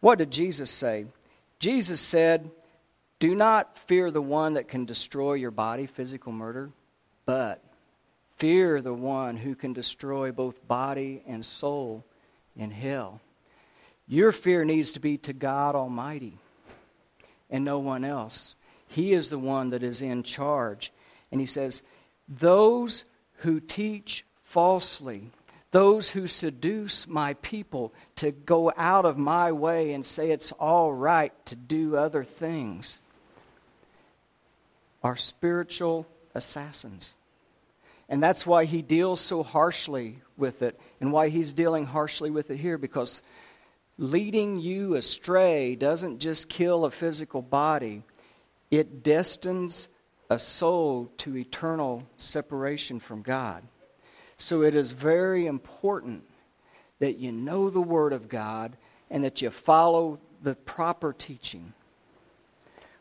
what 0.00 0.18
did 0.18 0.30
Jesus 0.30 0.70
say? 0.70 1.06
Jesus 1.58 2.00
said, 2.00 2.50
Do 3.18 3.34
not 3.34 3.78
fear 3.78 4.10
the 4.10 4.22
one 4.22 4.54
that 4.54 4.68
can 4.68 4.86
destroy 4.86 5.34
your 5.34 5.50
body, 5.50 5.86
physical 5.86 6.32
murder, 6.32 6.70
but 7.26 7.62
fear 8.36 8.80
the 8.80 8.94
one 8.94 9.36
who 9.36 9.54
can 9.54 9.72
destroy 9.72 10.32
both 10.32 10.66
body 10.66 11.22
and 11.26 11.44
soul 11.44 12.04
in 12.56 12.70
hell. 12.70 13.20
Your 14.08 14.32
fear 14.32 14.64
needs 14.64 14.92
to 14.92 15.00
be 15.00 15.18
to 15.18 15.32
God 15.32 15.74
Almighty 15.74 16.38
and 17.50 17.64
no 17.64 17.78
one 17.78 18.04
else. 18.04 18.54
He 18.88 19.12
is 19.12 19.28
the 19.28 19.38
one 19.38 19.70
that 19.70 19.82
is 19.82 20.00
in 20.00 20.22
charge. 20.22 20.92
And 21.30 21.40
he 21.40 21.46
says, 21.46 21.82
Those 22.28 23.04
who 23.38 23.60
teach 23.60 24.24
falsely 24.56 25.30
those 25.70 26.08
who 26.08 26.26
seduce 26.26 27.06
my 27.06 27.34
people 27.34 27.92
to 28.14 28.30
go 28.30 28.72
out 28.74 29.04
of 29.04 29.18
my 29.18 29.52
way 29.52 29.92
and 29.92 30.06
say 30.06 30.30
it's 30.30 30.50
all 30.52 30.90
right 30.90 31.34
to 31.44 31.54
do 31.54 31.94
other 31.94 32.24
things 32.24 32.98
are 35.02 35.14
spiritual 35.14 36.06
assassins. 36.34 37.16
And 38.08 38.22
that's 38.22 38.46
why 38.46 38.64
he 38.64 38.80
deals 38.80 39.20
so 39.20 39.42
harshly 39.42 40.20
with 40.38 40.62
it, 40.62 40.80
and 41.02 41.12
why 41.12 41.28
he's 41.28 41.52
dealing 41.52 41.84
harshly 41.84 42.30
with 42.30 42.50
it 42.50 42.56
here, 42.56 42.78
because 42.78 43.20
leading 43.98 44.58
you 44.58 44.94
astray 44.94 45.76
doesn't 45.76 46.20
just 46.20 46.48
kill 46.48 46.86
a 46.86 46.90
physical 46.90 47.42
body, 47.42 48.04
it 48.70 49.02
destines 49.02 49.88
a 50.30 50.38
soul 50.38 51.12
to 51.18 51.36
eternal 51.36 52.04
separation 52.16 53.00
from 53.00 53.20
God. 53.20 53.62
So 54.38 54.62
it 54.62 54.74
is 54.74 54.92
very 54.92 55.46
important 55.46 56.24
that 56.98 57.18
you 57.18 57.32
know 57.32 57.70
the 57.70 57.80
Word 57.80 58.12
of 58.12 58.28
God 58.28 58.76
and 59.10 59.24
that 59.24 59.40
you 59.42 59.50
follow 59.50 60.18
the 60.42 60.54
proper 60.54 61.12
teaching. 61.12 61.72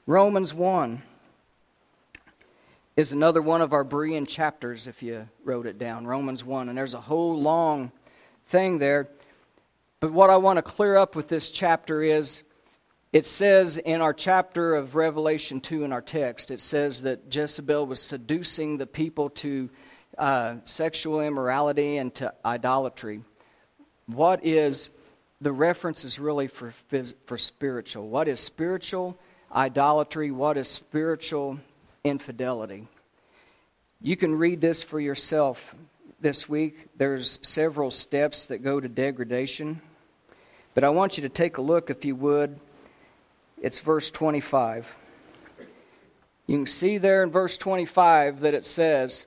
Romans 0.05 0.53
1 0.53 1.01
is 2.95 3.11
another 3.11 3.41
one 3.41 3.61
of 3.61 3.73
our 3.73 3.83
Berean 3.83 4.27
chapters, 4.27 4.87
if 4.87 5.03
you 5.03 5.27
wrote 5.43 5.65
it 5.65 5.77
down. 5.77 6.07
Romans 6.07 6.43
1. 6.43 6.69
And 6.69 6.77
there's 6.77 6.93
a 6.93 7.01
whole 7.01 7.37
long 7.39 7.91
thing 8.47 8.77
there. 8.77 9.09
But 9.99 10.13
what 10.13 10.29
I 10.29 10.37
want 10.37 10.57
to 10.57 10.63
clear 10.63 10.95
up 10.95 11.15
with 11.15 11.27
this 11.27 11.49
chapter 11.49 12.01
is 12.01 12.43
it 13.11 13.25
says 13.25 13.77
in 13.77 14.01
our 14.01 14.13
chapter 14.13 14.75
of 14.75 14.95
Revelation 14.95 15.59
2 15.59 15.83
in 15.83 15.91
our 15.91 16.01
text, 16.01 16.51
it 16.51 16.59
says 16.59 17.01
that 17.03 17.33
Jezebel 17.33 17.85
was 17.85 18.01
seducing 18.01 18.77
the 18.77 18.87
people 18.87 19.29
to 19.31 19.69
uh, 20.17 20.55
sexual 20.63 21.21
immorality 21.21 21.97
and 21.97 22.13
to 22.15 22.33
idolatry. 22.45 23.21
What 24.07 24.45
is 24.45 24.89
the 25.41 25.51
reference 25.51 26.03
is 26.03 26.19
really 26.19 26.47
for, 26.47 26.73
for 27.25 27.37
spiritual. 27.37 28.07
What 28.07 28.27
is 28.27 28.39
spiritual 28.39 29.17
idolatry? 29.53 30.31
What 30.31 30.57
is 30.57 30.67
spiritual 30.67 31.59
infidelity? 32.03 32.87
You 34.01 34.15
can 34.15 34.35
read 34.35 34.61
this 34.61 34.83
for 34.83 34.99
yourself 34.99 35.75
this 36.19 36.47
week. 36.47 36.87
There's 36.97 37.39
several 37.41 37.91
steps 37.91 38.45
that 38.45 38.59
go 38.59 38.79
to 38.79 38.87
degradation. 38.87 39.81
But 40.73 40.83
I 40.83 40.89
want 40.89 41.17
you 41.17 41.23
to 41.23 41.29
take 41.29 41.57
a 41.57 41.61
look, 41.61 41.89
if 41.89 42.05
you 42.05 42.15
would. 42.15 42.59
It's 43.61 43.79
verse 43.79 44.11
25. 44.11 44.95
You 46.47 46.57
can 46.57 46.67
see 46.67 46.97
there 46.97 47.23
in 47.23 47.31
verse 47.31 47.57
25 47.57 48.41
that 48.41 48.53
it 48.53 48.65
says, 48.65 49.25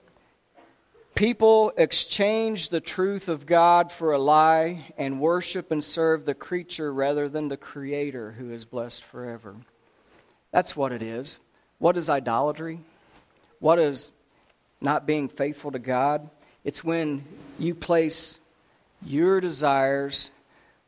People 1.19 1.73
exchange 1.77 2.69
the 2.69 2.81
truth 2.81 3.29
of 3.29 3.45
God 3.45 3.91
for 3.91 4.13
a 4.13 4.19
lie 4.19 4.85
and 4.97 5.21
worship 5.21 5.73
and 5.73 5.83
serve 5.83 6.25
the 6.25 6.33
creature 6.33 6.93
rather 6.93 7.29
than 7.29 7.49
the 7.49 7.57
Creator 7.57 8.37
who 8.39 8.53
is 8.53 8.65
blessed 8.65 9.03
forever. 9.03 9.57
That's 10.53 10.77
what 10.77 10.93
it 10.93 11.03
is. 11.03 11.41
What 11.81 11.97
is 11.97 12.09
idolatry? 12.09 12.79
What 13.59 13.81
is 13.81 14.13
not 14.81 15.09
being 15.09 15.29
faithful 15.29 15.73
to 15.73 15.81
God? 15.81 16.31
It's 16.63 16.85
when 16.85 17.25
you 17.59 17.75
place 17.75 18.39
your 19.03 19.41
desires 19.41 20.31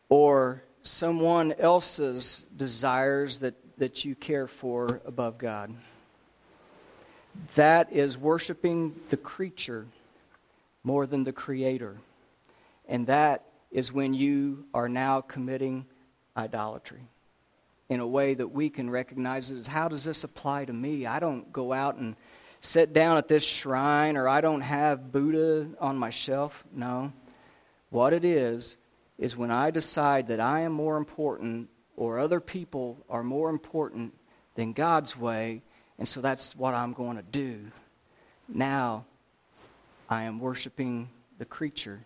or 0.09 0.63
someone 0.85 1.55
else's 1.55 2.47
desires 2.57 3.41
that, 3.41 3.55
that 3.79 4.05
you 4.05 4.15
care 4.15 4.47
for 4.47 5.01
above 5.05 5.39
God. 5.39 5.75
That 7.57 7.93
is 7.93 8.17
worshiping 8.17 8.95
the 9.09 9.17
creature 9.17 9.89
more 10.83 11.07
than 11.07 11.25
the 11.25 11.33
Creator. 11.33 11.99
And 12.89 13.07
that 13.07 13.45
is 13.71 13.93
when 13.93 14.15
you 14.15 14.67
are 14.75 14.89
now 14.89 15.21
committing 15.21 15.87
idolatry 16.37 17.09
in 17.89 18.01
a 18.01 18.07
way 18.07 18.35
that 18.35 18.49
we 18.49 18.71
can 18.71 18.89
recognize 18.89 19.51
as 19.51 19.67
how 19.67 19.89
does 19.89 20.05
this 20.05 20.25
apply 20.25 20.65
to 20.65 20.73
me? 20.73 21.07
I 21.07 21.21
don't 21.21 21.53
go 21.53 21.73
out 21.73 21.97
and 21.97 22.17
sit 22.61 22.93
down 22.93 23.17
at 23.17 23.29
this 23.29 23.45
shrine 23.45 24.17
or 24.17 24.29
I 24.29 24.41
don't 24.41 24.61
have 24.61 25.13
Buddha 25.13 25.69
on 25.81 25.99
my 25.99 26.11
shelf. 26.11 26.65
No. 26.73 27.13
What 27.91 28.13
it 28.13 28.25
is, 28.25 28.77
is 29.21 29.37
when 29.37 29.51
I 29.51 29.71
decide 29.71 30.29
that 30.29 30.41
I 30.41 30.61
am 30.61 30.73
more 30.73 30.97
important 30.97 31.69
or 31.95 32.19
other 32.19 32.41
people 32.41 33.05
are 33.11 33.23
more 33.23 33.51
important 33.51 34.15
than 34.55 34.73
God's 34.73 35.17
way, 35.17 35.63
and 35.99 36.09
so 36.09 36.23
that's 36.23 36.57
what 36.57 36.73
I'm 36.73 36.95
going 36.95 37.19
to 37.19 37.23
do. 37.23 37.71
Now 38.49 39.05
I 40.13 40.25
am 40.25 40.41
worshiping 40.41 41.09
the 41.39 41.45
creature 41.45 42.01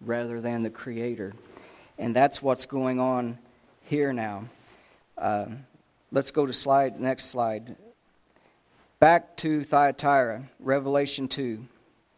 rather 0.00 0.40
than 0.40 0.64
the 0.64 0.70
creator. 0.70 1.32
And 1.96 2.14
that's 2.14 2.42
what's 2.42 2.66
going 2.66 2.98
on 2.98 3.38
here 3.84 4.12
now. 4.12 4.46
Uh, 5.16 5.46
let's 6.10 6.32
go 6.32 6.44
to 6.44 6.52
slide 6.52 7.00
next 7.00 7.26
slide. 7.26 7.76
Back 8.98 9.36
to 9.36 9.62
Thyatira, 9.62 10.42
Revelation 10.58 11.28
2. 11.28 11.64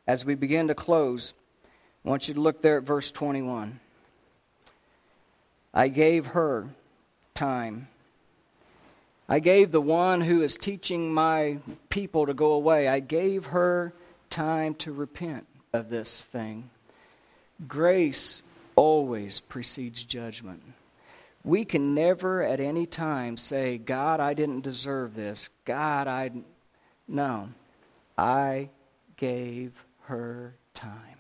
As 0.07 0.25
we 0.25 0.35
begin 0.35 0.69
to 0.69 0.75
close, 0.75 1.35
I 2.07 2.09
want 2.09 2.29
you 2.29 2.35
to 2.35 2.41
look 2.41 2.63
there 2.63 2.79
at 2.79 2.85
verse 2.85 3.11
21. 3.11 3.81
I 5.75 5.89
gave 5.89 6.25
her 6.29 6.71
time. 7.35 7.89
I 9.29 9.41
gave 9.41 9.73
the 9.73 9.81
one 9.83 10.23
who 10.23 10.41
is 10.41 10.57
teaching 10.57 11.13
my 11.13 11.59
people 11.91 12.25
to 12.25 12.33
go 12.33 12.53
away, 12.53 12.89
I 12.89 13.01
gave 13.01 13.47
her 13.47 13.93
time 14.33 14.75
to 14.75 14.93
repent 14.93 15.47
of 15.73 15.91
this 15.91 16.25
thing. 16.25 16.71
Grace 17.69 18.43
always 18.75 19.41
precedes 19.41 20.03
judgment. 20.03 20.63
We 21.45 21.65
can 21.65 21.95
never 21.95 22.43
at 22.43 22.59
any 22.59 22.87
time 22.87 23.37
say, 23.37 23.79
God, 23.79 24.19
I 24.21 24.35
didn't 24.35 24.63
deserve 24.63 25.15
this. 25.15 25.51
God, 25.65 26.09
I. 26.09 26.31
No. 27.07 27.51
I 28.17 28.71
gave 29.17 29.73
her 30.03 30.57
time. 30.75 31.19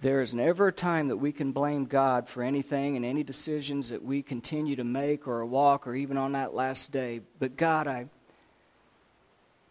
There 0.00 0.20
is 0.20 0.34
never 0.34 0.68
a 0.68 0.72
time 0.72 1.08
that 1.08 1.16
we 1.16 1.32
can 1.32 1.52
blame 1.52 1.86
God 1.86 2.28
for 2.28 2.42
anything 2.42 2.96
and 2.96 3.04
any 3.04 3.22
decisions 3.22 3.88
that 3.88 4.04
we 4.04 4.22
continue 4.22 4.76
to 4.76 4.84
make 4.84 5.26
or 5.26 5.40
a 5.40 5.46
walk 5.46 5.86
or 5.86 5.94
even 5.94 6.18
on 6.18 6.32
that 6.32 6.54
last 6.54 6.92
day. 6.92 7.20
But 7.38 7.56
God, 7.56 7.86
I, 7.86 8.06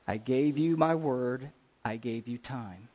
I 0.08 0.18
gave 0.18 0.58
you 0.58 0.76
my 0.76 0.96
word, 0.96 1.50
I 1.84 1.98
gave 1.98 2.28
you 2.28 2.38
time. 2.38 2.90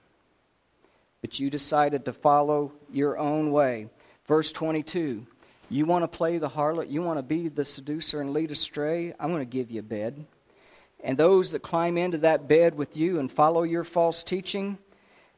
But 1.20 1.40
you 1.40 1.50
decided 1.50 2.04
to 2.04 2.12
follow 2.12 2.72
your 2.92 3.18
own 3.18 3.50
way. 3.50 3.88
Verse 4.26 4.52
22 4.52 5.26
You 5.70 5.84
want 5.84 6.04
to 6.04 6.08
play 6.08 6.38
the 6.38 6.50
harlot? 6.50 6.90
You 6.90 7.02
want 7.02 7.18
to 7.18 7.22
be 7.22 7.48
the 7.48 7.64
seducer 7.64 8.20
and 8.20 8.32
lead 8.32 8.50
astray? 8.50 9.14
I'm 9.18 9.30
going 9.30 9.40
to 9.40 9.46
give 9.46 9.70
you 9.70 9.80
a 9.80 9.82
bed. 9.82 10.26
And 11.02 11.16
those 11.16 11.52
that 11.52 11.62
climb 11.62 11.96
into 11.96 12.18
that 12.18 12.48
bed 12.48 12.74
with 12.74 12.96
you 12.96 13.18
and 13.20 13.30
follow 13.30 13.62
your 13.62 13.84
false 13.84 14.24
teaching, 14.24 14.78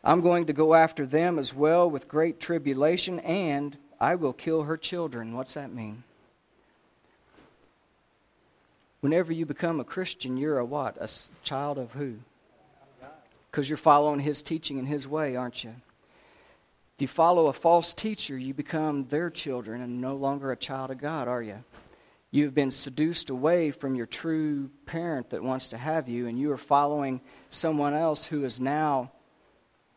I'm 0.03 0.23
going 0.23 0.47
to 0.47 0.53
go 0.53 0.75
after 0.75 1.07
them 1.07 1.39
as 1.39 1.55
well 1.55 1.91
with 1.91 2.09
great 2.09 2.41
tribulation, 2.41 3.19
and 3.21 3.77
I 4.01 4.15
will 4.15 4.33
kill 4.33 4.63
her 4.63 4.79
children. 4.79 5.35
What's 5.35 5.55
that 5.55 5.73
mean? 5.73 6.03
Whenever 9.01 9.33
you 9.33 9.47
become 9.47 9.81
a 9.81 9.85
Christian, 9.85 10.37
you're 10.37 10.59
a 10.59 10.65
what? 10.65 10.97
A 11.01 11.09
child 11.43 11.79
of 11.79 11.93
who? 11.93 12.17
Because 13.51 13.69
you're 13.69 13.77
following 13.77 14.21
his 14.21 14.43
teaching 14.43 14.79
and 14.79 14.87
his 14.87 15.09
way, 15.09 15.37
aren't 15.37 15.65
you? 15.65 15.75
If 16.97 17.03
you 17.03 17.09
follow 17.09 17.47
a 17.47 17.53
false 17.53 17.95
teacher, 17.95 18.37
you 18.37 18.53
become 18.53 19.07
their 19.07 19.31
children 19.31 19.81
and 19.81 20.01
no 20.01 20.15
longer 20.15 20.53
a 20.53 20.57
child 20.57 20.91
of 20.91 20.99
God, 20.99 21.29
are 21.29 21.43
you? 21.43 21.65
You've 22.31 22.55
been 22.55 22.71
seduced 22.71 23.31
away 23.31 23.73
from 23.73 23.97
your 23.97 24.07
true 24.07 24.71
parent 24.87 25.31
that 25.31 25.43
wants 25.43 25.69
to 25.69 25.79
have 25.79 26.09
you, 26.09 26.29
and 26.29 26.39
you 26.39 26.53
are 26.53 26.59
following 26.59 27.23
someone 27.49 27.95
else 27.95 28.25
who 28.25 28.45
is 28.45 28.61
now 28.61 29.11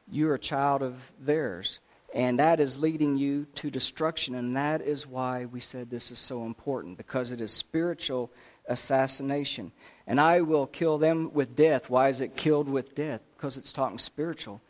you're 0.10 0.34
a 0.34 0.40
child 0.40 0.82
of 0.82 0.96
theirs. 1.20 1.80
And 2.14 2.40
that 2.40 2.60
is 2.60 2.78
leading 2.78 3.18
you 3.18 3.48
to 3.56 3.70
destruction. 3.70 4.36
And 4.36 4.56
that 4.56 4.82
is 4.82 5.06
why 5.08 5.46
we 5.46 5.60
said 5.60 5.90
this 5.90 6.12
is 6.12 6.20
so 6.20 6.46
important, 6.46 6.98
because 6.98 7.32
it 7.32 7.42
is 7.42 7.52
spiritual 7.52 8.32
assassination. 8.68 9.72
And 10.06 10.20
I 10.20 10.42
will 10.42 10.68
kill 10.68 10.98
them 10.98 11.32
with 11.34 11.56
death. 11.56 11.90
Why 11.90 12.10
is 12.10 12.22
it 12.22 12.36
killed 12.36 12.68
with 12.68 12.96
death? 12.96 13.22
Because 13.36 13.58
it's 13.58 13.72
talking 13.72 14.00
spiritual. 14.00 14.62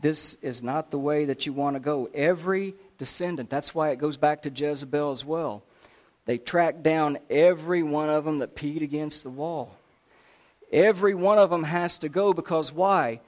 This 0.00 0.34
is 0.42 0.62
not 0.62 0.90
the 0.90 0.98
way 0.98 1.24
that 1.26 1.46
you 1.46 1.52
want 1.52 1.76
to 1.76 1.80
go. 1.80 2.08
Every 2.14 2.74
descendant, 2.98 3.50
that's 3.50 3.74
why 3.74 3.90
it 3.90 3.98
goes 3.98 4.16
back 4.16 4.42
to 4.42 4.50
Jezebel 4.50 5.10
as 5.10 5.24
well. 5.24 5.62
They 6.26 6.38
tracked 6.38 6.82
down 6.82 7.18
every 7.28 7.82
one 7.82 8.08
of 8.08 8.24
them 8.24 8.38
that 8.38 8.56
peed 8.56 8.82
against 8.82 9.22
the 9.22 9.30
wall. 9.30 9.76
Every 10.72 11.14
one 11.14 11.38
of 11.38 11.50
them 11.50 11.64
has 11.64 11.98
to 11.98 12.08
go 12.08 12.32
because 12.32 12.72
why? 12.72 13.20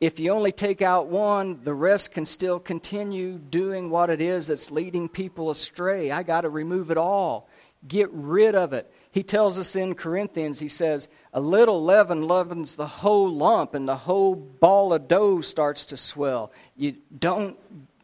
If 0.00 0.18
you 0.18 0.30
only 0.30 0.52
take 0.52 0.82
out 0.82 1.08
one, 1.08 1.62
the 1.64 1.74
rest 1.74 2.12
can 2.12 2.26
still 2.26 2.58
continue 2.58 3.38
doing 3.38 3.90
what 3.90 4.10
it 4.10 4.20
is 4.20 4.46
that's 4.46 4.70
leading 4.70 5.08
people 5.08 5.50
astray. 5.50 6.10
I 6.10 6.22
got 6.22 6.42
to 6.42 6.48
remove 6.48 6.90
it 6.90 6.96
all. 6.96 7.48
Get 7.86 8.10
rid 8.12 8.54
of 8.54 8.72
it. 8.72 8.90
He 9.14 9.22
tells 9.22 9.60
us 9.60 9.76
in 9.76 9.94
Corinthians, 9.94 10.58
he 10.58 10.66
says, 10.66 11.06
a 11.32 11.40
little 11.40 11.84
leaven 11.84 12.26
leavens 12.26 12.74
the 12.74 12.88
whole 12.88 13.30
lump 13.30 13.72
and 13.74 13.86
the 13.86 13.96
whole 13.96 14.34
ball 14.34 14.92
of 14.92 15.06
dough 15.06 15.40
starts 15.40 15.86
to 15.86 15.96
swell. 15.96 16.50
You 16.76 16.96
don't 17.16 17.56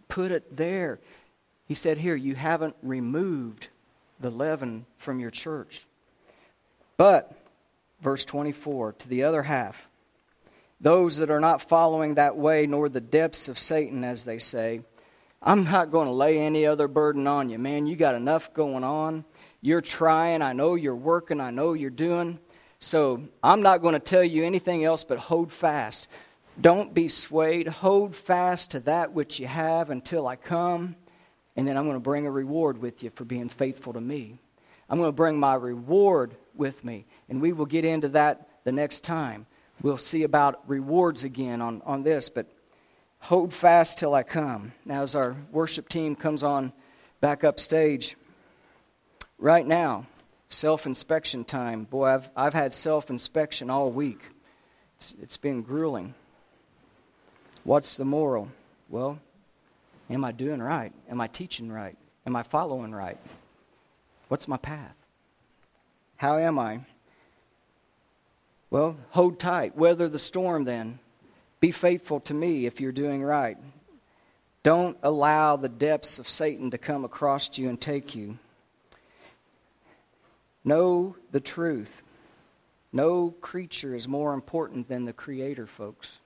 put 0.07 0.31
it 0.31 0.57
there. 0.57 1.01
He 1.67 1.75
said, 1.75 1.99
Here, 1.99 2.15
you 2.15 2.37
haven't 2.37 2.77
removed 2.81 3.67
the 4.21 4.31
leaven 4.31 4.87
from 4.99 5.19
your 5.19 5.33
church. 5.33 5.85
But, 6.97 7.37
verse 8.01 8.25
24, 8.25 8.93
to 8.93 9.09
the 9.09 9.25
other 9.25 9.43
half, 9.43 9.89
those 10.81 11.17
that 11.17 11.33
are 11.33 11.41
not 11.41 11.61
following 11.61 12.15
that 12.15 12.37
way, 12.37 12.69
nor 12.69 12.89
the 12.89 13.01
depths 13.01 13.49
of 13.49 13.59
Satan, 13.59 14.05
as 14.05 14.23
they 14.23 14.39
say, 14.39 14.83
I'm 15.43 15.65
not 15.65 15.91
going 15.91 16.07
to 16.07 16.13
lay 16.13 16.39
any 16.39 16.67
other 16.67 16.87
burden 16.87 17.27
on 17.27 17.51
you. 17.51 17.59
Man, 17.59 17.89
you 17.89 17.97
got 17.97 18.15
enough 18.15 18.55
going 18.55 18.85
on. 18.85 19.25
You're 19.61 19.81
trying. 19.81 20.43
I 20.43 20.53
know 20.53 20.75
you're 20.75 20.97
working. 20.97 21.41
I 21.41 21.51
know 21.51 21.75
you're 21.75 21.91
doing. 21.91 22.39
So 22.79 23.25
I'm 23.43 23.61
not 23.61 23.83
going 23.83 23.95
to 23.95 24.01
tell 24.01 24.25
you 24.25 24.45
anything 24.45 24.85
else 24.85 25.05
but 25.05 25.19
hold 25.19 25.53
fast. 25.53 26.09
Don't 26.61 26.95
be 26.95 27.09
swayed. 27.09 27.69
Hold 27.69 28.17
fast 28.17 28.71
to 28.73 28.81
that 28.81 29.13
which 29.13 29.39
you 29.39 29.47
have 29.47 29.91
until 29.91 30.27
I 30.27 30.37
come. 30.37 30.97
And 31.57 31.69
then 31.69 31.77
I'm 31.77 31.85
going 31.85 31.97
to 31.97 32.01
bring 32.01 32.27
a 32.27 32.31
reward 32.31 32.79
with 32.79 33.03
you 33.03 33.11
for 33.11 33.25
being 33.25 33.49
faithful 33.49 33.93
to 33.93 34.01
me. 34.01 34.39
I'm 34.89 34.99
going 34.99 35.09
to 35.09 35.13
bring 35.13 35.39
my 35.39 35.55
reward 35.55 36.35
with 36.55 36.83
me. 36.85 37.07
And 37.29 37.41
we 37.41 37.53
will 37.53 37.67
get 37.67 37.85
into 37.85 38.09
that 38.09 38.49
the 38.65 38.73
next 38.73 39.05
time. 39.05 39.47
We'll 39.83 39.99
see 39.99 40.25
about 40.25 40.63
rewards 40.67 41.25
again 41.25 41.63
on, 41.63 41.83
on 41.87 42.03
this, 42.03 42.29
but 42.29 42.47
hold 43.19 43.55
fast 43.55 43.99
till 43.99 44.15
I 44.15 44.23
come. 44.23 44.73
Now, 44.85 45.03
as 45.03 45.15
our 45.15 45.37
worship 45.53 45.89
team 45.89 46.17
comes 46.17 46.43
on 46.43 46.73
back 47.21 47.45
up 47.45 47.59
stage, 47.61 48.17
right 49.41 49.67
now, 49.67 50.07
self 50.49 50.87
inspection 50.87 51.45
time. 51.45 51.85
Boy, 51.85 52.07
I've, 52.07 52.31
I've 52.37 52.55
had 52.55 52.73
self 52.73 53.11
inspection 53.11 53.71
all 53.71 53.91
week. 53.91 54.21
It's, 54.97 55.15
it's 55.21 55.37
been 55.37 55.63
grueling. 55.63 56.15
What's 57.65 57.97
the 57.97 58.05
moral? 58.05 58.49
Well, 58.89 59.19
am 60.09 60.25
I 60.25 60.33
doing 60.33 60.63
right? 60.63 60.93
Am 61.11 61.21
I 61.21 61.27
teaching 61.27 61.73
right? 61.73 61.97
Am 62.27 62.37
I 62.37 62.43
following 62.43 62.93
right? 62.93 63.19
What's 64.29 64.47
my 64.47 64.57
path? 64.57 64.95
How 66.17 66.39
am 66.39 66.59
I? 66.59 66.81
Well, 68.71 68.97
hold 69.11 69.39
tight. 69.39 69.77
Weather 69.77 70.09
the 70.09 70.19
storm 70.19 70.65
then. 70.65 70.99
Be 71.61 71.73
faithful 71.73 72.21
to 72.21 72.35
me 72.35 72.67
if 72.67 72.81
you're 72.81 72.93
doing 72.93 73.23
right. 73.23 73.59
Don't 74.63 74.97
allow 75.03 75.57
the 75.57 75.69
depths 75.69 76.19
of 76.19 76.29
Satan 76.29 76.71
to 76.71 76.79
come 76.79 77.05
across 77.05 77.59
you 77.59 77.69
and 77.69 77.81
take 77.81 78.15
you. 78.15 78.39
Know 80.65 81.17
the 81.31 81.41
truth. 81.41 82.03
No 82.93 83.31
creature 83.31 83.95
is 83.95 84.09
more 84.09 84.35
important 84.35 84.89
than 84.89 85.05
the 85.05 85.13
Creator, 85.13 85.67
folks. 85.67 86.21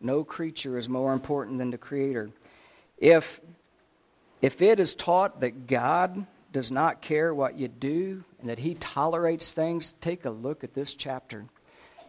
No 0.00 0.24
creature 0.24 0.78
is 0.78 0.88
more 0.88 1.12
important 1.12 1.58
than 1.58 1.70
the 1.70 1.78
Creator. 1.78 2.30
If, 2.98 3.40
if 4.40 4.62
it 4.62 4.78
is 4.80 4.94
taught 4.94 5.40
that 5.40 5.66
God 5.66 6.26
does 6.52 6.70
not 6.70 7.02
care 7.02 7.34
what 7.34 7.58
you 7.58 7.68
do 7.68 8.24
and 8.40 8.48
that 8.48 8.60
he 8.60 8.74
tolerates 8.74 9.52
things, 9.52 9.92
take 10.00 10.24
a 10.24 10.30
look 10.30 10.62
at 10.62 10.74
this 10.74 10.94
chapter. 10.94 11.46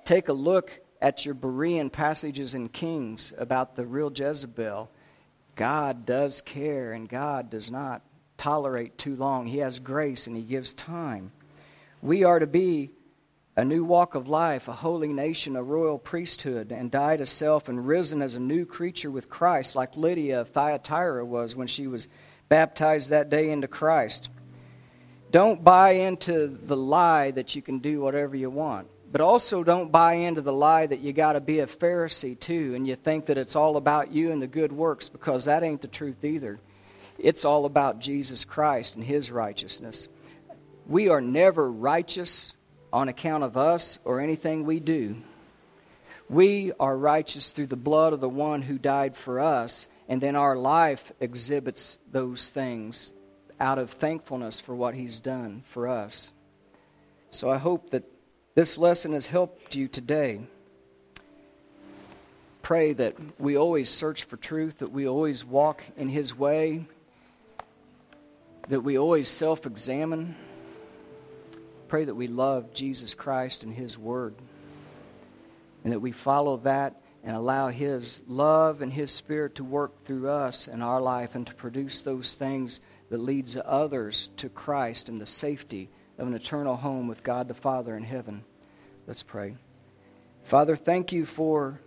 Take 0.05 0.29
a 0.29 0.33
look 0.33 0.71
at 1.01 1.25
your 1.25 1.35
Berean 1.35 1.91
passages 1.91 2.53
in 2.53 2.69
Kings 2.69 3.33
about 3.37 3.75
the 3.75 3.85
real 3.85 4.11
Jezebel. 4.13 4.89
God 5.55 6.05
does 6.05 6.41
care 6.41 6.93
and 6.93 7.09
God 7.09 7.49
does 7.49 7.71
not 7.71 8.01
tolerate 8.37 8.97
too 8.97 9.15
long. 9.15 9.47
He 9.47 9.59
has 9.59 9.79
grace 9.79 10.27
and 10.27 10.35
he 10.35 10.43
gives 10.43 10.73
time. 10.73 11.31
We 12.01 12.23
are 12.23 12.39
to 12.39 12.47
be 12.47 12.91
a 13.57 13.63
new 13.63 13.83
walk 13.83 14.15
of 14.15 14.27
life, 14.27 14.67
a 14.67 14.73
holy 14.73 15.13
nation, 15.13 15.55
a 15.55 15.63
royal 15.63 15.97
priesthood, 15.97 16.71
and 16.71 16.91
died 16.91 17.19
to 17.19 17.25
self 17.25 17.69
and 17.69 17.87
risen 17.87 18.21
as 18.21 18.35
a 18.35 18.39
new 18.39 18.65
creature 18.65 19.09
with 19.09 19.29
Christ, 19.29 19.75
like 19.75 19.95
Lydia 19.95 20.41
of 20.41 20.49
Thyatira 20.49 21.25
was 21.25 21.55
when 21.55 21.67
she 21.67 21.87
was 21.87 22.09
baptized 22.49 23.09
that 23.09 23.29
day 23.29 23.49
into 23.51 23.67
Christ. 23.67 24.29
Don't 25.31 25.63
buy 25.63 25.91
into 25.91 26.47
the 26.47 26.77
lie 26.77 27.31
that 27.31 27.55
you 27.55 27.61
can 27.61 27.79
do 27.79 28.01
whatever 28.01 28.35
you 28.35 28.49
want. 28.49 28.87
But 29.11 29.21
also 29.21 29.63
don't 29.63 29.91
buy 29.91 30.15
into 30.15 30.41
the 30.41 30.53
lie 30.53 30.87
that 30.87 30.99
you 30.99 31.13
got 31.13 31.33
to 31.33 31.41
be 31.41 31.59
a 31.59 31.67
Pharisee 31.67 32.37
too 32.37 32.73
and 32.75 32.85
you 32.85 32.95
think 32.95 33.27
that 33.27 33.37
it's 33.37 33.55
all 33.55 33.77
about 33.77 34.11
you 34.11 34.31
and 34.31 34.41
the 34.41 34.47
good 34.47 34.73
works 34.73 35.07
because 35.07 35.45
that 35.45 35.63
ain't 35.63 35.81
the 35.81 35.87
truth 35.87 36.25
either. 36.25 36.59
It's 37.17 37.45
all 37.45 37.65
about 37.65 37.99
Jesus 37.99 38.45
Christ 38.45 38.95
and 38.95 39.03
his 39.03 39.31
righteousness. 39.31 40.07
We 40.87 41.09
are 41.09 41.21
never 41.21 41.71
righteous 41.71 42.53
on 42.91 43.09
account 43.09 43.43
of 43.43 43.57
us 43.57 43.99
or 44.03 44.19
anything 44.19 44.65
we 44.65 44.79
do. 44.79 45.17
We 46.29 46.71
are 46.79 46.97
righteous 46.97 47.51
through 47.51 47.67
the 47.67 47.75
blood 47.75 48.13
of 48.13 48.21
the 48.21 48.29
one 48.29 48.61
who 48.61 48.77
died 48.77 49.15
for 49.15 49.39
us, 49.39 49.87
and 50.07 50.21
then 50.21 50.35
our 50.35 50.55
life 50.55 51.11
exhibits 51.19 51.97
those 52.11 52.49
things 52.49 53.11
out 53.59 53.77
of 53.77 53.91
thankfulness 53.91 54.59
for 54.59 54.75
what 54.75 54.95
he's 54.95 55.19
done 55.19 55.63
for 55.69 55.87
us. 55.87 56.31
So 57.29 57.49
I 57.49 57.57
hope 57.57 57.91
that 57.91 58.03
this 58.55 58.77
lesson 58.77 59.13
has 59.13 59.27
helped 59.27 59.75
you 59.75 59.87
today. 59.87 60.41
Pray 62.61 62.93
that 62.93 63.15
we 63.39 63.57
always 63.57 63.89
search 63.89 64.23
for 64.23 64.37
truth, 64.37 64.79
that 64.79 64.91
we 64.91 65.07
always 65.07 65.45
walk 65.45 65.83
in 65.97 66.09
his 66.09 66.35
way, 66.35 66.85
that 68.67 68.81
we 68.81 68.97
always 68.97 69.27
self 69.27 69.65
examine. 69.65 70.35
Pray 71.87 72.05
that 72.05 72.15
we 72.15 72.27
love 72.27 72.73
Jesus 72.73 73.13
Christ 73.13 73.63
and 73.63 73.73
his 73.73 73.97
word, 73.97 74.35
and 75.83 75.93
that 75.93 75.99
we 75.99 76.11
follow 76.11 76.57
that 76.57 77.01
and 77.25 77.35
allow 77.35 77.69
His 77.69 78.21
love 78.27 78.83
and 78.83 78.93
His 78.93 79.11
Spirit 79.11 79.55
to 79.55 79.63
work 79.63 80.05
through 80.05 80.29
us 80.29 80.67
in 80.67 80.83
our 80.83 81.01
life 81.01 81.33
and 81.33 81.45
to 81.47 81.55
produce 81.55 82.03
those 82.03 82.35
things 82.35 82.79
that 83.09 83.19
leads 83.19 83.57
others 83.65 84.29
to 84.37 84.47
Christ 84.47 85.09
and 85.09 85.19
the 85.19 85.25
safety 85.25 85.89
of 86.19 86.27
an 86.27 86.35
eternal 86.35 86.75
home 86.75 87.07
with 87.07 87.23
God 87.23 87.47
the 87.47 87.55
Father 87.55 87.97
in 87.97 88.03
heaven. 88.03 88.43
Let's 89.07 89.23
pray. 89.23 89.55
Father, 90.43 90.75
thank 90.75 91.11
you 91.11 91.25
for 91.25 91.81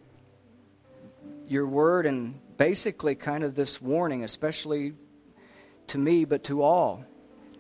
your 1.46 1.66
word 1.66 2.04
and 2.04 2.34
basically 2.56 3.14
kind 3.14 3.44
of 3.44 3.54
this 3.54 3.80
warning, 3.80 4.24
especially 4.24 4.94
to 5.88 5.98
me, 5.98 6.24
but 6.24 6.44
to 6.44 6.62
all, 6.62 7.04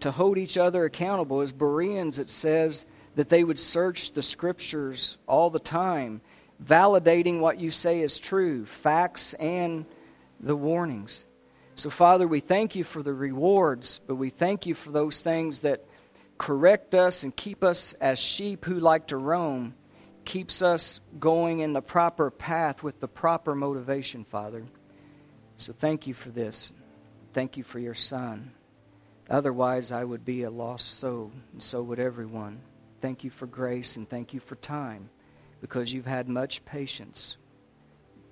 to 0.00 0.10
hold 0.10 0.38
each 0.38 0.56
other 0.56 0.84
accountable. 0.84 1.40
As 1.40 1.52
Bereans, 1.52 2.18
it 2.18 2.30
says 2.30 2.86
that 3.14 3.28
they 3.28 3.44
would 3.44 3.58
search 3.58 4.12
the 4.12 4.22
scriptures 4.22 5.18
all 5.26 5.50
the 5.50 5.58
time 5.58 6.20
validating 6.62 7.40
what 7.40 7.60
you 7.60 7.70
say 7.70 8.00
is 8.00 8.18
true, 8.18 8.66
facts 8.66 9.34
and 9.34 9.86
the 10.40 10.56
warnings. 10.56 11.26
So, 11.74 11.90
Father, 11.90 12.26
we 12.26 12.40
thank 12.40 12.74
you 12.74 12.84
for 12.84 13.02
the 13.02 13.14
rewards, 13.14 14.00
but 14.06 14.16
we 14.16 14.30
thank 14.30 14.66
you 14.66 14.74
for 14.74 14.90
those 14.90 15.20
things 15.20 15.60
that 15.60 15.84
correct 16.36 16.94
us 16.94 17.22
and 17.22 17.34
keep 17.34 17.62
us 17.62 17.92
as 17.94 18.18
sheep 18.18 18.64
who 18.64 18.80
like 18.80 19.08
to 19.08 19.16
roam, 19.16 19.74
keeps 20.24 20.60
us 20.60 21.00
going 21.18 21.60
in 21.60 21.72
the 21.72 21.82
proper 21.82 22.30
path 22.30 22.82
with 22.82 22.98
the 23.00 23.08
proper 23.08 23.54
motivation, 23.54 24.24
Father. 24.24 24.64
So, 25.56 25.72
thank 25.72 26.06
you 26.06 26.14
for 26.14 26.30
this. 26.30 26.72
Thank 27.32 27.56
you 27.56 27.64
for 27.64 27.78
your 27.78 27.94
Son. 27.94 28.52
Otherwise, 29.28 29.92
I 29.92 30.04
would 30.04 30.24
be 30.24 30.42
a 30.42 30.50
lost 30.50 30.98
soul, 30.98 31.32
and 31.52 31.62
so 31.62 31.82
would 31.82 32.00
everyone. 32.00 32.60
Thank 33.00 33.24
you 33.24 33.30
for 33.30 33.46
grace 33.46 33.96
and 33.96 34.08
thank 34.08 34.34
you 34.34 34.40
for 34.40 34.56
time 34.56 35.10
because 35.60 35.92
you've 35.92 36.06
had 36.06 36.28
much 36.28 36.64
patience 36.64 37.36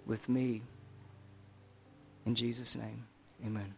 with 0.06 0.28
me. 0.28 0.62
In 2.24 2.34
Jesus' 2.34 2.74
name, 2.74 3.06
amen. 3.44 3.74